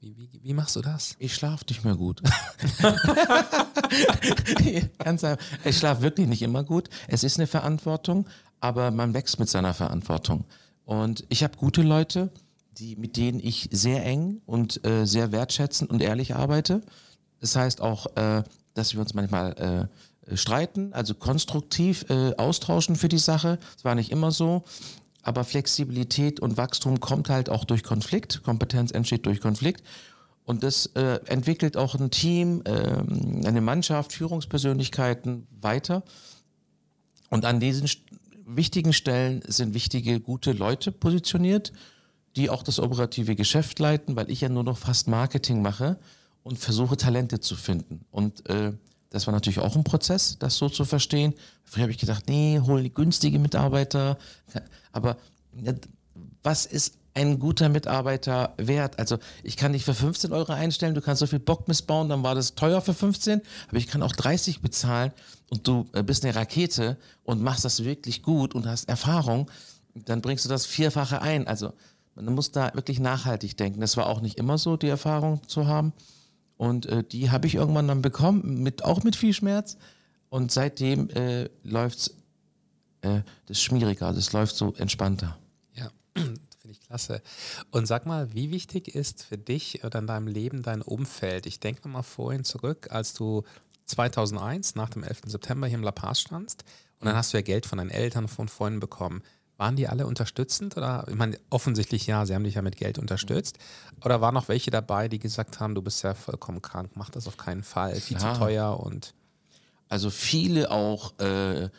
wie, 0.00 0.16
wie, 0.16 0.30
wie 0.42 0.52
machst 0.54 0.76
du 0.76 0.80
das? 0.80 1.16
ich 1.18 1.34
schlafe 1.34 1.66
nicht 1.68 1.84
mehr 1.84 1.96
gut. 1.96 2.22
Ganz 4.98 5.24
einfach. 5.24 5.44
Ich 5.64 5.78
schlafe 5.78 6.02
wirklich 6.02 6.26
nicht 6.26 6.42
immer 6.42 6.64
gut. 6.64 6.88
Es 7.06 7.24
ist 7.24 7.38
eine 7.38 7.46
Verantwortung, 7.46 8.26
aber 8.60 8.90
man 8.90 9.14
wächst 9.14 9.38
mit 9.38 9.48
seiner 9.48 9.74
Verantwortung. 9.74 10.44
Und 10.84 11.24
ich 11.28 11.44
habe 11.44 11.56
gute 11.56 11.82
Leute, 11.82 12.30
die, 12.78 12.96
mit 12.96 13.16
denen 13.16 13.40
ich 13.40 13.68
sehr 13.72 14.04
eng 14.04 14.40
und 14.46 14.84
äh, 14.86 15.04
sehr 15.04 15.32
wertschätzend 15.32 15.90
und 15.90 16.00
ehrlich 16.00 16.34
arbeite. 16.34 16.82
Das 17.40 17.56
heißt 17.56 17.80
auch, 17.80 18.06
äh, 18.16 18.42
dass 18.74 18.94
wir 18.94 19.00
uns 19.00 19.14
manchmal 19.14 19.88
äh, 20.26 20.36
streiten, 20.36 20.92
also 20.92 21.14
konstruktiv 21.14 22.04
äh, 22.08 22.34
austauschen 22.36 22.96
für 22.96 23.08
die 23.08 23.18
Sache. 23.18 23.58
Es 23.76 23.84
war 23.84 23.94
nicht 23.94 24.10
immer 24.10 24.30
so. 24.30 24.64
Aber 25.22 25.44
Flexibilität 25.44 26.40
und 26.40 26.56
Wachstum 26.56 27.00
kommt 27.00 27.28
halt 27.28 27.50
auch 27.50 27.64
durch 27.64 27.82
Konflikt. 27.82 28.42
Kompetenz 28.44 28.92
entsteht 28.92 29.26
durch 29.26 29.40
Konflikt. 29.40 29.82
Und 30.44 30.62
das 30.62 30.86
äh, 30.94 31.20
entwickelt 31.26 31.76
auch 31.76 31.94
ein 31.94 32.10
Team, 32.10 32.62
ähm, 32.64 33.42
eine 33.44 33.60
Mannschaft, 33.60 34.14
Führungspersönlichkeiten 34.14 35.46
weiter. 35.60 36.02
Und 37.28 37.44
an 37.44 37.60
diesen 37.60 37.86
wichtigen 38.48 38.92
Stellen 38.92 39.42
sind 39.46 39.74
wichtige, 39.74 40.20
gute 40.20 40.52
Leute 40.52 40.90
positioniert, 40.90 41.72
die 42.36 42.50
auch 42.50 42.62
das 42.62 42.80
operative 42.80 43.36
Geschäft 43.36 43.78
leiten, 43.78 44.16
weil 44.16 44.30
ich 44.30 44.40
ja 44.40 44.48
nur 44.48 44.64
noch 44.64 44.78
fast 44.78 45.08
Marketing 45.08 45.62
mache 45.62 45.98
und 46.42 46.58
versuche 46.58 46.96
Talente 46.96 47.40
zu 47.40 47.56
finden. 47.56 48.04
Und 48.10 48.48
äh, 48.48 48.72
das 49.10 49.26
war 49.26 49.32
natürlich 49.32 49.58
auch 49.58 49.76
ein 49.76 49.84
Prozess, 49.84 50.36
das 50.38 50.56
so 50.56 50.68
zu 50.68 50.84
verstehen. 50.84 51.34
Früher 51.64 51.82
habe 51.82 51.92
ich 51.92 51.98
gedacht, 51.98 52.24
nee, 52.28 52.60
hol 52.64 52.82
die 52.82 52.92
günstige 52.92 53.38
Mitarbeiter. 53.38 54.18
Aber 54.92 55.16
was 56.42 56.66
ist 56.66 56.94
ein 57.14 57.38
guter 57.38 57.68
Mitarbeiter 57.68 58.54
wert? 58.58 58.98
Also 58.98 59.18
ich 59.42 59.56
kann 59.56 59.72
dich 59.72 59.84
für 59.84 59.94
15 59.94 60.32
Euro 60.32 60.52
einstellen, 60.52 60.94
du 60.94 61.00
kannst 61.00 61.20
so 61.20 61.26
viel 61.26 61.38
Bock 61.38 61.68
missbauen, 61.68 62.08
dann 62.08 62.22
war 62.22 62.34
das 62.34 62.54
teuer 62.54 62.80
für 62.80 62.94
15, 62.94 63.40
aber 63.68 63.78
ich 63.78 63.88
kann 63.88 64.02
auch 64.02 64.12
30 64.12 64.60
bezahlen 64.60 65.12
und 65.50 65.66
du 65.66 65.86
äh, 65.92 66.02
bist 66.02 66.24
eine 66.24 66.34
Rakete 66.34 66.98
und 67.24 67.42
machst 67.42 67.64
das 67.64 67.84
wirklich 67.84 68.22
gut 68.22 68.54
und 68.54 68.66
hast 68.66 68.88
Erfahrung, 68.88 69.50
dann 69.94 70.20
bringst 70.20 70.44
du 70.44 70.48
das 70.48 70.66
Vierfache 70.66 71.22
ein. 71.22 71.46
Also 71.46 71.72
man 72.14 72.34
muss 72.34 72.50
da 72.50 72.72
wirklich 72.74 73.00
nachhaltig 73.00 73.56
denken. 73.56 73.80
Das 73.80 73.96
war 73.96 74.06
auch 74.06 74.20
nicht 74.20 74.38
immer 74.38 74.58
so, 74.58 74.76
die 74.76 74.88
Erfahrung 74.88 75.46
zu 75.48 75.66
haben. 75.66 75.92
Und 76.56 76.86
äh, 76.86 77.04
die 77.04 77.30
habe 77.30 77.46
ich 77.46 77.54
irgendwann 77.54 77.88
dann 77.88 78.02
bekommen, 78.02 78.62
mit, 78.62 78.84
auch 78.84 79.04
mit 79.04 79.16
viel 79.16 79.32
Schmerz. 79.32 79.76
Und 80.28 80.52
seitdem 80.52 81.08
äh, 81.10 81.48
läuft 81.62 82.12
äh, 83.02 83.22
schmieriger, 83.50 84.12
das 84.12 84.32
läuft 84.32 84.56
so 84.56 84.74
entspannter. 84.74 85.38
Ja, 85.74 85.90
finde 86.14 86.38
ich 86.70 86.80
klasse. 86.80 87.22
Und 87.70 87.86
sag 87.86 88.04
mal, 88.06 88.34
wie 88.34 88.50
wichtig 88.50 88.94
ist 88.94 89.22
für 89.22 89.38
dich 89.38 89.84
oder 89.84 90.00
in 90.00 90.06
deinem 90.06 90.26
Leben 90.26 90.62
dein 90.62 90.82
Umfeld? 90.82 91.46
Ich 91.46 91.60
denke 91.60 91.88
mal 91.88 92.02
vorhin 92.02 92.44
zurück, 92.44 92.88
als 92.90 93.14
du 93.14 93.44
2001 93.88 94.74
nach 94.74 94.90
dem 94.90 95.02
11. 95.02 95.22
September 95.26 95.66
hier 95.66 95.78
im 95.78 95.84
La 95.84 95.90
Paz 95.92 96.20
standst 96.20 96.64
und 97.00 97.06
dann 97.06 97.16
hast 97.16 97.32
du 97.32 97.38
ja 97.38 97.42
Geld 97.42 97.66
von 97.66 97.78
deinen 97.78 97.90
Eltern, 97.90 98.28
von 98.28 98.48
Freunden 98.48 98.80
bekommen. 98.80 99.22
Waren 99.56 99.74
die 99.74 99.88
alle 99.88 100.06
unterstützend 100.06 100.76
oder, 100.76 101.04
ich 101.08 101.16
meine, 101.16 101.36
offensichtlich 101.50 102.06
ja, 102.06 102.24
sie 102.26 102.34
haben 102.34 102.44
dich 102.44 102.54
ja 102.54 102.62
mit 102.62 102.76
Geld 102.76 102.96
unterstützt. 102.98 103.58
Oder 104.04 104.20
waren 104.20 104.34
noch 104.34 104.46
welche 104.48 104.70
dabei, 104.70 105.08
die 105.08 105.18
gesagt 105.18 105.58
haben, 105.58 105.74
du 105.74 105.82
bist 105.82 106.04
ja 106.04 106.14
vollkommen 106.14 106.62
krank, 106.62 106.92
mach 106.94 107.10
das 107.10 107.26
auf 107.26 107.36
keinen 107.36 107.64
Fall, 107.64 107.96
viel 107.96 108.18
Ja. 108.18 108.34
zu 108.34 108.38
teuer 108.38 108.78
und 108.78 109.14
Also 109.88 110.10
viele 110.10 110.70
auch, 110.70 111.18
äh, 111.18 111.70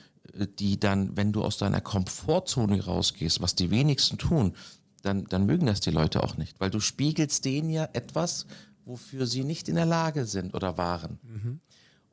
die 0.60 0.80
dann, 0.80 1.15
wenn 1.15 1.32
du 1.32 1.43
aus 1.43 1.58
deiner 1.58 1.80
Komfortzone 1.80 2.84
rausgehst, 2.84 3.39
was 3.41 3.56
die 3.56 3.69
wenigsten 3.72 4.17
tun, 4.17 4.56
dann, 5.04 5.24
dann 5.26 5.45
mögen 5.45 5.65
das 5.67 5.80
die 5.80 5.91
Leute 5.91 6.22
auch 6.24 6.36
nicht, 6.36 6.60
weil 6.60 6.69
du 6.72 6.80
spiegelst 6.82 7.45
denen 7.45 7.69
ja 7.69 7.88
etwas, 7.93 8.45
wofür 8.84 9.26
sie 9.26 9.43
nicht 9.43 9.69
in 9.69 9.76
der 9.76 9.86
Lage 9.86 10.26
sind 10.26 10.54
oder 10.54 10.78
waren. 10.78 11.19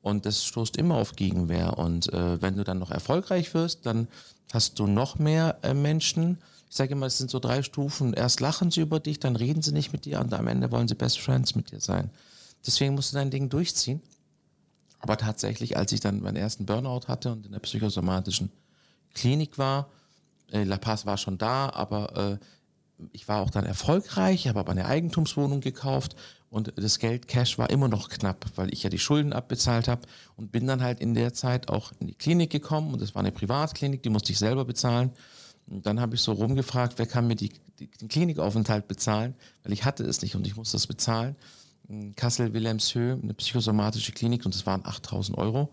Und 0.07 0.25
das 0.25 0.45
stoßt 0.45 0.77
immer 0.77 0.95
auf 0.99 1.16
Gegenwehr. 1.16 1.79
Und 1.79 2.12
äh, 2.12 2.40
wenn 2.40 2.57
du 2.57 2.62
dann 2.62 2.79
noch 2.79 2.92
erfolgreich 2.92 3.55
wirst, 3.55 3.87
dann 3.87 4.07
hast 4.53 4.79
du 4.79 4.87
noch 4.87 5.19
mehr 5.19 5.59
äh, 5.62 5.75
Menschen. 5.75 6.38
Ich 6.71 6.77
sage 6.77 6.92
immer, 6.92 7.07
es 7.07 7.19
sind 7.19 7.29
so 7.29 7.40
drei 7.40 7.64
Stufen. 7.64 8.14
Erst 8.14 8.38
lachen 8.38 8.71
sie 8.71 8.83
über 8.83 9.01
dich, 9.01 9.19
dann 9.19 9.35
reden 9.35 9.62
sie 9.62 9.73
nicht 9.73 9.92
mit 9.92 10.05
dir 10.05 10.21
und 10.21 10.33
am 10.33 10.47
Ende 10.47 10.71
wollen 10.71 10.87
sie 10.87 10.95
Best 10.95 11.19
Friends 11.19 11.57
mit 11.57 11.73
dir 11.73 11.81
sein. 11.81 12.11
Deswegen 12.64 12.95
musst 12.95 13.12
du 13.12 13.16
dein 13.16 13.33
Ding 13.33 13.49
durchziehen. 13.49 14.01
Aber 15.01 15.16
tatsächlich, 15.16 15.77
als 15.77 15.90
ich 15.90 15.99
dann 15.99 16.21
meinen 16.21 16.37
ersten 16.37 16.66
Burnout 16.66 17.09
hatte 17.09 17.33
und 17.33 17.45
in 17.45 17.51
der 17.51 17.59
psychosomatischen 17.59 18.53
Klinik 19.12 19.59
war, 19.59 19.88
äh, 20.53 20.62
La 20.62 20.77
Paz 20.77 21.05
war 21.05 21.16
schon 21.16 21.37
da, 21.37 21.69
aber 21.71 22.38
äh, 22.38 23.05
ich 23.11 23.27
war 23.27 23.40
auch 23.42 23.51
dann 23.51 23.66
erfolgreich, 23.66 24.42
ich 24.42 24.49
habe 24.49 24.61
aber 24.61 24.71
eine 24.71 24.87
Eigentumswohnung 24.87 25.61
gekauft 25.61 26.14
und 26.50 26.72
das 26.76 26.98
Geld 26.98 27.28
Cash 27.28 27.59
war 27.59 27.70
immer 27.70 27.88
noch 27.88 28.09
knapp, 28.09 28.46
weil 28.54 28.72
ich 28.72 28.82
ja 28.82 28.90
die 28.90 28.98
Schulden 28.98 29.32
abbezahlt 29.32 29.88
habe 29.88 30.02
und 30.37 30.52
bin 30.52 30.66
dann 30.66 30.82
halt 30.82 31.00
in 31.00 31.14
der 31.14 31.35
Zeit 31.35 31.68
auch 31.68 31.92
in 32.00 32.06
die 32.06 32.14
Klinik 32.14 32.50
gekommen 32.50 32.92
und 32.92 33.02
das 33.02 33.14
war 33.14 33.20
eine 33.20 33.32
Privatklinik, 33.32 34.02
die 34.02 34.11
musste 34.11 34.32
ich 34.32 34.38
selber 34.38 34.64
bezahlen. 34.64 35.11
Und 35.66 35.85
dann 35.85 36.00
habe 36.00 36.14
ich 36.14 36.20
so 36.20 36.32
rumgefragt, 36.32 36.98
wer 36.98 37.06
kann 37.06 37.26
mir 37.26 37.35
die, 37.35 37.52
die, 37.80 37.88
den 37.88 38.09
Klinikaufenthalt 38.09 38.87
bezahlen, 38.87 39.35
weil 39.64 39.72
ich 39.72 39.85
hatte 39.85 40.04
es 40.04 40.22
nicht 40.22 40.37
und 40.37 40.46
ich 40.46 40.56
musste 40.56 40.76
es 40.76 40.87
bezahlen. 40.87 41.35
Kassel 42.14 42.52
Wilhelmshöhe, 42.52 43.18
eine 43.20 43.35
psychosomatische 43.35 44.12
Klinik 44.12 44.44
und 44.44 44.54
das 44.54 44.66
waren 44.66 44.85
8000 44.85 45.37
Euro. 45.37 45.72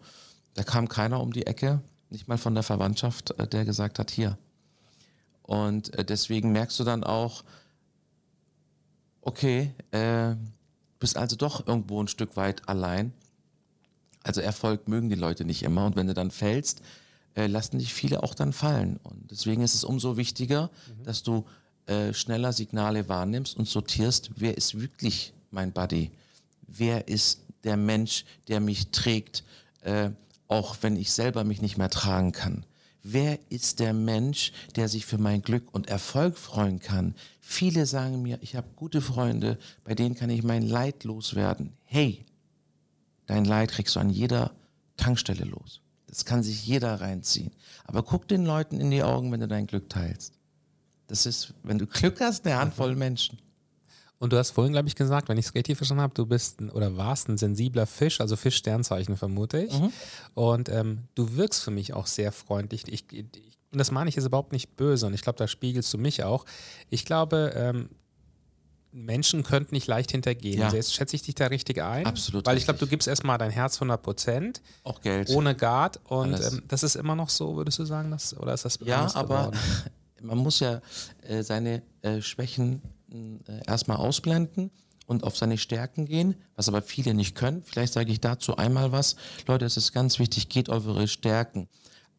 Da 0.55 0.63
kam 0.63 0.87
keiner 0.87 1.21
um 1.21 1.33
die 1.33 1.47
Ecke, 1.47 1.81
nicht 2.09 2.27
mal 2.27 2.37
von 2.37 2.53
der 2.53 2.63
Verwandtschaft, 2.63 3.31
äh, 3.39 3.47
der 3.47 3.65
gesagt 3.65 3.99
hat, 3.99 4.11
hier. 4.11 4.37
Und 5.43 5.93
äh, 5.97 6.05
deswegen 6.05 6.51
merkst 6.51 6.79
du 6.79 6.83
dann 6.83 7.03
auch, 7.03 7.43
okay, 9.21 9.73
äh, 9.91 10.35
bist 11.03 11.17
also 11.17 11.35
doch 11.35 11.67
irgendwo 11.67 12.01
ein 12.01 12.07
Stück 12.07 12.37
weit 12.37 12.69
allein. 12.69 13.11
Also 14.23 14.39
Erfolg 14.39 14.87
mögen 14.87 15.09
die 15.09 15.15
Leute 15.15 15.43
nicht 15.43 15.61
immer 15.63 15.85
und 15.85 15.97
wenn 15.97 16.07
du 16.07 16.13
dann 16.13 16.31
fällst, 16.31 16.81
äh, 17.35 17.47
lassen 17.47 17.77
dich 17.77 17.93
viele 17.93 18.23
auch 18.23 18.33
dann 18.33 18.53
fallen. 18.53 19.01
Und 19.03 19.29
deswegen 19.29 19.63
ist 19.63 19.75
es 19.75 19.83
umso 19.83 20.15
wichtiger, 20.15 20.69
dass 21.03 21.21
du 21.21 21.43
äh, 21.87 22.13
schneller 22.13 22.53
Signale 22.53 23.09
wahrnimmst 23.09 23.57
und 23.57 23.67
sortierst, 23.67 24.31
wer 24.37 24.55
ist 24.55 24.79
wirklich 24.79 25.33
mein 25.51 25.73
Buddy? 25.73 26.09
Wer 26.67 27.09
ist 27.09 27.41
der 27.65 27.75
Mensch, 27.75 28.23
der 28.47 28.61
mich 28.61 28.91
trägt, 28.91 29.43
äh, 29.81 30.09
auch 30.47 30.77
wenn 30.79 30.95
ich 30.95 31.11
selber 31.11 31.43
mich 31.43 31.61
nicht 31.61 31.77
mehr 31.77 31.89
tragen 31.89 32.31
kann? 32.31 32.65
Wer 33.05 33.37
ist 33.49 33.81
der 33.81 33.93
Mensch, 33.93 34.53
der 34.77 34.87
sich 34.87 35.05
für 35.05 35.17
mein 35.17 35.41
Glück 35.41 35.73
und 35.73 35.87
Erfolg 35.87 36.37
freuen 36.37 36.79
kann? 36.79 37.15
Viele 37.41 37.85
sagen 37.85 38.21
mir, 38.21 38.39
ich 38.41 38.55
habe 38.55 38.67
gute 38.77 39.01
Freunde, 39.01 39.59
bei 39.83 39.93
denen 39.93 40.15
kann 40.15 40.29
ich 40.29 40.41
mein 40.41 40.61
Leid 40.61 41.03
loswerden. 41.03 41.73
Hey, 41.83 42.25
dein 43.25 43.43
Leid 43.43 43.71
kriegst 43.71 43.97
du 43.97 43.99
an 43.99 44.09
jeder 44.09 44.51
Tankstelle 44.95 45.43
los. 45.43 45.81
Das 46.07 46.23
kann 46.23 46.43
sich 46.43 46.65
jeder 46.65 47.01
reinziehen. 47.01 47.51
Aber 47.83 48.03
guck 48.03 48.27
den 48.29 48.45
Leuten 48.45 48.79
in 48.79 48.89
die 48.89 49.03
Augen, 49.03 49.31
wenn 49.33 49.41
du 49.41 49.49
dein 49.49 49.67
Glück 49.67 49.89
teilst. 49.89 50.39
Das 51.07 51.25
ist, 51.25 51.53
wenn 51.63 51.79
du 51.79 51.87
Glück 51.87 52.21
hast, 52.21 52.45
eine 52.45 52.57
Handvoll 52.57 52.95
Menschen. 52.95 53.37
Und 54.19 54.31
du 54.31 54.37
hast 54.37 54.51
vorhin, 54.51 54.71
glaube 54.73 54.87
ich, 54.87 54.95
gesagt, 54.95 55.27
wenn 55.27 55.37
ich 55.37 55.47
es 55.47 55.55
richtig 55.55 55.75
verstanden 55.75 56.01
habe, 56.01 56.13
du 56.13 56.25
bist 56.25 56.61
ein, 56.61 56.69
oder 56.69 56.95
warst 56.95 57.27
ein 57.27 57.37
sensibler 57.37 57.85
Fisch, 57.85 58.21
also 58.21 58.35
Fisch-Sternzeichen 58.37 59.17
vermute 59.17 59.59
ich. 59.59 59.73
Und 60.33 60.69
ähm, 60.69 61.03
du 61.15 61.35
wirkst 61.35 61.61
für 61.63 61.71
mich 61.71 61.93
auch 61.93 62.07
sehr 62.07 62.31
freundlich. 62.31 62.83
Ich, 62.87 63.11
ich, 63.11 63.25
und 63.71 63.79
das 63.79 63.91
meine 63.91 64.09
ich 64.09 64.15
jetzt 64.15 64.25
überhaupt 64.25 64.53
nicht 64.53 64.77
böse 64.77 65.07
und 65.07 65.13
ich 65.13 65.21
glaube, 65.23 65.37
da 65.37 65.47
spiegelst 65.47 65.93
du 65.93 65.97
mich 65.97 66.23
auch. 66.23 66.45
Ich 66.89 67.05
glaube, 67.05 67.53
ähm, 67.55 67.89
Menschen 68.93 69.43
könnten 69.43 69.73
nicht 69.73 69.87
leicht 69.87 70.11
hintergehen. 70.11 70.59
Ja. 70.59 70.71
Jetzt 70.71 70.93
schätze 70.93 71.15
ich 71.15 71.23
dich 71.23 71.35
da 71.35 71.47
richtig 71.47 71.81
ein. 71.81 72.05
Absolut 72.05 72.45
Weil 72.45 72.57
ich 72.57 72.65
glaube, 72.65 72.79
du 72.79 72.87
gibst 72.87 73.07
erstmal 73.07 73.37
dein 73.37 73.49
Herz 73.49 73.77
100 73.77 74.01
Prozent, 74.01 74.61
Auch 74.83 75.01
Geld. 75.01 75.29
ohne 75.31 75.55
Guard. 75.55 75.99
Und 76.05 76.39
ähm, 76.39 76.63
das 76.67 76.83
ist 76.83 76.95
immer 76.95 77.15
noch 77.15 77.29
so, 77.29 77.55
würdest 77.55 77.79
du 77.79 77.85
sagen? 77.85 78.11
Das, 78.11 78.37
oder 78.37 78.53
ist 78.53 78.65
das 78.65 78.79
Ja, 78.83 79.09
aber 79.15 79.47
geworden? 79.47 79.59
man 80.21 80.37
muss 80.37 80.59
ja 80.59 80.81
äh, 81.27 81.41
seine 81.41 81.81
äh, 82.01 82.21
Schwächen 82.21 82.81
äh, 83.13 83.65
erstmal 83.67 83.97
ausblenden 83.97 84.71
und 85.05 85.23
auf 85.23 85.37
seine 85.37 85.57
Stärken 85.57 86.05
gehen, 86.05 86.35
was 86.55 86.67
aber 86.67 86.81
viele 86.81 87.13
nicht 87.13 87.35
können. 87.35 87.63
Vielleicht 87.63 87.93
sage 87.93 88.11
ich 88.11 88.21
dazu 88.21 88.57
einmal 88.57 88.91
was. 88.91 89.15
Leute, 89.47 89.65
es 89.65 89.77
ist 89.77 89.93
ganz 89.93 90.19
wichtig, 90.19 90.49
geht 90.49 90.69
auf 90.69 90.85
eure 90.87 91.07
Stärken. 91.07 91.67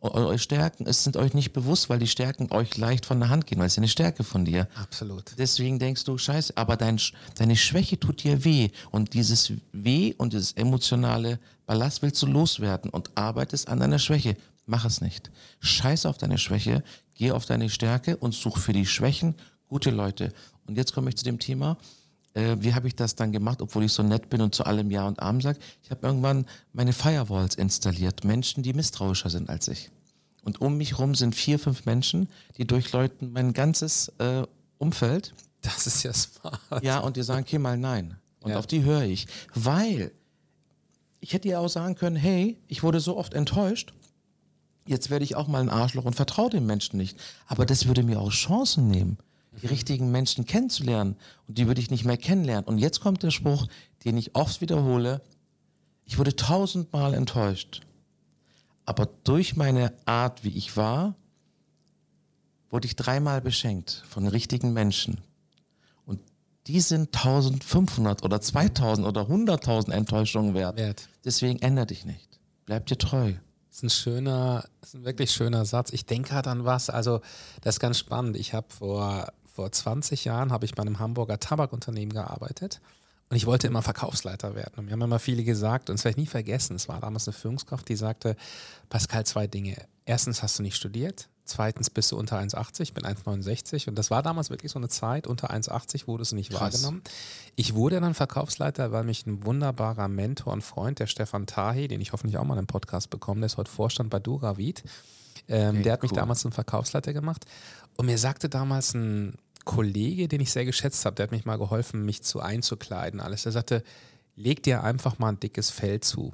eure 0.01 0.39
Stärken 0.39 0.87
es 0.87 1.03
sind 1.03 1.17
euch 1.17 1.35
nicht 1.35 1.53
bewusst, 1.53 1.89
weil 1.89 1.99
die 1.99 2.07
Stärken 2.07 2.53
euch 2.53 2.77
leicht 2.77 3.07
von 3.07 3.19
der 3.21 3.31
Hand 3.31 3.47
gehen, 3.47 3.59
weil 3.59 3.67
es 3.67 3.75
ist 3.75 3.79
eine 3.79 3.89
Stärke 3.89 4.23
von 4.23 4.45
dir. 4.45 4.69
Absolut. 4.75 5.35
Deswegen 5.39 5.79
denkst 5.79 6.05
du, 6.05 6.19
scheiße, 6.19 6.57
aber 6.57 6.77
dein, 6.77 7.01
deine 7.37 7.57
Schwäche 7.57 7.99
tut 7.99 8.23
dir 8.23 8.45
weh. 8.45 8.69
Und 8.91 9.15
dieses 9.15 9.53
Weh 9.73 10.15
und 10.19 10.33
dieses 10.33 10.53
emotionale 10.53 11.39
Ballast 11.67 12.03
willst 12.03 12.23
du 12.23 12.27
loswerden 12.27 12.91
und 12.91 13.11
arbeitest 13.17 13.69
an 13.69 13.81
deiner 13.81 13.99
Schwäche. 13.99 14.37
Mach 14.67 14.85
es 14.85 15.01
nicht. 15.01 15.31
Scheiß 15.61 16.07
auf 16.07 16.17
deine 16.17 16.39
Schwäche, 16.39 16.83
geh 17.15 17.33
auf 17.33 17.45
deine 17.45 17.69
Stärke 17.69 18.17
und 18.17 18.33
such 18.33 18.59
für 18.59 18.73
die 18.73 18.87
Schwächen 18.87 19.35
gute 19.69 19.91
Leute. 19.91 20.33
Und 20.67 20.77
jetzt 20.77 20.93
komme 20.95 21.09
ich 21.11 21.17
zu 21.17 21.25
dem 21.25 21.39
Thema, 21.39 21.77
äh, 22.35 22.57
wie 22.61 22.75
habe 22.75 22.89
ich 22.89 22.97
das 22.97 23.15
dann 23.15 23.33
gemacht, 23.33 23.63
obwohl 23.63 23.85
ich 23.85 23.93
so 23.93 24.03
nett 24.03 24.29
bin 24.31 24.41
und 24.41 24.55
zu 24.55 24.65
allem 24.65 24.91
Ja 24.91 25.07
und 25.07 25.21
Arm 25.21 25.41
sage? 25.41 25.59
Ich 25.83 25.91
habe 25.91 26.07
irgendwann 26.07 26.47
meine 26.73 26.93
Firewalls 26.93 27.55
installiert, 27.55 28.25
Menschen, 28.25 28.63
die 28.63 28.73
misstrauischer 28.73 29.31
sind 29.31 29.49
als 29.51 29.69
ich. 29.69 29.91
Und 30.43 30.61
um 30.61 30.77
mich 30.77 30.99
rum 30.99 31.15
sind 31.15 31.35
vier, 31.35 31.59
fünf 31.59 31.87
Menschen, 31.87 32.29
die 32.59 32.67
durchleuchten 32.67 33.33
mein 33.33 33.53
ganzes 33.53 34.09
äh, 34.19 34.45
Umfeld. 34.79 35.33
Das 35.63 35.87
ist 35.87 36.03
ja 36.03 36.13
smart. 36.13 36.61
Ja, 36.83 36.99
und 36.99 37.17
die 37.17 37.23
sagen, 37.23 37.45
okay, 37.47 37.59
mal 37.59 37.79
nein. 37.79 38.17
Und 38.41 38.51
Ja. 38.51 38.59
auf 38.59 38.67
die 38.67 38.83
höre 38.83 39.05
ich. 39.05 39.27
Weil 39.55 40.13
ich 41.21 41.33
hätte 41.33 41.49
ja 41.49 41.59
auch 41.61 41.69
sagen 41.69 41.95
können, 41.95 42.17
hey, 42.17 42.59
ich 42.69 42.83
wurde 42.83 43.01
so 43.01 43.17
oft 43.17 43.33
enttäuscht, 43.33 43.95
jetzt 44.87 45.09
werde 45.09 45.25
ich 45.25 45.37
auch 45.37 45.49
mal 45.49 45.63
ein 45.63 45.71
Arschloch 45.71 46.05
und 46.05 46.15
vertraue 46.15 46.51
dem 46.51 46.67
Menschen 46.67 46.99
nicht. 46.99 47.17
Aber 47.47 47.65
das 47.65 47.87
würde 47.87 48.03
mir 48.03 48.21
auch 48.21 48.31
Chancen 48.31 48.89
nehmen, 48.89 49.17
die 49.63 49.67
richtigen 49.67 50.11
Menschen 50.11 50.47
kennenzulernen. 50.47 51.17
Und 51.47 51.59
die 51.59 51.67
würde 51.67 51.81
ich 51.81 51.91
nicht 51.91 52.05
mehr 52.05 52.17
kennenlernen. 52.17 52.65
Und 52.65 52.79
jetzt 52.79 53.01
kommt 53.01 53.23
der 53.23 53.31
Spruch, 53.31 53.67
den 54.05 54.17
ich 54.17 54.35
oft 54.35 54.61
wiederhole. 54.61 55.21
Ich 56.05 56.19
wurde 56.19 56.37
tausendmal 56.37 57.15
enttäuscht. 57.15 57.83
Aber 58.87 59.09
durch 59.25 59.57
meine 59.57 59.93
Art, 60.05 60.45
wie 60.45 60.57
ich 60.57 60.77
war, 60.77 61.15
wurde 62.71 62.87
ich 62.87 62.97
dreimal 62.97 63.41
beschenkt 63.41 64.03
von 64.09 64.27
richtigen 64.27 64.73
Menschen. 64.73 65.21
Und 66.05 66.21
die 66.67 66.81
sind 66.81 67.15
1500 67.17 68.23
oder 68.23 68.41
2000 68.41 69.07
oder 69.07 69.23
100.000 69.23 69.93
Enttäuschungen 69.93 70.55
wert. 70.55 70.77
Wert. 70.77 71.09
Deswegen 71.25 71.61
ändere 71.61 71.87
dich 71.87 72.05
nicht. 72.05 72.41
Bleib 72.67 72.87
dir 72.87 72.99
treu. 72.99 73.35
Das 73.69 73.79
ist 73.79 73.83
ein 73.83 73.91
schöner, 73.91 74.65
ist 74.83 74.95
ein 74.95 75.05
wirklich 75.05 75.31
schöner 75.31 75.65
Satz. 75.65 75.93
Ich 75.93 76.07
denke 76.07 76.29
gerade 76.31 76.51
an 76.51 76.65
was. 76.65 76.91
Also, 76.91 77.21
das 77.61 77.77
ist 77.77 77.81
ganz 77.81 77.99
spannend. 77.99 78.37
Ich 78.37 78.55
habe 78.55 78.67
vor, 78.69 79.33
vor 79.55 79.71
20 79.71 80.25
Jahren 80.25 80.51
habe 80.51 80.65
ich 80.65 80.75
bei 80.75 80.83
einem 80.83 80.99
Hamburger 80.99 81.39
Tabakunternehmen 81.39 82.13
gearbeitet 82.13 82.81
und 83.31 83.37
ich 83.37 83.47
wollte 83.47 83.69
immer 83.69 83.83
Verkaufsleiter 83.83 84.55
werden. 84.57 84.75
Und 84.77 84.87
mir 84.87 84.93
haben 84.93 85.03
immer 85.03 85.21
viele 85.21 85.45
gesagt, 85.45 85.91
und 85.91 85.99
das 85.99 86.05
werde 86.05 86.19
ich 86.19 86.25
nie 86.25 86.27
vergessen, 86.27 86.75
es 86.75 86.89
war 86.89 87.01
damals 87.01 87.29
eine 87.29 87.33
Führungskraft, 87.35 87.89
die 87.89 87.97
sagte, 87.97 88.37
Pascal, 88.91 89.25
zwei 89.25 89.47
Dinge. 89.47 89.77
Erstens 90.05 90.43
hast 90.43 90.59
du 90.59 90.63
nicht 90.63 90.77
studiert. 90.77 91.29
Zweitens 91.47 91.91
bist 91.91 92.11
du 92.11 92.17
unter 92.17 92.39
1,80, 92.39 92.81
ich 92.81 92.95
bin 92.95 93.05
1,69 93.05 93.89
und 93.89 93.99
das 93.99 94.11
war 94.11 94.23
damals 94.23 94.49
wirklich 94.49 94.73
so 94.73 94.79
eine 94.79 94.89
Zeit, 94.89 95.27
unter 95.27 95.51
1,80 95.51 96.07
wurde 96.07 96.23
es 96.23 96.33
nicht 96.33 96.51
Krass. 96.51 96.61
wahrgenommen. 96.61 97.03
Ich 97.55 97.75
wurde 97.75 98.01
dann 98.01 98.15
Verkaufsleiter, 98.15 98.93
weil 98.93 99.05
mich 99.05 99.27
ein 99.27 99.45
wunderbarer 99.45 100.09
Mentor 100.09 100.55
und 100.55 100.63
Freund, 100.63 101.01
der 101.01 101.07
Stefan 101.07 101.47
Tahi, 101.47 101.87
den 101.87 102.01
ich 102.01 102.13
hoffentlich 102.13 102.39
auch 102.39 102.45
mal 102.45 102.55
in 102.55 102.59
einem 102.59 102.67
Podcast 102.67 103.11
bekomme, 103.11 103.41
der 103.41 103.47
ist 103.47 103.59
heute 103.59 103.71
Vorstand 103.71 104.09
bei 104.09 104.21
Duravid, 104.21 104.85
ähm, 105.49 105.69
Okay, 105.77 105.83
der 105.83 105.93
hat 105.93 106.03
mich 106.03 106.13
cool. 106.13 106.17
damals 106.17 106.41
zum 106.41 106.53
Verkaufsleiter 106.53 107.13
gemacht 107.13 107.45
und 107.97 108.07
mir 108.07 108.17
sagte 108.17 108.49
damals 108.49 108.95
ein 108.95 109.37
Kollege, 109.65 110.29
den 110.29 110.41
ich 110.41 110.53
sehr 110.53 110.65
geschätzt 110.65 111.05
habe, 111.05 111.17
der 111.17 111.25
hat 111.25 111.33
mich 111.33 111.45
mal 111.45 111.59
geholfen, 111.59 112.05
mich 112.05 112.23
zu 112.23 112.41
einzukleiden, 112.41 113.21
alles. 113.21 113.45
Der 113.45 113.53
sagte, 113.53 113.83
leg 114.37 114.63
dir 114.63 114.85
einfach 114.85 115.19
mal 115.19 115.31
ein 115.31 115.41
dickes 115.41 115.71
Fell 115.71 116.01
zu. 116.01 116.33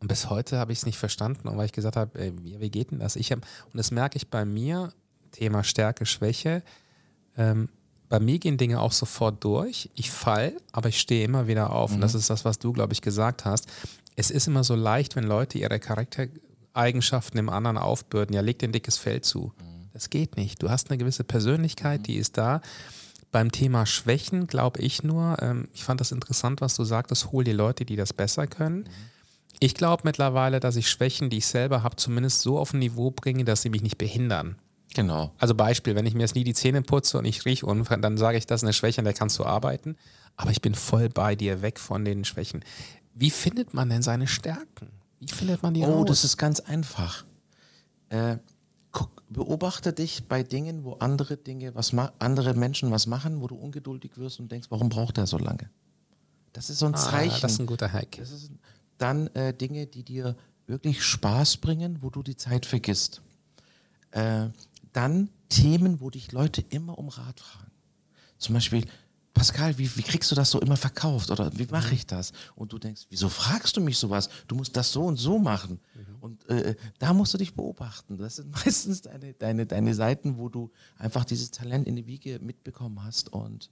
Und 0.00 0.08
bis 0.08 0.30
heute 0.30 0.58
habe 0.58 0.72
ich 0.72 0.78
es 0.78 0.86
nicht 0.86 0.98
verstanden, 0.98 1.40
weil 1.44 1.66
ich 1.66 1.72
gesagt 1.72 1.96
habe, 1.96 2.18
ey, 2.18 2.32
wie, 2.42 2.70
geht 2.70 2.90
denn 2.90 2.98
das? 2.98 3.16
Ich 3.16 3.30
hab, 3.30 3.38
und 3.38 3.76
das 3.76 3.90
merke 3.90 4.16
ich 4.16 4.28
bei 4.28 4.44
mir, 4.44 4.92
Thema 5.30 5.62
Stärke, 5.62 6.06
Schwäche. 6.06 6.62
Ähm, 7.36 7.68
bei 8.08 8.18
mir 8.20 8.38
gehen 8.38 8.58
Dinge 8.58 8.80
auch 8.80 8.92
sofort 8.92 9.42
durch. 9.44 9.90
Ich 9.94 10.10
fall, 10.10 10.56
aber 10.72 10.88
ich 10.88 11.00
stehe 11.00 11.24
immer 11.24 11.46
wieder 11.46 11.72
auf. 11.72 11.92
Und 11.92 12.00
das 12.00 12.14
ist 12.14 12.28
das, 12.30 12.44
was 12.44 12.58
du, 12.58 12.72
glaube 12.72 12.92
ich, 12.92 13.00
gesagt 13.00 13.44
hast. 13.44 13.66
Es 14.16 14.30
ist 14.30 14.48
immer 14.48 14.64
so 14.64 14.74
leicht, 14.74 15.16
wenn 15.16 15.24
Leute 15.24 15.56
ihre 15.58 15.78
Charaktereigenschaften 15.78 17.36
dem 17.36 17.48
anderen 17.48 17.78
aufbürden. 17.78 18.34
Ja, 18.34 18.42
leg 18.42 18.58
dir 18.58 18.68
ein 18.68 18.72
dickes 18.72 18.98
Fell 18.98 19.22
zu. 19.22 19.52
Das 19.92 20.10
geht 20.10 20.36
nicht. 20.36 20.62
Du 20.62 20.70
hast 20.70 20.90
eine 20.90 20.98
gewisse 20.98 21.24
Persönlichkeit, 21.24 22.06
die 22.06 22.16
ist 22.16 22.38
da. 22.38 22.60
Beim 23.30 23.50
Thema 23.52 23.86
Schwächen 23.86 24.46
glaube 24.46 24.80
ich 24.80 25.02
nur, 25.02 25.36
ähm, 25.40 25.68
ich 25.72 25.84
fand 25.84 26.00
das 26.00 26.12
interessant, 26.12 26.60
was 26.60 26.74
du 26.76 26.84
sagtest, 26.84 27.32
hol 27.32 27.44
dir 27.44 27.54
Leute, 27.54 27.84
die 27.84 27.96
das 27.96 28.12
besser 28.12 28.46
können. 28.46 28.88
Ich 29.60 29.74
glaube 29.74 30.02
mittlerweile, 30.04 30.60
dass 30.60 30.76
ich 30.76 30.90
Schwächen, 30.90 31.30
die 31.30 31.38
ich 31.38 31.46
selber 31.46 31.82
habe, 31.82 31.96
zumindest 31.96 32.40
so 32.42 32.58
auf 32.58 32.72
ein 32.74 32.80
Niveau 32.80 33.10
bringe, 33.10 33.44
dass 33.44 33.62
sie 33.62 33.70
mich 33.70 33.82
nicht 33.82 33.96
behindern. 33.98 34.56
Genau. 34.94 35.32
Also 35.38 35.54
Beispiel, 35.54 35.94
wenn 35.94 36.04
ich 36.04 36.14
mir 36.14 36.20
jetzt 36.20 36.34
nie 36.34 36.44
die 36.44 36.52
Zähne 36.52 36.82
putze 36.82 37.16
und 37.16 37.24
ich 37.24 37.44
rieche 37.46 37.64
unfrei, 37.64 37.96
dann 37.96 38.18
sage 38.18 38.36
ich, 38.36 38.44
das 38.46 38.60
ist 38.60 38.64
eine 38.64 38.72
Schwäche, 38.74 38.98
an 39.00 39.04
der 39.06 39.14
kannst 39.14 39.38
du 39.38 39.44
arbeiten. 39.44 39.96
Aber 40.36 40.50
ich 40.50 40.60
bin 40.60 40.74
voll 40.74 41.08
bei 41.08 41.34
dir, 41.34 41.62
weg 41.62 41.78
von 41.78 42.04
den 42.04 42.24
Schwächen. 42.24 42.62
Wie 43.14 43.30
findet 43.30 43.72
man 43.72 43.88
denn 43.88 44.02
seine 44.02 44.26
Stärken? 44.26 44.88
Wie 45.20 45.32
findet 45.32 45.62
man 45.62 45.72
die 45.72 45.82
Oh, 45.82 46.00
raus? 46.00 46.08
das 46.08 46.24
ist 46.24 46.36
ganz 46.36 46.60
einfach. 46.60 47.24
Äh, 48.10 48.36
beobachte 49.32 49.92
dich 49.92 50.24
bei 50.28 50.42
Dingen, 50.42 50.84
wo 50.84 50.94
andere 50.94 51.36
Dinge, 51.36 51.74
was 51.74 51.94
andere 52.18 52.54
Menschen 52.54 52.90
was 52.90 53.06
machen, 53.06 53.40
wo 53.40 53.46
du 53.46 53.54
ungeduldig 53.54 54.16
wirst 54.16 54.40
und 54.40 54.50
denkst, 54.50 54.68
warum 54.70 54.88
braucht 54.88 55.18
er 55.18 55.26
so 55.26 55.38
lange? 55.38 55.70
Das 56.52 56.70
ist 56.70 56.78
so 56.78 56.86
ein 56.86 56.94
ah, 56.94 56.98
Zeichen. 56.98 57.40
das 57.40 57.52
ist 57.52 57.60
ein 57.60 57.66
guter 57.66 57.92
Hack. 57.92 58.20
Dann 58.98 59.28
äh, 59.28 59.54
Dinge, 59.54 59.86
die 59.86 60.02
dir 60.02 60.36
wirklich 60.66 61.02
Spaß 61.02 61.56
bringen, 61.58 61.98
wo 62.02 62.10
du 62.10 62.22
die 62.22 62.36
Zeit 62.36 62.66
vergisst. 62.66 63.22
Äh, 64.10 64.48
dann 64.92 65.30
Themen, 65.48 66.00
wo 66.00 66.10
dich 66.10 66.32
Leute 66.32 66.62
immer 66.68 66.98
um 66.98 67.08
Rat 67.08 67.40
fragen. 67.40 67.70
Zum 68.38 68.54
Beispiel, 68.54 68.84
Pascal, 69.34 69.76
wie, 69.78 69.96
wie 69.96 70.02
kriegst 70.02 70.30
du 70.30 70.34
das 70.34 70.50
so 70.50 70.60
immer 70.60 70.76
verkauft 70.76 71.30
oder 71.30 71.50
wie 71.58 71.66
mache 71.70 71.94
ich 71.94 72.06
das? 72.06 72.32
Und 72.54 72.72
du 72.72 72.78
denkst, 72.78 73.06
wieso 73.08 73.28
fragst 73.28 73.76
du 73.76 73.80
mich 73.80 73.98
sowas? 73.98 74.28
Du 74.46 74.54
musst 74.54 74.76
das 74.76 74.92
so 74.92 75.04
und 75.04 75.16
so 75.16 75.38
machen. 75.38 75.80
Und 76.20 76.48
äh, 76.48 76.76
da 76.98 77.12
musst 77.12 77.34
du 77.34 77.38
dich 77.38 77.54
beobachten. 77.54 78.18
Das 78.18 78.36
sind 78.36 78.50
meistens 78.64 79.00
deine, 79.02 79.32
deine, 79.34 79.66
deine 79.66 79.94
Seiten, 79.94 80.36
wo 80.36 80.48
du 80.48 80.70
einfach 80.98 81.24
dieses 81.24 81.50
Talent 81.50 81.86
in 81.88 81.96
die 81.96 82.06
Wiege 82.06 82.38
mitbekommen 82.40 83.02
hast. 83.02 83.32
Und 83.32 83.70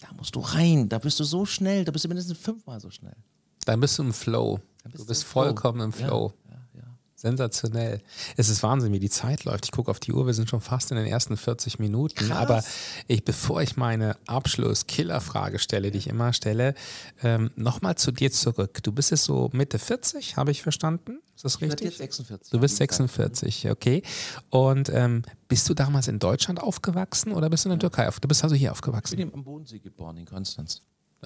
da 0.00 0.08
musst 0.16 0.34
du 0.36 0.40
rein. 0.40 0.88
Da 0.88 0.98
bist 0.98 1.18
du 1.20 1.24
so 1.24 1.44
schnell. 1.44 1.84
Da 1.84 1.92
bist 1.92 2.04
du 2.04 2.08
mindestens 2.08 2.38
fünfmal 2.38 2.80
so 2.80 2.90
schnell. 2.90 3.16
Dann 3.66 3.80
bist 3.80 3.98
du 3.98 4.02
im 4.02 4.12
Flow. 4.12 4.60
bist 4.84 4.94
Du 4.94 4.98
du 5.02 5.06
bist 5.06 5.22
im 5.22 5.26
Flow. 5.28 5.42
vollkommen 5.42 5.80
im 5.80 5.92
Flow. 5.92 6.32
Ja. 6.41 6.41
Sensationell. 7.22 8.02
Es 8.36 8.48
ist 8.48 8.62
Wahnsinn, 8.64 8.92
wie 8.92 8.98
die 8.98 9.08
Zeit 9.08 9.44
läuft. 9.44 9.64
Ich 9.66 9.70
gucke 9.70 9.90
auf 9.92 10.00
die 10.00 10.12
Uhr, 10.12 10.26
wir 10.26 10.34
sind 10.34 10.50
schon 10.50 10.60
fast 10.60 10.90
in 10.90 10.96
den 10.96 11.06
ersten 11.06 11.36
40 11.36 11.78
Minuten. 11.78 12.26
Krass. 12.26 12.36
Aber 12.36 12.64
ich, 13.06 13.24
bevor 13.24 13.62
ich 13.62 13.76
meine 13.76 14.16
Abschluss-Killer-Frage 14.26 15.58
stelle, 15.60 15.92
die 15.92 15.98
ich 15.98 16.08
immer 16.08 16.32
stelle, 16.32 16.74
ähm, 17.22 17.50
nochmal 17.54 17.94
zu 17.96 18.10
dir 18.10 18.32
zurück. 18.32 18.82
Du 18.82 18.90
bist 18.90 19.12
jetzt 19.12 19.24
so 19.24 19.50
Mitte 19.52 19.78
40, 19.78 20.36
habe 20.36 20.50
ich 20.50 20.62
verstanden? 20.62 21.20
Ist 21.36 21.44
das 21.44 21.54
Ich 21.56 21.62
richtig? 21.62 21.86
jetzt 21.86 21.98
46. 21.98 22.50
Du 22.50 22.58
bist 22.58 22.74
wie 22.80 22.86
gesagt. 22.86 23.10
46, 23.14 23.70
okay. 23.70 24.02
Und 24.50 24.88
ähm, 24.90 25.22
bist 25.46 25.68
du 25.68 25.74
damals 25.74 26.08
in 26.08 26.18
Deutschland 26.18 26.60
aufgewachsen 26.60 27.32
oder 27.32 27.48
bist 27.50 27.64
du 27.64 27.68
in 27.70 27.78
der 27.78 27.88
Türkei 27.88 28.08
auf? 28.08 28.18
Du 28.18 28.26
bist 28.26 28.42
also 28.42 28.56
hier 28.56 28.72
Ich 28.72 28.80
bin 28.80 28.92
aufgewachsen. 28.92 29.30
am 29.32 29.44
Bodensee 29.44 29.78
geboren, 29.78 30.16
in 30.16 30.24
Konstanz. 30.26 30.82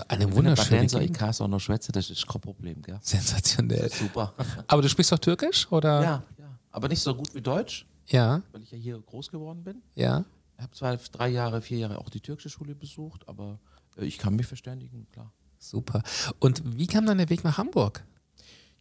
Eine 0.08 0.26
Wenn 0.26 0.34
wunderschöne 0.36 0.84
ich 0.84 0.92
Gegend. 0.92 1.16
kann 1.18 1.30
auch 1.40 1.48
noch 1.48 1.60
schwätze, 1.60 1.90
das 1.90 2.10
ist 2.10 2.26
kein 2.26 2.40
Problem, 2.40 2.82
gell? 2.82 2.98
Sensationell. 3.00 3.90
Super. 3.90 4.34
Aber 4.66 4.82
du 4.82 4.88
sprichst 4.88 5.12
doch 5.12 5.18
Türkisch 5.18 5.70
oder? 5.72 6.02
ja, 6.02 6.22
ja. 6.38 6.58
Aber 6.70 6.88
nicht 6.88 7.00
so 7.00 7.14
gut 7.14 7.34
wie 7.34 7.40
Deutsch, 7.40 7.86
Ja, 8.08 8.42
weil 8.52 8.62
ich 8.62 8.70
ja 8.72 8.78
hier 8.78 9.00
groß 9.00 9.30
geworden 9.30 9.64
bin. 9.64 9.82
ja. 9.94 10.24
Ich 10.58 10.62
habe 10.62 10.72
zwar 10.74 10.96
drei 10.96 11.28
Jahre, 11.28 11.60
vier 11.60 11.76
Jahre 11.78 11.98
auch 11.98 12.08
die 12.08 12.20
türkische 12.20 12.48
Schule 12.48 12.74
besucht, 12.74 13.28
aber 13.28 13.58
äh, 13.98 14.06
ich 14.06 14.16
kann 14.16 14.36
mich 14.36 14.46
verständigen, 14.46 15.06
klar. 15.12 15.30
Super. 15.58 16.02
Und 16.38 16.62
wie 16.78 16.86
kam 16.86 17.04
dann 17.04 17.18
der 17.18 17.28
Weg 17.28 17.44
nach 17.44 17.58
Hamburg? 17.58 18.02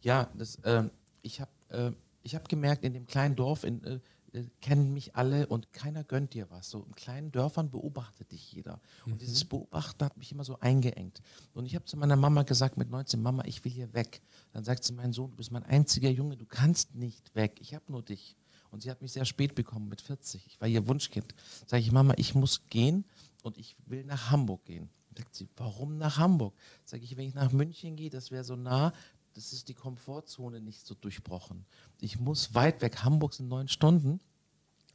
Ja, 0.00 0.30
das, 0.38 0.58
ähm, 0.64 0.90
ich 1.20 1.38
habe 1.42 1.50
äh, 1.68 1.90
ich 2.22 2.34
hab 2.34 2.48
gemerkt, 2.48 2.82
in 2.82 2.94
dem 2.94 3.06
kleinen 3.06 3.36
Dorf 3.36 3.62
in, 3.64 3.84
äh, 3.84 4.00
äh, 4.36 4.44
kennen 4.60 4.92
mich 4.92 5.16
alle 5.16 5.46
und 5.46 5.72
keiner 5.72 6.04
gönnt 6.04 6.34
dir 6.34 6.50
was. 6.50 6.70
So 6.70 6.84
in 6.84 6.94
kleinen 6.94 7.32
Dörfern 7.32 7.70
beobachtet 7.70 8.30
dich 8.30 8.52
jeder. 8.52 8.80
Und 9.06 9.20
dieses 9.20 9.44
Beobachten 9.44 10.04
hat 10.04 10.16
mich 10.16 10.30
immer 10.32 10.44
so 10.44 10.60
eingeengt. 10.60 11.22
Und 11.54 11.66
ich 11.66 11.74
habe 11.74 11.84
zu 11.84 11.96
meiner 11.96 12.16
Mama 12.16 12.42
gesagt 12.42 12.76
mit 12.76 12.90
19, 12.90 13.20
Mama, 13.20 13.44
ich 13.46 13.64
will 13.64 13.72
hier 13.72 13.92
weg. 13.94 14.20
Dann 14.52 14.64
sagt 14.64 14.84
sie, 14.84 14.92
mein 14.92 15.12
Sohn, 15.12 15.30
du 15.30 15.36
bist 15.36 15.50
mein 15.50 15.64
einziger 15.64 16.10
Junge, 16.10 16.36
du 16.36 16.46
kannst 16.46 16.94
nicht 16.94 17.34
weg. 17.34 17.58
Ich 17.60 17.74
habe 17.74 17.84
nur 17.88 18.02
dich. 18.02 18.36
Und 18.70 18.82
sie 18.82 18.90
hat 18.90 19.00
mich 19.00 19.12
sehr 19.12 19.24
spät 19.24 19.54
bekommen, 19.54 19.88
mit 19.88 20.00
40. 20.00 20.46
Ich 20.46 20.60
war 20.60 20.68
ihr 20.68 20.86
Wunschkind. 20.86 21.34
Sage 21.66 21.82
ich, 21.82 21.92
Mama, 21.92 22.14
ich 22.16 22.34
muss 22.34 22.66
gehen 22.68 23.04
und 23.42 23.56
ich 23.58 23.76
will 23.86 24.04
nach 24.04 24.30
Hamburg 24.30 24.64
gehen. 24.64 24.90
Sagt 25.16 25.34
sie, 25.34 25.48
warum 25.56 25.96
nach 25.96 26.18
Hamburg? 26.18 26.54
Sage 26.84 27.02
ich, 27.02 27.16
wenn 27.16 27.26
ich 27.26 27.34
nach 27.34 27.50
München 27.50 27.96
gehe, 27.96 28.10
das 28.10 28.30
wäre 28.30 28.44
so 28.44 28.54
nah, 28.54 28.92
das 29.36 29.52
ist 29.52 29.68
die 29.68 29.74
Komfortzone 29.74 30.60
nicht 30.60 30.86
so 30.86 30.94
durchbrochen. 30.94 31.66
Ich 32.00 32.18
muss 32.18 32.54
weit 32.54 32.80
weg. 32.80 33.04
Hamburg 33.04 33.34
sind 33.34 33.48
neun 33.48 33.68
Stunden 33.68 34.18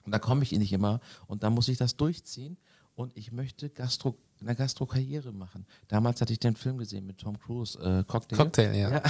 und 0.04 0.12
da 0.12 0.18
komme 0.18 0.42
ich 0.42 0.52
nicht 0.52 0.74
immer 0.74 1.00
und 1.28 1.44
da 1.44 1.52
muss 1.52 1.68
ich 1.68 1.78
das 1.78 1.96
durchziehen 1.96 2.58
und 2.96 3.16
ich 3.16 3.32
möchte 3.32 3.70
Gastro, 3.70 4.18
eine 4.40 4.56
Gastro-Karriere 4.56 5.32
machen. 5.32 5.68
Damals 5.88 6.22
hatte 6.22 6.34
ich 6.34 6.40
den 6.40 6.56
Film 6.56 6.80
gesehen 6.80 7.06
mit 7.06 7.20
Tom 7.20 7.40
Cruise, 7.40 7.78
äh, 7.80 8.04
Cocktail. 8.04 8.36
Cocktail, 8.36 8.76
ja. 8.76 9.04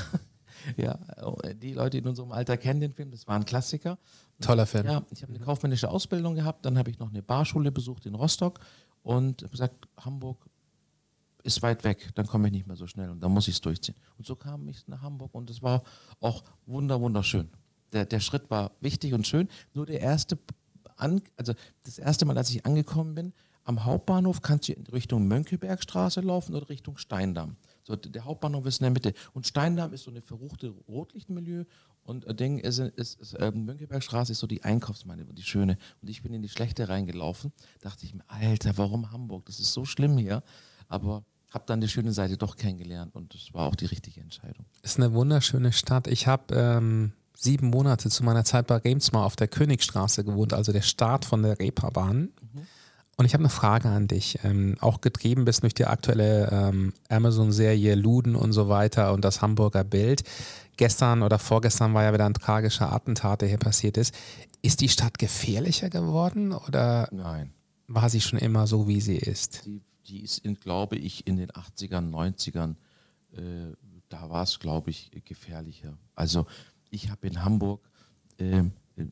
ja, 0.75 0.99
die 1.61 1.73
Leute 1.73 1.97
in 1.99 2.07
unserem 2.07 2.33
Alter 2.33 2.57
kennen 2.57 2.81
den 2.81 2.93
Film, 2.93 3.09
das 3.11 3.25
war 3.25 3.37
ein 3.37 3.45
Klassiker. 3.45 3.97
Toller 4.41 4.65
Film. 4.65 4.85
Ja, 4.85 5.01
ich 5.11 5.23
habe 5.23 5.33
eine 5.33 5.43
kaufmännische 5.43 5.89
Ausbildung 5.89 6.35
gehabt, 6.35 6.65
dann 6.65 6.77
habe 6.77 6.89
ich 6.89 6.99
noch 6.99 7.09
eine 7.09 7.21
Barschule 7.21 7.71
besucht 7.71 8.05
in 8.05 8.15
Rostock 8.15 8.59
und 9.01 9.43
habe 9.43 9.51
gesagt, 9.51 9.87
Hamburg 9.97 10.45
ist 11.43 11.61
weit 11.61 11.83
weg, 11.83 12.11
dann 12.15 12.27
komme 12.27 12.47
ich 12.47 12.53
nicht 12.53 12.67
mehr 12.67 12.75
so 12.75 12.87
schnell 12.87 13.09
und 13.09 13.21
dann 13.21 13.31
muss 13.31 13.47
ich 13.47 13.55
es 13.55 13.61
durchziehen. 13.61 13.95
Und 14.17 14.25
so 14.25 14.35
kam 14.35 14.67
ich 14.67 14.87
nach 14.87 15.01
Hamburg 15.01 15.33
und 15.33 15.49
es 15.49 15.61
war 15.61 15.83
auch 16.19 16.43
wunder, 16.65 16.99
wunderschön. 17.01 17.49
Der, 17.93 18.05
der 18.05 18.19
Schritt 18.19 18.49
war 18.49 18.71
wichtig 18.79 19.13
und 19.13 19.27
schön, 19.27 19.49
nur 19.73 19.85
der 19.85 19.99
erste, 19.99 20.37
an, 20.95 21.21
also 21.37 21.53
das 21.83 21.97
erste 21.97 22.25
Mal, 22.25 22.37
als 22.37 22.49
ich 22.49 22.65
angekommen 22.65 23.15
bin, 23.15 23.33
am 23.63 23.85
Hauptbahnhof 23.85 24.41
kannst 24.41 24.69
du 24.69 24.73
in 24.73 24.87
Richtung 24.87 25.27
Mönckebergstraße 25.27 26.21
laufen 26.21 26.55
oder 26.55 26.69
Richtung 26.69 26.97
Steindamm. 26.97 27.57
So, 27.83 27.95
der 27.95 28.25
Hauptbahnhof 28.25 28.65
ist 28.65 28.79
in 28.79 28.85
der 28.85 28.91
Mitte. 28.91 29.13
Und 29.33 29.45
Steindamm 29.47 29.93
ist 29.93 30.03
so 30.03 30.11
eine 30.11 30.21
verruchte 30.21 30.69
Rotlichtmilieu 30.87 31.65
und 32.03 32.25
äh, 32.25 32.33
Ding 32.33 32.57
ist, 32.57 32.79
ist, 32.79 33.19
ist 33.19 33.33
äh, 33.33 33.51
Mönckebergstraße 33.51 34.31
ist 34.31 34.39
so 34.39 34.47
die 34.47 34.63
Einkaufsmeile, 34.63 35.25
die 35.25 35.43
schöne. 35.43 35.77
Und 36.01 36.09
ich 36.09 36.23
bin 36.23 36.33
in 36.33 36.41
die 36.41 36.49
schlechte 36.49 36.89
reingelaufen. 36.89 37.51
Dachte 37.81 38.05
ich 38.05 38.13
mir, 38.13 38.23
Alter, 38.27 38.77
warum 38.77 39.11
Hamburg? 39.11 39.45
Das 39.45 39.59
ist 39.59 39.73
so 39.73 39.85
schlimm 39.85 40.17
hier. 40.17 40.43
Aber 40.91 41.23
habe 41.51 41.65
dann 41.67 41.81
die 41.81 41.87
schöne 41.87 42.13
Seite 42.13 42.37
doch 42.37 42.55
kennengelernt 42.55 43.13
und 43.15 43.33
das 43.33 43.53
war 43.53 43.67
auch 43.67 43.75
die 43.75 43.85
richtige 43.85 44.21
Entscheidung. 44.21 44.65
Ist 44.81 44.97
eine 44.97 45.13
wunderschöne 45.13 45.73
Stadt. 45.73 46.07
Ich 46.07 46.27
habe 46.27 46.55
ähm, 46.55 47.11
sieben 47.35 47.67
Monate 47.67 48.09
zu 48.09 48.23
meiner 48.23 48.45
Zeit 48.45 48.67
bei 48.67 48.77
Remsmar 48.77 49.25
auf 49.25 49.35
der 49.35 49.47
Königstraße 49.47 50.23
gewohnt, 50.23 50.53
also 50.53 50.71
der 50.71 50.81
Start 50.81 51.25
von 51.25 51.43
der 51.43 51.59
Reeperbahn. 51.59 52.29
Mhm. 52.41 52.67
Und 53.17 53.25
ich 53.25 53.33
habe 53.33 53.43
eine 53.43 53.49
Frage 53.49 53.89
an 53.89 54.07
dich. 54.07 54.39
Ähm, 54.43 54.77
auch 54.79 55.01
getrieben 55.01 55.45
bist 55.45 55.63
durch 55.63 55.73
die 55.73 55.85
aktuelle 55.85 56.49
ähm, 56.51 56.93
Amazon-Serie 57.09 57.95
Luden 57.95 58.35
und 58.35 58.53
so 58.53 58.69
weiter 58.69 59.13
und 59.13 59.25
das 59.25 59.41
Hamburger 59.41 59.83
Bild. 59.83 60.23
Gestern 60.77 61.21
oder 61.21 61.37
vorgestern 61.37 61.93
war 61.93 62.03
ja 62.03 62.13
wieder 62.13 62.25
ein 62.25 62.33
tragischer 62.33 62.91
Attentat, 62.93 63.41
der 63.41 63.49
hier 63.49 63.57
passiert 63.57 63.97
ist. 63.97 64.15
Ist 64.61 64.81
die 64.81 64.89
Stadt 64.89 65.19
gefährlicher 65.19 65.89
geworden 65.89 66.53
oder 66.53 67.09
Nein. 67.11 67.51
war 67.87 68.09
sie 68.09 68.21
schon 68.21 68.39
immer 68.39 68.65
so, 68.67 68.87
wie 68.87 69.01
sie 69.01 69.17
ist? 69.17 69.65
Die, 69.65 69.81
die 70.11 70.21
ist, 70.21 70.39
in, 70.39 70.55
glaube 70.55 70.97
ich, 70.97 71.25
in 71.25 71.37
den 71.37 71.49
80ern, 71.51 72.09
90ern, 72.11 72.75
äh, 73.33 73.73
da 74.09 74.29
war 74.29 74.43
es, 74.43 74.59
glaube 74.59 74.89
ich, 74.89 75.09
gefährlicher. 75.23 75.97
Also 76.15 76.45
ich 76.89 77.09
habe 77.09 77.27
in 77.27 77.43
Hamburg 77.43 77.89
äh, 78.37 78.63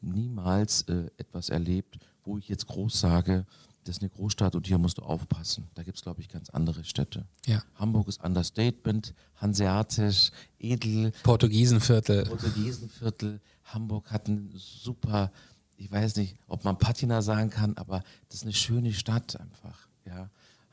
niemals 0.01 0.81
äh, 0.83 1.09
etwas 1.17 1.49
erlebt, 1.49 1.97
wo 2.25 2.37
ich 2.37 2.49
jetzt 2.49 2.67
groß 2.67 2.99
sage, 2.99 3.45
das 3.85 3.95
ist 3.95 4.01
eine 4.01 4.09
Großstadt 4.09 4.55
und 4.55 4.67
hier 4.67 4.77
musst 4.77 4.97
du 4.97 5.03
aufpassen. 5.03 5.69
Da 5.73 5.83
gibt 5.83 5.97
es, 5.97 6.03
glaube 6.03 6.19
ich, 6.19 6.27
ganz 6.27 6.49
andere 6.49 6.83
Städte. 6.83 7.25
Ja. 7.45 7.63
Hamburg 7.75 8.09
ist 8.09 8.21
Understatement, 8.21 9.13
hanseatisch, 9.37 10.31
edel. 10.59 11.13
Portugiesenviertel. 11.23 12.25
Portugiesenviertel. 12.25 13.39
Hamburg 13.63 14.11
hat 14.11 14.27
ein 14.27 14.51
super, 14.53 15.31
ich 15.77 15.89
weiß 15.89 16.17
nicht, 16.17 16.35
ob 16.47 16.65
man 16.65 16.77
Patina 16.77 17.21
sagen 17.21 17.49
kann, 17.49 17.77
aber 17.77 18.03
das 18.27 18.39
ist 18.39 18.43
eine 18.43 18.53
schöne 18.53 18.91
Stadt 18.91 19.39
einfach. 19.39 19.87
Ja. 20.05 20.29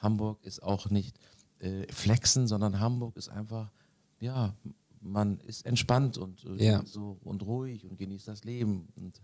Hamburg 0.06 0.38
ist 0.44 0.62
auch 0.62 0.88
nicht 0.88 1.18
äh, 1.58 1.92
flexen, 1.92 2.46
sondern 2.46 2.78
Hamburg 2.78 3.16
ist 3.16 3.28
einfach, 3.28 3.72
ja, 4.20 4.54
man 5.00 5.40
ist 5.40 5.66
entspannt 5.66 6.16
und, 6.16 6.44
äh, 6.44 6.64
ja. 6.64 6.86
so 6.86 7.18
und 7.24 7.42
ruhig 7.42 7.84
und 7.84 7.98
genießt 7.98 8.28
das 8.28 8.44
Leben. 8.44 8.88
Und 8.96 9.20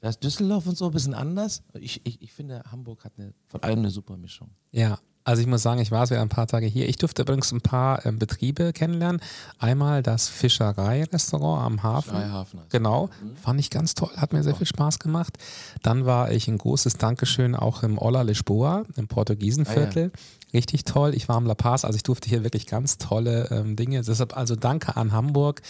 da 0.00 0.10
ist 0.10 0.22
Düsseldorf 0.22 0.66
und 0.66 0.76
so 0.76 0.86
ein 0.86 0.92
bisschen 0.92 1.14
anders. 1.14 1.62
Ich, 1.80 2.02
ich, 2.04 2.20
ich 2.20 2.32
finde, 2.34 2.62
Hamburg 2.70 3.02
hat 3.04 3.14
eine, 3.16 3.32
von 3.46 3.62
allem 3.62 3.78
eine 3.78 3.90
super 3.90 4.18
Mischung. 4.18 4.50
Ja, 4.72 4.98
also 5.26 5.42
ich 5.42 5.48
muss 5.48 5.62
sagen, 5.62 5.80
ich 5.80 5.90
war 5.90 6.06
ja 6.06 6.22
ein 6.22 6.28
paar 6.28 6.46
Tage 6.46 6.66
hier. 6.66 6.88
Ich 6.88 6.98
durfte 6.98 7.22
übrigens 7.22 7.50
ein 7.50 7.60
paar 7.60 8.06
äh, 8.06 8.12
Betriebe 8.12 8.72
kennenlernen. 8.72 9.20
Einmal 9.58 10.00
das 10.00 10.28
Fischerei-Restaurant 10.28 11.66
am 11.66 11.82
Hafen. 11.82 12.10
Fischereihafen. 12.10 12.60
Genau, 12.70 13.08
mhm. 13.20 13.36
fand 13.36 13.58
ich 13.58 13.70
ganz 13.70 13.94
toll, 13.94 14.10
hat 14.16 14.32
mir 14.32 14.44
sehr 14.44 14.54
viel 14.54 14.68
Spaß 14.68 15.00
gemacht. 15.00 15.36
Dann 15.82 16.06
war 16.06 16.30
ich 16.30 16.46
ein 16.46 16.58
großes 16.58 16.98
Dankeschön 16.98 17.56
auch 17.56 17.82
im 17.82 17.98
Olla 17.98 18.22
Lisboa, 18.22 18.84
im 18.94 19.08
Portugiesenviertel. 19.08 20.12
Ah, 20.14 20.16
ja. 20.16 20.50
Richtig 20.54 20.84
toll. 20.84 21.12
Ich 21.12 21.28
war 21.28 21.34
am 21.34 21.46
La 21.46 21.56
Paz, 21.56 21.84
also 21.84 21.96
ich 21.96 22.04
durfte 22.04 22.28
hier 22.28 22.44
wirklich 22.44 22.66
ganz 22.68 22.96
tolle 22.96 23.48
ähm, 23.50 23.74
Dinge. 23.74 24.02
Deshalb 24.02 24.36
also 24.36 24.54
danke 24.54 24.96
an 24.96 25.10
Hamburg, 25.10 25.60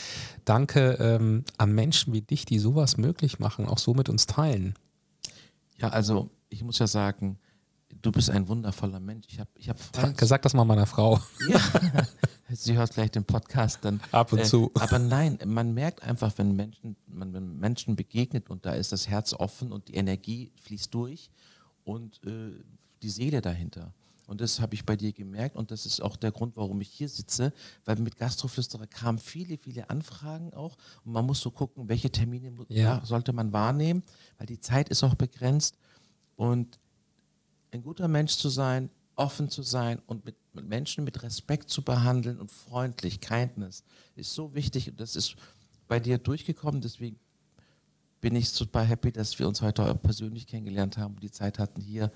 danke 0.45 0.99
ähm, 1.01 1.45
an 1.57 1.73
Menschen 1.73 2.13
wie 2.13 2.21
dich, 2.21 2.45
die 2.45 2.59
sowas 2.59 2.99
möglich 2.99 3.39
machen, 3.39 3.67
auch 3.67 3.79
so 3.79 3.95
mit 3.95 4.11
uns 4.11 4.27
teilen. 4.27 4.75
Ja, 5.79 5.89
also 5.89 6.29
ich 6.51 6.63
muss 6.63 6.79
ja 6.79 6.87
sagen, 6.87 7.39
du 8.03 8.13
bist 8.13 8.31
ein 8.31 8.49
wundervoller 8.49 9.01
Mensch. 9.01 9.27
Ich 9.29 9.41
habe 9.41 9.51
ich 9.57 9.69
hab 9.69 9.79
sag 10.21 10.43
das 10.43 10.55
mal 10.55 10.65
meiner 10.65 10.87
Frau. 10.87 11.21
Ja. 11.49 11.61
Sie 12.49 12.77
hört 12.77 12.95
vielleicht 12.95 13.17
den 13.17 13.25
Podcast 13.25 13.81
dann. 13.83 14.01
Ab 14.13 14.33
und 14.33 14.41
äh, 14.41 14.45
zu. 14.45 14.71
Aber 14.75 14.99
nein, 14.99 15.39
man 15.45 15.75
merkt 15.75 16.03
einfach, 16.03 16.33
wenn 16.37 16.55
Menschen, 16.55 16.97
man, 17.07 17.33
wenn 17.33 17.59
Menschen 17.59 17.97
begegnet 17.97 18.51
und 18.51 18.65
da 18.67 18.73
ist 18.73 18.93
das 18.93 19.09
Herz 19.09 19.33
offen 19.33 19.73
und 19.73 19.89
die 19.89 19.95
Energie 19.95 20.53
fließt 20.63 20.95
durch 20.95 21.31
und 21.85 22.21
äh, 22.25 22.53
die 23.03 23.11
Seele 23.11 23.41
dahinter. 23.41 23.93
Und 24.27 24.41
das 24.41 24.61
habe 24.61 24.75
ich 24.75 24.85
bei 24.85 24.97
dir 24.97 25.13
gemerkt 25.13 25.57
und 25.57 25.71
das 25.71 25.87
ist 25.87 26.03
auch 26.03 26.17
der 26.17 26.33
Grund, 26.33 26.57
warum 26.57 26.81
ich 26.81 26.89
hier 26.89 27.09
sitze, 27.09 27.53
weil 27.85 27.97
mit 27.97 28.17
Gastroflüsterer 28.17 28.87
kamen 28.87 29.19
viele, 29.19 29.57
viele 29.57 29.89
Anfragen 29.89 30.53
auch 30.53 30.77
und 31.05 31.13
man 31.13 31.25
muss 31.25 31.41
so 31.41 31.51
gucken, 31.51 31.89
welche 31.89 32.11
Termine 32.11 32.53
ja. 32.69 33.05
sollte 33.05 33.33
man 33.33 33.53
wahrnehmen, 33.53 34.03
weil 34.39 34.47
die 34.47 34.59
Zeit 34.59 34.89
ist 34.89 35.05
auch 35.05 35.15
begrenzt 35.15 35.79
und 36.35 36.81
ein 37.73 37.83
guter 37.83 38.09
Mensch 38.09 38.37
zu 38.37 38.49
sein, 38.49 38.91
offen 39.17 39.51
zu 39.51 39.63
sein 39.63 40.01
und 40.07 40.25
mit, 40.25 40.37
mit 40.53 40.69
Menschen 40.69 41.05
mit 41.05 41.23
Respekt 41.23 41.71
zu 41.71 41.83
behandeln 41.83 42.39
und 42.39 42.51
freundlich, 42.51 43.21
Kindness 43.21 43.83
ist 44.15 44.35
so 44.35 44.55
wichtig 44.55 44.91
und 44.91 45.01
das 45.01 45.17
ist 45.17 45.37
bei 45.89 46.01
dir 46.01 46.19
durchgekommen. 46.19 46.81
Deswegen 46.81 47.19
bin 48.21 48.35
ich 48.35 48.51
super 48.51 48.83
happy, 48.83 49.13
dass 49.13 49.39
wir 49.39 49.49
uns 49.49 49.63
heute 49.63 49.95
persönlich 49.95 50.47
kennengelernt 50.47 50.99
haben 50.99 51.15
und 51.15 51.23
die 51.23 51.31
Zeit 51.31 51.59
hatten, 51.59 51.81
hier 51.81 52.11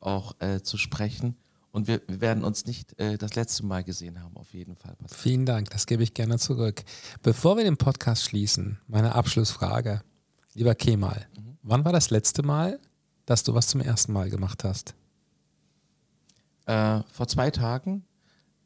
auch 0.00 0.34
äh, 0.40 0.62
zu 0.62 0.78
sprechen. 0.78 1.36
Und 1.70 1.88
wir, 1.88 2.02
wir, 2.06 2.20
werden 2.20 2.44
uns 2.44 2.66
nicht 2.66 2.98
äh, 3.00 3.16
das 3.16 3.34
letzte 3.34 3.64
Mal 3.64 3.82
gesehen 3.82 4.22
haben, 4.22 4.36
auf 4.36 4.52
jeden 4.52 4.76
Fall. 4.76 4.94
Vielen 5.06 5.46
Dank, 5.46 5.70
das 5.70 5.86
gebe 5.86 6.02
ich 6.02 6.12
gerne 6.12 6.38
zurück. 6.38 6.82
Bevor 7.22 7.56
wir 7.56 7.64
den 7.64 7.78
Podcast 7.78 8.24
schließen, 8.24 8.78
meine 8.88 9.14
Abschlussfrage. 9.14 10.02
Lieber 10.54 10.74
Kemal, 10.74 11.26
mhm. 11.34 11.56
wann 11.62 11.84
war 11.84 11.92
das 11.92 12.10
letzte 12.10 12.42
Mal, 12.42 12.78
dass 13.26 13.42
du 13.42 13.54
was 13.54 13.68
zum 13.68 13.80
ersten 13.80 14.12
Mal 14.12 14.30
gemacht 14.30 14.64
hast? 14.64 14.94
Äh, 16.66 17.00
vor 17.12 17.28
zwei 17.28 17.50
Tagen 17.50 18.04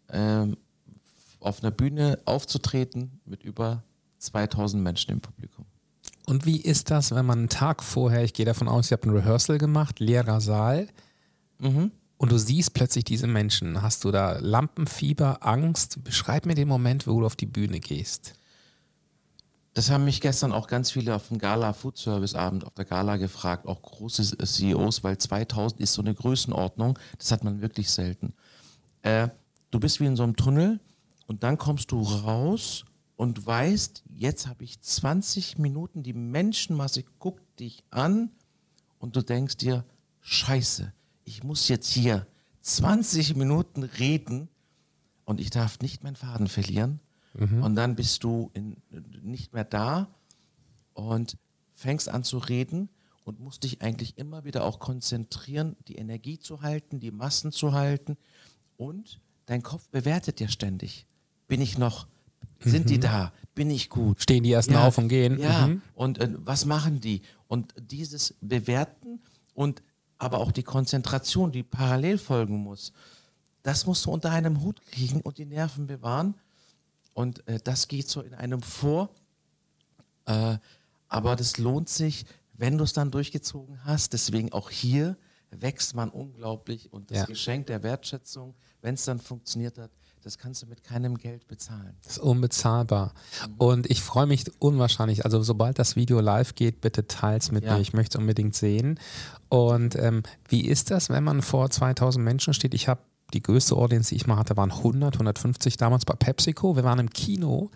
äh, 0.09 0.46
auf 1.40 1.62
einer 1.62 1.70
Bühne 1.70 2.18
aufzutreten 2.24 3.20
mit 3.24 3.42
über 3.42 3.82
2000 4.18 4.82
Menschen 4.82 5.12
im 5.12 5.20
Publikum. 5.20 5.64
Und 6.26 6.44
wie 6.44 6.61
ist 6.61 6.90
das, 6.90 7.14
wenn 7.14 7.24
man 7.24 7.38
einen 7.38 7.48
Tag 7.48 7.82
vorher, 7.82 8.24
ich 8.24 8.34
gehe 8.34 8.46
davon 8.46 8.68
aus, 8.68 8.90
ihr 8.90 8.96
habt 8.96 9.07
ein 9.07 9.16
Rehearsal 9.16 9.59
gemacht, 9.59 10.00
leerer 10.00 10.40
Saal, 10.40 10.88
mhm. 11.59 11.92
und 12.16 12.32
du 12.32 12.38
siehst 12.38 12.74
plötzlich 12.74 13.04
diese 13.04 13.28
Menschen. 13.28 13.80
Hast 13.80 14.04
du 14.04 14.11
da 14.11 14.38
Lampenfieber, 14.40 15.46
Angst? 15.46 16.02
Beschreib 16.02 16.44
mir 16.44 16.57
den 16.57 16.68
Moment, 16.68 17.07
wo 17.07 17.20
du 17.20 17.26
auf 17.26 17.36
die 17.36 17.46
Bühne 17.46 17.78
gehst. 17.78 18.34
Das 19.76 19.90
haben 19.90 20.06
mich 20.06 20.22
gestern 20.22 20.52
auch 20.52 20.68
ganz 20.68 20.92
viele 20.92 21.14
auf 21.14 21.28
dem 21.28 21.36
Gala 21.36 21.74
Food 21.74 21.98
Service 21.98 22.34
Abend 22.34 22.64
auf 22.64 22.72
der 22.72 22.86
Gala 22.86 23.18
gefragt, 23.18 23.66
auch 23.66 23.82
große 23.82 24.38
CEOs, 24.38 25.04
weil 25.04 25.18
2000 25.18 25.82
ist 25.82 25.92
so 25.92 26.00
eine 26.00 26.14
Größenordnung, 26.14 26.98
das 27.18 27.30
hat 27.30 27.44
man 27.44 27.60
wirklich 27.60 27.90
selten. 27.90 28.32
Äh, 29.02 29.28
du 29.70 29.78
bist 29.78 30.00
wie 30.00 30.06
in 30.06 30.16
so 30.16 30.22
einem 30.22 30.34
Tunnel 30.34 30.80
und 31.26 31.42
dann 31.42 31.58
kommst 31.58 31.92
du 31.92 32.00
raus 32.00 32.86
und 33.16 33.46
weißt, 33.46 34.04
jetzt 34.08 34.46
habe 34.46 34.64
ich 34.64 34.80
20 34.80 35.58
Minuten, 35.58 36.02
die 36.02 36.14
Menschenmasse 36.14 37.04
guckt 37.18 37.60
dich 37.60 37.84
an 37.90 38.30
und 38.98 39.14
du 39.14 39.20
denkst 39.20 39.58
dir, 39.58 39.84
scheiße, 40.22 40.90
ich 41.24 41.44
muss 41.44 41.68
jetzt 41.68 41.92
hier 41.92 42.26
20 42.62 43.36
Minuten 43.36 43.82
reden 43.82 44.48
und 45.26 45.38
ich 45.38 45.50
darf 45.50 45.80
nicht 45.80 46.02
meinen 46.02 46.16
Faden 46.16 46.48
verlieren 46.48 47.00
Mhm. 47.39 47.62
Und 47.62 47.74
dann 47.74 47.97
bist 47.97 48.24
du 48.24 48.51
in, 48.55 48.76
nicht 49.22 49.53
mehr 49.53 49.64
da 49.64 50.09
und 50.95 51.37
fängst 51.72 52.09
an 52.09 52.24
zu 52.24 52.39
reden 52.39 52.89
und 53.24 53.41
musst 53.41 53.64
dich 53.64 53.82
eigentlich 53.82 54.16
immer 54.18 54.45
wieder 54.45 54.64
auch 54.64 54.78
konzentrieren, 54.78 55.76
die 55.89 55.97
Energie 55.97 56.39
zu 56.39 56.62
halten, 56.62 57.01
die 57.01 57.11
Massen 57.11 57.53
zu 57.53 57.72
halten. 57.72 58.16
Und 58.76 59.20
dein 59.47 59.62
Kopf 59.62 59.89
bewertet 59.89 60.41
ja 60.41 60.49
ständig. 60.49 61.07
Bin 61.49 61.61
ich 61.61 61.76
noch, 61.76 62.07
sind 62.61 62.87
mhm. 62.87 62.89
die 62.89 63.01
da? 63.01 63.32
Bin 63.55 63.70
ich 63.70 63.91
gut? 63.91 64.22
Stehen 64.22 64.45
die 64.45 64.51
erst 64.51 64.70
ja, 64.70 64.87
auf 64.87 64.99
und 64.99 65.09
gehen? 65.09 65.39
Ja, 65.39 65.66
mhm. 65.66 65.82
und 65.95 66.18
äh, 66.18 66.28
was 66.39 66.64
machen 66.64 67.01
die? 67.01 67.22
Und 67.49 67.74
dieses 67.78 68.34
Bewerten 68.41 69.20
und 69.55 69.82
aber 70.18 70.39
auch 70.39 70.53
die 70.53 70.62
Konzentration, 70.62 71.53
die 71.53 71.62
parallel 71.62 72.18
folgen 72.18 72.59
muss, 72.59 72.93
das 73.62 73.87
musst 73.87 74.07
du 74.07 74.12
unter 74.12 74.30
einem 74.30 74.62
Hut 74.62 74.80
kriegen 74.87 75.20
und 75.20 75.39
die 75.39 75.45
Nerven 75.45 75.87
bewahren. 75.87 76.37
Und 77.16 77.48
äh, 77.48 77.58
das 77.64 77.88
geht 77.88 78.08
so 78.10 78.20
in 78.20 78.34
einem 78.34 78.60
vor. 78.60 79.08
Äh, 80.26 80.58
aber 81.08 81.34
das 81.34 81.56
lohnt 81.56 81.88
sich, 81.88 82.26
wenn 82.52 82.76
du 82.76 82.84
es 82.84 82.92
dann 82.92 83.10
durchgezogen 83.10 83.82
hast. 83.86 84.12
Deswegen 84.12 84.52
auch 84.52 84.68
hier 84.68 85.16
wächst 85.50 85.94
man 85.94 86.10
unglaublich. 86.10 86.92
Und 86.92 87.10
das 87.10 87.18
ja. 87.18 87.24
Geschenk 87.24 87.68
der 87.68 87.82
Wertschätzung, 87.82 88.54
wenn 88.82 88.96
es 88.96 89.06
dann 89.06 89.18
funktioniert 89.18 89.78
hat, 89.78 89.90
das 90.20 90.36
kannst 90.36 90.60
du 90.62 90.66
mit 90.66 90.82
keinem 90.84 91.16
Geld 91.16 91.46
bezahlen. 91.48 91.96
Das 92.02 92.18
ist 92.18 92.18
unbezahlbar. 92.18 93.14
Und 93.56 93.88
ich 93.90 94.02
freue 94.02 94.26
mich 94.26 94.44
unwahrscheinlich. 94.58 95.24
Also 95.24 95.42
sobald 95.42 95.78
das 95.78 95.96
Video 95.96 96.20
live 96.20 96.54
geht, 96.54 96.82
bitte 96.82 97.06
teils 97.06 97.50
mit 97.50 97.64
Ja. 97.64 97.76
mir. 97.76 97.80
Ich 97.80 97.94
möchte 97.94 98.18
es 98.18 98.20
unbedingt 98.20 98.54
sehen. 98.54 99.00
Und 99.48 99.94
ähm, 99.94 100.22
wie 100.48 100.66
ist 100.66 100.90
das, 100.90 101.08
wenn 101.08 101.24
man 101.24 101.40
vor 101.40 101.70
2000 101.70 102.22
Menschen 102.22 102.52
steht? 102.52 102.74
Ich 102.74 102.88
habe 102.88 103.00
die 103.34 103.42
größte 103.42 103.74
Audience, 103.76 104.10
die 104.10 104.16
ich 104.16 104.26
mal 104.26 104.36
hatte, 104.36 104.56
waren 104.56 104.70
100, 104.70 105.14
150 105.14 105.76
damals 105.76 106.04
bei 106.04 106.14
PepsiCo. 106.14 106.76
Wir 106.76 106.84
waren 106.84 106.98
im 106.98 107.10
Kino. 107.10 107.70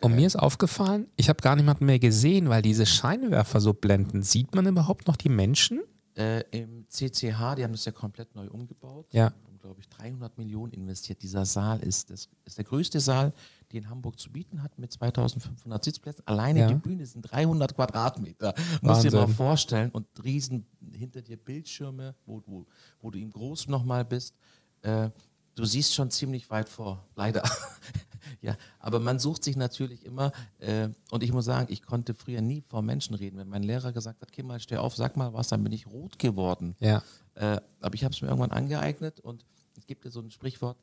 Und 0.00 0.14
mir 0.14 0.26
ist 0.26 0.36
aufgefallen, 0.36 1.06
ich 1.16 1.28
habe 1.28 1.40
gar 1.42 1.56
niemanden 1.56 1.86
mehr 1.86 1.98
gesehen, 1.98 2.48
weil 2.50 2.62
diese 2.62 2.86
Scheinwerfer 2.86 3.60
so 3.60 3.72
blenden. 3.72 4.22
Sieht 4.22 4.54
man 4.54 4.66
überhaupt 4.66 5.06
noch 5.08 5.16
die 5.16 5.30
Menschen? 5.30 5.80
äh, 6.14 6.40
im 6.50 6.84
CCH, 6.90 7.54
die 7.56 7.64
haben 7.64 7.72
das 7.72 7.86
ja 7.86 7.92
komplett 7.92 8.34
neu 8.34 8.46
umgebaut. 8.48 9.06
Ja. 9.12 9.32
Haben, 9.46 9.58
glaube 9.62 9.80
ich, 9.80 9.88
300 9.88 10.36
Millionen 10.36 10.72
investiert. 10.74 11.22
Dieser 11.22 11.46
Saal 11.46 11.80
ist, 11.80 12.10
das 12.10 12.28
ist 12.44 12.58
der 12.58 12.66
größte 12.66 13.00
Saal, 13.00 13.32
den 13.72 13.88
Hamburg 13.88 14.18
zu 14.20 14.30
bieten 14.30 14.62
hat, 14.62 14.78
mit 14.78 14.92
2500 14.92 15.82
Sitzplätzen. 15.82 16.22
Alleine 16.26 16.60
Ja. 16.60 16.68
die 16.68 16.74
Bühne 16.74 17.06
sind 17.06 17.22
300 17.22 17.74
Quadratmeter. 17.74 18.52
Muss 18.82 19.00
dir 19.00 19.10
mal 19.10 19.26
vorstellen. 19.26 19.88
Und 19.90 20.06
riesen 20.22 20.66
hinter 20.92 21.22
dir 21.22 21.38
Bildschirme, 21.38 22.14
wo, 22.26 22.42
wo, 22.44 22.66
wo 23.00 23.10
du 23.10 23.18
im 23.18 23.30
Groß 23.30 23.68
nochmal 23.68 24.04
bist. 24.04 24.34
Äh, 24.82 25.10
du 25.54 25.64
siehst 25.64 25.94
schon 25.94 26.10
ziemlich 26.10 26.50
weit 26.50 26.68
vor, 26.68 27.06
leider. 27.16 27.42
ja, 28.40 28.56
aber 28.78 29.00
man 29.00 29.18
sucht 29.18 29.44
sich 29.44 29.56
natürlich 29.56 30.04
immer, 30.04 30.32
äh, 30.58 30.88
und 31.10 31.22
ich 31.22 31.32
muss 31.32 31.44
sagen, 31.44 31.72
ich 31.72 31.82
konnte 31.82 32.14
früher 32.14 32.40
nie 32.40 32.62
vor 32.68 32.82
Menschen 32.82 33.14
reden. 33.14 33.38
Wenn 33.38 33.48
mein 33.48 33.62
Lehrer 33.62 33.92
gesagt 33.92 34.20
hat, 34.20 34.32
Kim, 34.32 34.46
mal 34.46 34.60
steh 34.60 34.76
auf, 34.76 34.96
sag 34.96 35.16
mal 35.16 35.32
was, 35.32 35.48
dann 35.48 35.62
bin 35.62 35.72
ich 35.72 35.86
rot 35.86 36.18
geworden. 36.18 36.76
Ja. 36.80 37.02
Äh, 37.34 37.60
aber 37.80 37.94
ich 37.94 38.04
habe 38.04 38.14
es 38.14 38.20
mir 38.20 38.28
irgendwann 38.28 38.52
angeeignet 38.52 39.20
und 39.20 39.44
es 39.76 39.86
gibt 39.86 40.04
ja 40.04 40.10
so 40.10 40.20
ein 40.20 40.30
Sprichwort, 40.30 40.76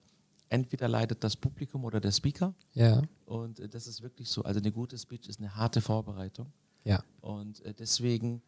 entweder 0.50 0.88
leidet 0.88 1.24
das 1.24 1.36
Publikum 1.36 1.86
oder 1.86 2.00
der 2.00 2.12
Speaker. 2.12 2.54
Ja. 2.74 3.02
Und 3.26 3.60
äh, 3.60 3.70
das 3.70 3.88
ist 3.88 4.02
wirklich 4.02 4.30
so. 4.30 4.44
Also 4.44 4.60
eine 4.60 4.72
gute 4.72 4.98
Speech 4.98 5.28
ist 5.28 5.40
eine 5.40 5.56
harte 5.56 5.82
Vorbereitung. 5.82 6.52
Ja. 6.84 7.04
Und 7.22 7.64
äh, 7.66 7.74
deswegen 7.74 8.42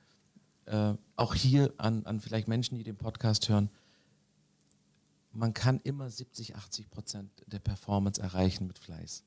äh, 0.66 0.94
auch 1.16 1.36
hier 1.36 1.74
an, 1.78 2.06
an 2.06 2.20
vielleicht 2.20 2.48
Menschen, 2.48 2.78
die 2.78 2.84
den 2.84 2.98
Podcast 2.98 3.50
hören, 3.50 3.70
man 5.32 5.54
kann 5.54 5.80
immer 5.84 6.10
70, 6.10 6.56
80 6.56 6.90
Prozent 6.90 7.32
der 7.48 7.60
Performance 7.60 8.22
erreichen 8.22 8.68
mit 8.68 8.80
Fleiß. 8.80 9.24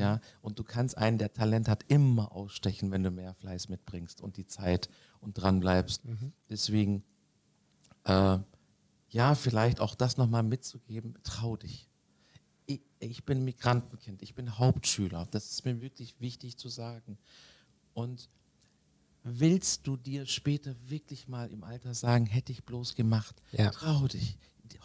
Ja, 0.00 0.20
und 0.42 0.58
du 0.58 0.64
kannst 0.64 0.98
einen, 0.98 1.16
der 1.16 1.32
Talent 1.32 1.68
hat, 1.68 1.84
immer 1.86 2.32
ausstechen, 2.32 2.90
wenn 2.90 3.04
du 3.04 3.12
mehr 3.12 3.34
Fleiß 3.34 3.68
mitbringst 3.68 4.20
und 4.20 4.36
die 4.36 4.46
Zeit 4.46 4.88
und 5.20 5.34
dran 5.34 5.60
bleibst. 5.60 6.02
Deswegen, 6.50 7.04
äh, 8.04 8.38
ja, 9.10 9.34
vielleicht 9.36 9.80
auch 9.80 9.94
das 9.94 10.16
nochmal 10.16 10.42
mitzugeben, 10.42 11.14
trau 11.22 11.56
dich. 11.56 11.88
Ich, 12.66 12.80
ich 12.98 13.24
bin 13.24 13.44
Migrantenkind, 13.44 14.22
ich 14.22 14.34
bin 14.34 14.58
Hauptschüler. 14.58 15.28
Das 15.30 15.52
ist 15.52 15.64
mir 15.64 15.80
wirklich 15.80 16.20
wichtig 16.20 16.56
zu 16.56 16.68
sagen. 16.68 17.16
Und 17.94 18.28
willst 19.22 19.86
du 19.86 19.96
dir 19.96 20.26
später 20.26 20.74
wirklich 20.88 21.28
mal 21.28 21.50
im 21.52 21.62
Alter 21.62 21.94
sagen, 21.94 22.26
hätte 22.26 22.50
ich 22.50 22.64
bloß 22.64 22.96
gemacht? 22.96 23.40
Ja. 23.52 23.70
Trau 23.70 24.08
dich. 24.08 24.36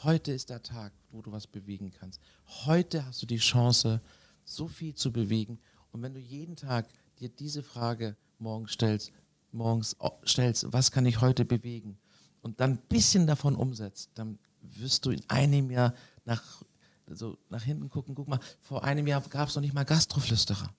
Heute 0.03 0.31
ist 0.31 0.49
der 0.49 0.61
Tag, 0.61 0.93
wo 1.11 1.21
du 1.21 1.31
was 1.31 1.47
bewegen 1.47 1.91
kannst. 1.91 2.19
Heute 2.65 3.05
hast 3.05 3.21
du 3.21 3.25
die 3.25 3.37
Chance, 3.37 4.01
so 4.43 4.67
viel 4.67 4.95
zu 4.95 5.11
bewegen. 5.11 5.59
Und 5.91 6.01
wenn 6.01 6.13
du 6.13 6.19
jeden 6.19 6.55
Tag 6.55 6.87
dir 7.19 7.29
diese 7.29 7.63
Frage 7.63 8.15
morgens 8.39 8.71
stellst, 8.71 9.11
morgens 9.51 9.99
au- 9.99 10.19
stellst, 10.25 10.71
was 10.71 10.91
kann 10.91 11.05
ich 11.05 11.21
heute 11.21 11.45
bewegen? 11.45 11.97
Und 12.41 12.59
dann 12.59 12.71
ein 12.71 12.81
bisschen 12.89 13.27
davon 13.27 13.55
umsetzt, 13.55 14.09
dann 14.15 14.39
wirst 14.61 15.05
du 15.05 15.11
in 15.11 15.21
einem 15.29 15.69
Jahr 15.69 15.93
nach, 16.25 16.63
so 17.07 17.37
nach 17.49 17.63
hinten 17.63 17.89
gucken, 17.89 18.15
guck 18.15 18.27
mal, 18.27 18.39
vor 18.59 18.83
einem 18.83 19.05
Jahr 19.07 19.21
gab 19.21 19.49
es 19.49 19.55
noch 19.55 19.61
nicht 19.61 19.73
mal 19.73 19.83
Gastroflüsterer. 19.85 20.73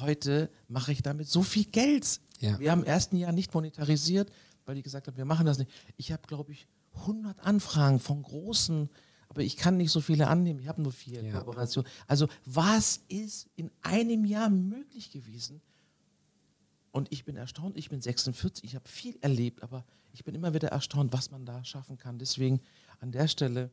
Heute 0.00 0.50
mache 0.68 0.92
ich 0.92 1.02
damit 1.02 1.28
so 1.28 1.42
viel 1.42 1.64
Geld. 1.66 2.20
Ja. 2.40 2.58
Wir 2.58 2.70
haben 2.70 2.80
im 2.82 2.86
ersten 2.86 3.16
Jahr 3.16 3.32
nicht 3.32 3.52
monetarisiert, 3.54 4.30
weil 4.64 4.74
die 4.76 4.82
gesagt 4.82 5.06
haben, 5.08 5.16
wir 5.16 5.24
machen 5.24 5.46
das 5.46 5.58
nicht. 5.58 5.70
Ich 5.96 6.10
habe, 6.12 6.22
glaube 6.26 6.52
ich, 6.52 6.66
100 6.96 7.40
Anfragen 7.40 7.98
von 8.00 8.22
großen, 8.22 8.88
aber 9.28 9.42
ich 9.42 9.56
kann 9.56 9.76
nicht 9.76 9.90
so 9.90 10.00
viele 10.00 10.28
annehmen. 10.28 10.60
Ich 10.60 10.68
habe 10.68 10.80
nur 10.82 10.92
vier 10.92 11.22
Ja. 11.22 11.32
Kooperationen. 11.40 11.90
Also 12.06 12.28
was 12.44 13.02
ist 13.08 13.48
in 13.56 13.70
einem 13.82 14.24
Jahr 14.24 14.48
möglich 14.50 15.10
gewesen? 15.10 15.60
Und 16.92 17.10
ich 17.10 17.24
bin 17.24 17.36
erstaunt, 17.36 17.76
ich 17.76 17.88
bin 17.88 18.00
46, 18.00 18.62
ich 18.64 18.74
habe 18.76 18.88
viel 18.88 19.18
erlebt, 19.20 19.64
aber 19.64 19.84
ich 20.12 20.22
bin 20.22 20.34
immer 20.36 20.54
wieder 20.54 20.68
erstaunt, 20.68 21.12
was 21.12 21.32
man 21.32 21.44
da 21.44 21.64
schaffen 21.64 21.98
kann. 21.98 22.18
Deswegen 22.20 22.60
an 23.00 23.10
der 23.10 23.26
Stelle 23.26 23.70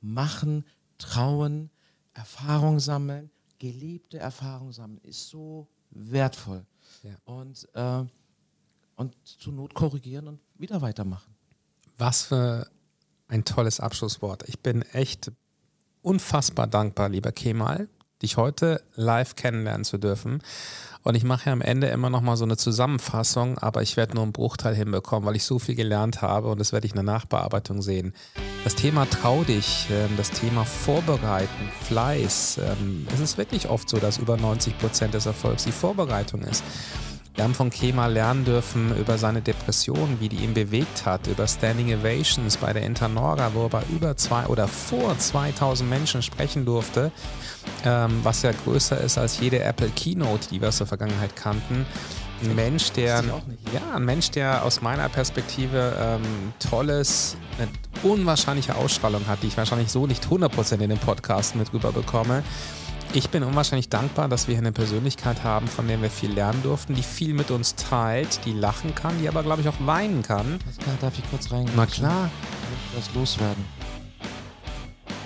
machen, 0.00 0.64
trauen, 0.98 1.70
Erfahrung 2.14 2.80
sammeln, 2.80 3.30
gelebte 3.58 4.18
Erfahrung 4.18 4.72
sammeln 4.72 5.00
ist 5.04 5.28
so 5.28 5.68
wertvoll. 5.90 6.66
Ja. 7.04 7.16
Und, 7.24 7.68
äh, 7.74 8.04
und 8.96 9.16
zur 9.24 9.52
Not 9.52 9.74
korrigieren 9.74 10.26
und 10.26 10.40
wieder 10.56 10.82
weitermachen. 10.82 11.33
Was 11.98 12.22
für 12.22 12.66
ein 13.28 13.44
tolles 13.44 13.80
Abschlusswort. 13.80 14.44
Ich 14.48 14.60
bin 14.60 14.82
echt 14.82 15.32
unfassbar 16.02 16.66
dankbar, 16.66 17.08
lieber 17.08 17.32
Kemal, 17.32 17.88
dich 18.22 18.36
heute 18.36 18.82
live 18.94 19.36
kennenlernen 19.36 19.84
zu 19.84 19.98
dürfen. 19.98 20.42
Und 21.02 21.14
ich 21.16 21.24
mache 21.24 21.46
ja 21.46 21.52
am 21.52 21.60
Ende 21.60 21.88
immer 21.88 22.08
noch 22.08 22.22
mal 22.22 22.36
so 22.36 22.44
eine 22.44 22.56
Zusammenfassung, 22.56 23.58
aber 23.58 23.82
ich 23.82 23.96
werde 23.98 24.14
nur 24.14 24.22
einen 24.22 24.32
Bruchteil 24.32 24.74
hinbekommen, 24.74 25.26
weil 25.26 25.36
ich 25.36 25.44
so 25.44 25.58
viel 25.58 25.74
gelernt 25.74 26.22
habe 26.22 26.48
und 26.48 26.58
das 26.58 26.72
werde 26.72 26.86
ich 26.86 26.92
in 26.92 26.96
der 26.96 27.04
Nachbearbeitung 27.04 27.82
sehen. 27.82 28.14
Das 28.64 28.74
Thema 28.74 29.04
Trau 29.10 29.44
dich, 29.44 29.86
ähm, 29.90 30.16
das 30.16 30.30
Thema 30.30 30.64
Vorbereiten, 30.64 31.70
Fleiß. 31.82 32.58
ähm, 32.62 33.06
Es 33.12 33.20
ist 33.20 33.36
wirklich 33.36 33.68
oft 33.68 33.88
so, 33.88 33.98
dass 33.98 34.16
über 34.16 34.38
90 34.38 34.78
Prozent 34.78 35.12
des 35.12 35.26
Erfolgs 35.26 35.64
die 35.64 35.72
Vorbereitung 35.72 36.40
ist. 36.42 36.64
Wir 37.34 37.42
haben 37.42 37.54
von 37.54 37.68
Kemal 37.68 38.12
lernen 38.12 38.44
dürfen 38.44 38.96
über 38.96 39.18
seine 39.18 39.42
Depression, 39.42 40.20
wie 40.20 40.28
die 40.28 40.36
ihn 40.36 40.54
bewegt 40.54 41.04
hat, 41.04 41.26
über 41.26 41.48
Standing 41.48 41.92
Ovations 41.92 42.56
bei 42.58 42.72
der 42.72 42.82
Internora, 42.82 43.54
wo 43.54 43.64
er 43.64 43.70
bei 43.70 43.82
über 43.90 44.16
zwei 44.16 44.46
oder 44.46 44.68
vor 44.68 45.18
2000 45.18 45.90
Menschen 45.90 46.22
sprechen 46.22 46.64
durfte, 46.64 47.10
ähm, 47.84 48.20
was 48.22 48.42
ja 48.42 48.52
größer 48.52 49.00
ist 49.00 49.18
als 49.18 49.40
jede 49.40 49.60
Apple 49.64 49.88
Keynote, 49.88 50.48
die 50.48 50.60
wir 50.60 50.68
aus 50.68 50.78
der 50.78 50.86
Vergangenheit 50.86 51.34
kannten. 51.34 51.86
Ein 52.44 52.54
Mensch, 52.54 52.92
der, 52.92 53.24
ja, 53.72 53.96
ein 53.96 54.04
Mensch, 54.04 54.30
der 54.30 54.64
aus 54.64 54.80
meiner 54.80 55.08
Perspektive 55.08 55.96
ähm, 55.98 56.52
tolles, 56.60 57.36
eine 57.58 57.68
unwahrscheinliche 58.04 58.76
Ausstrahlung 58.76 59.26
hat, 59.26 59.42
die 59.42 59.48
ich 59.48 59.56
wahrscheinlich 59.56 59.90
so 59.90 60.06
nicht 60.06 60.26
100% 60.26 60.78
in 60.78 60.90
den 60.90 60.98
Podcast 60.98 61.56
mit 61.56 61.72
rüber 61.72 61.90
bekomme. 61.90 62.44
Ich 63.16 63.30
bin 63.30 63.44
unwahrscheinlich 63.44 63.88
dankbar, 63.88 64.28
dass 64.28 64.48
wir 64.48 64.56
hier 64.56 64.62
eine 64.62 64.72
Persönlichkeit 64.72 65.44
haben, 65.44 65.68
von 65.68 65.86
der 65.86 66.02
wir 66.02 66.10
viel 66.10 66.32
lernen 66.32 66.60
durften, 66.64 66.96
die 66.96 67.04
viel 67.04 67.32
mit 67.32 67.52
uns 67.52 67.76
teilt, 67.76 68.44
die 68.44 68.52
lachen 68.52 68.92
kann, 68.92 69.16
die 69.20 69.28
aber, 69.28 69.44
glaube 69.44 69.62
ich, 69.62 69.68
auch 69.68 69.86
weinen 69.86 70.22
kann. 70.22 70.58
Darf 71.00 71.16
ich 71.16 71.30
kurz 71.30 71.52
reingehen? 71.52 71.74
Na 71.76 71.86
klar. 71.86 72.28
Ich 72.90 72.98
was 72.98 73.14
loswerden. 73.14 73.64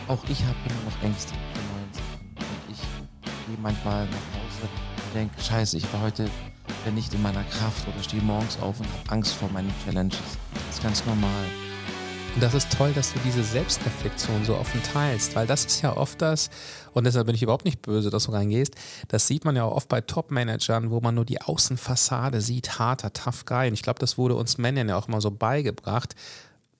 Auch 0.06 0.22
ich 0.28 0.42
habe 0.42 0.56
immer 0.66 0.90
noch 0.90 1.02
Ängste 1.02 1.32
vor 1.32 1.62
neuen 1.78 1.94
Sachen. 1.94 2.36
Und 2.36 2.74
ich 2.74 3.46
gehe 3.46 3.56
manchmal 3.62 4.04
nach 4.04 4.12
Hause 4.12 4.68
und 5.06 5.14
denke, 5.14 5.40
scheiße, 5.40 5.78
ich 5.78 5.90
war 5.90 6.02
heute 6.02 6.28
nicht 6.94 7.14
in 7.14 7.22
meiner 7.22 7.44
Kraft 7.44 7.88
oder 7.88 8.02
stehe 8.02 8.22
morgens 8.22 8.58
auf 8.60 8.80
und 8.80 8.86
habe 8.86 9.12
Angst 9.12 9.32
vor 9.32 9.48
meinen 9.48 9.72
Challenges. 9.86 10.18
Das 10.52 10.76
ist 10.76 10.82
ganz 10.82 11.06
normal. 11.06 11.67
Und 12.38 12.44
das 12.44 12.54
ist 12.54 12.72
toll, 12.72 12.92
dass 12.92 13.12
du 13.12 13.18
diese 13.24 13.42
Selbstreflexion 13.42 14.44
so 14.44 14.54
offen 14.54 14.80
teilst, 14.80 15.34
weil 15.34 15.48
das 15.48 15.64
ist 15.64 15.82
ja 15.82 15.96
oft 15.96 16.22
das, 16.22 16.50
und 16.92 17.02
deshalb 17.02 17.26
bin 17.26 17.34
ich 17.34 17.42
überhaupt 17.42 17.64
nicht 17.64 17.82
böse, 17.82 18.10
dass 18.10 18.26
du 18.26 18.30
reingehst, 18.30 18.76
das 19.08 19.26
sieht 19.26 19.44
man 19.44 19.56
ja 19.56 19.64
auch 19.64 19.74
oft 19.74 19.88
bei 19.88 20.00
Top-Managern, 20.00 20.92
wo 20.92 21.00
man 21.00 21.16
nur 21.16 21.24
die 21.24 21.42
Außenfassade 21.42 22.40
sieht, 22.40 22.78
harter, 22.78 23.12
tough 23.12 23.44
guy. 23.44 23.66
Und 23.66 23.74
ich 23.74 23.82
glaube, 23.82 23.98
das 23.98 24.18
wurde 24.18 24.36
uns 24.36 24.56
Männern 24.56 24.88
ja 24.88 24.96
auch 24.96 25.08
immer 25.08 25.20
so 25.20 25.32
beigebracht. 25.32 26.14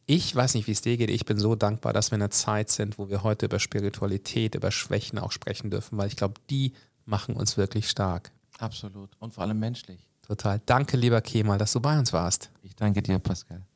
Ich 0.06 0.32
weiß 0.32 0.54
nicht, 0.54 0.68
wie 0.68 0.70
es 0.70 0.80
dir 0.80 0.96
geht. 0.96 1.10
Ich 1.10 1.24
bin 1.24 1.40
so 1.40 1.56
dankbar, 1.56 1.92
dass 1.92 2.12
wir 2.12 2.16
in 2.18 2.22
einer 2.22 2.30
Zeit 2.30 2.70
sind, 2.70 2.96
wo 2.96 3.08
wir 3.08 3.24
heute 3.24 3.46
über 3.46 3.58
Spiritualität, 3.58 4.54
über 4.54 4.70
Schwächen 4.70 5.18
auch 5.18 5.32
sprechen 5.32 5.70
dürfen, 5.70 5.98
weil 5.98 6.06
ich 6.06 6.14
glaube, 6.14 6.34
die 6.50 6.72
machen 7.04 7.34
uns 7.34 7.56
wirklich 7.56 7.90
stark. 7.90 8.30
Absolut. 8.60 9.10
Und 9.18 9.34
vor 9.34 9.42
allem 9.42 9.58
menschlich. 9.58 10.06
Total. 10.24 10.60
Danke, 10.66 10.96
lieber 10.96 11.20
Kemal, 11.20 11.58
dass 11.58 11.72
du 11.72 11.80
bei 11.80 11.98
uns 11.98 12.12
warst. 12.12 12.48
Ich 12.62 12.76
danke 12.76 13.02
dir, 13.02 13.18
Pascal. 13.18 13.67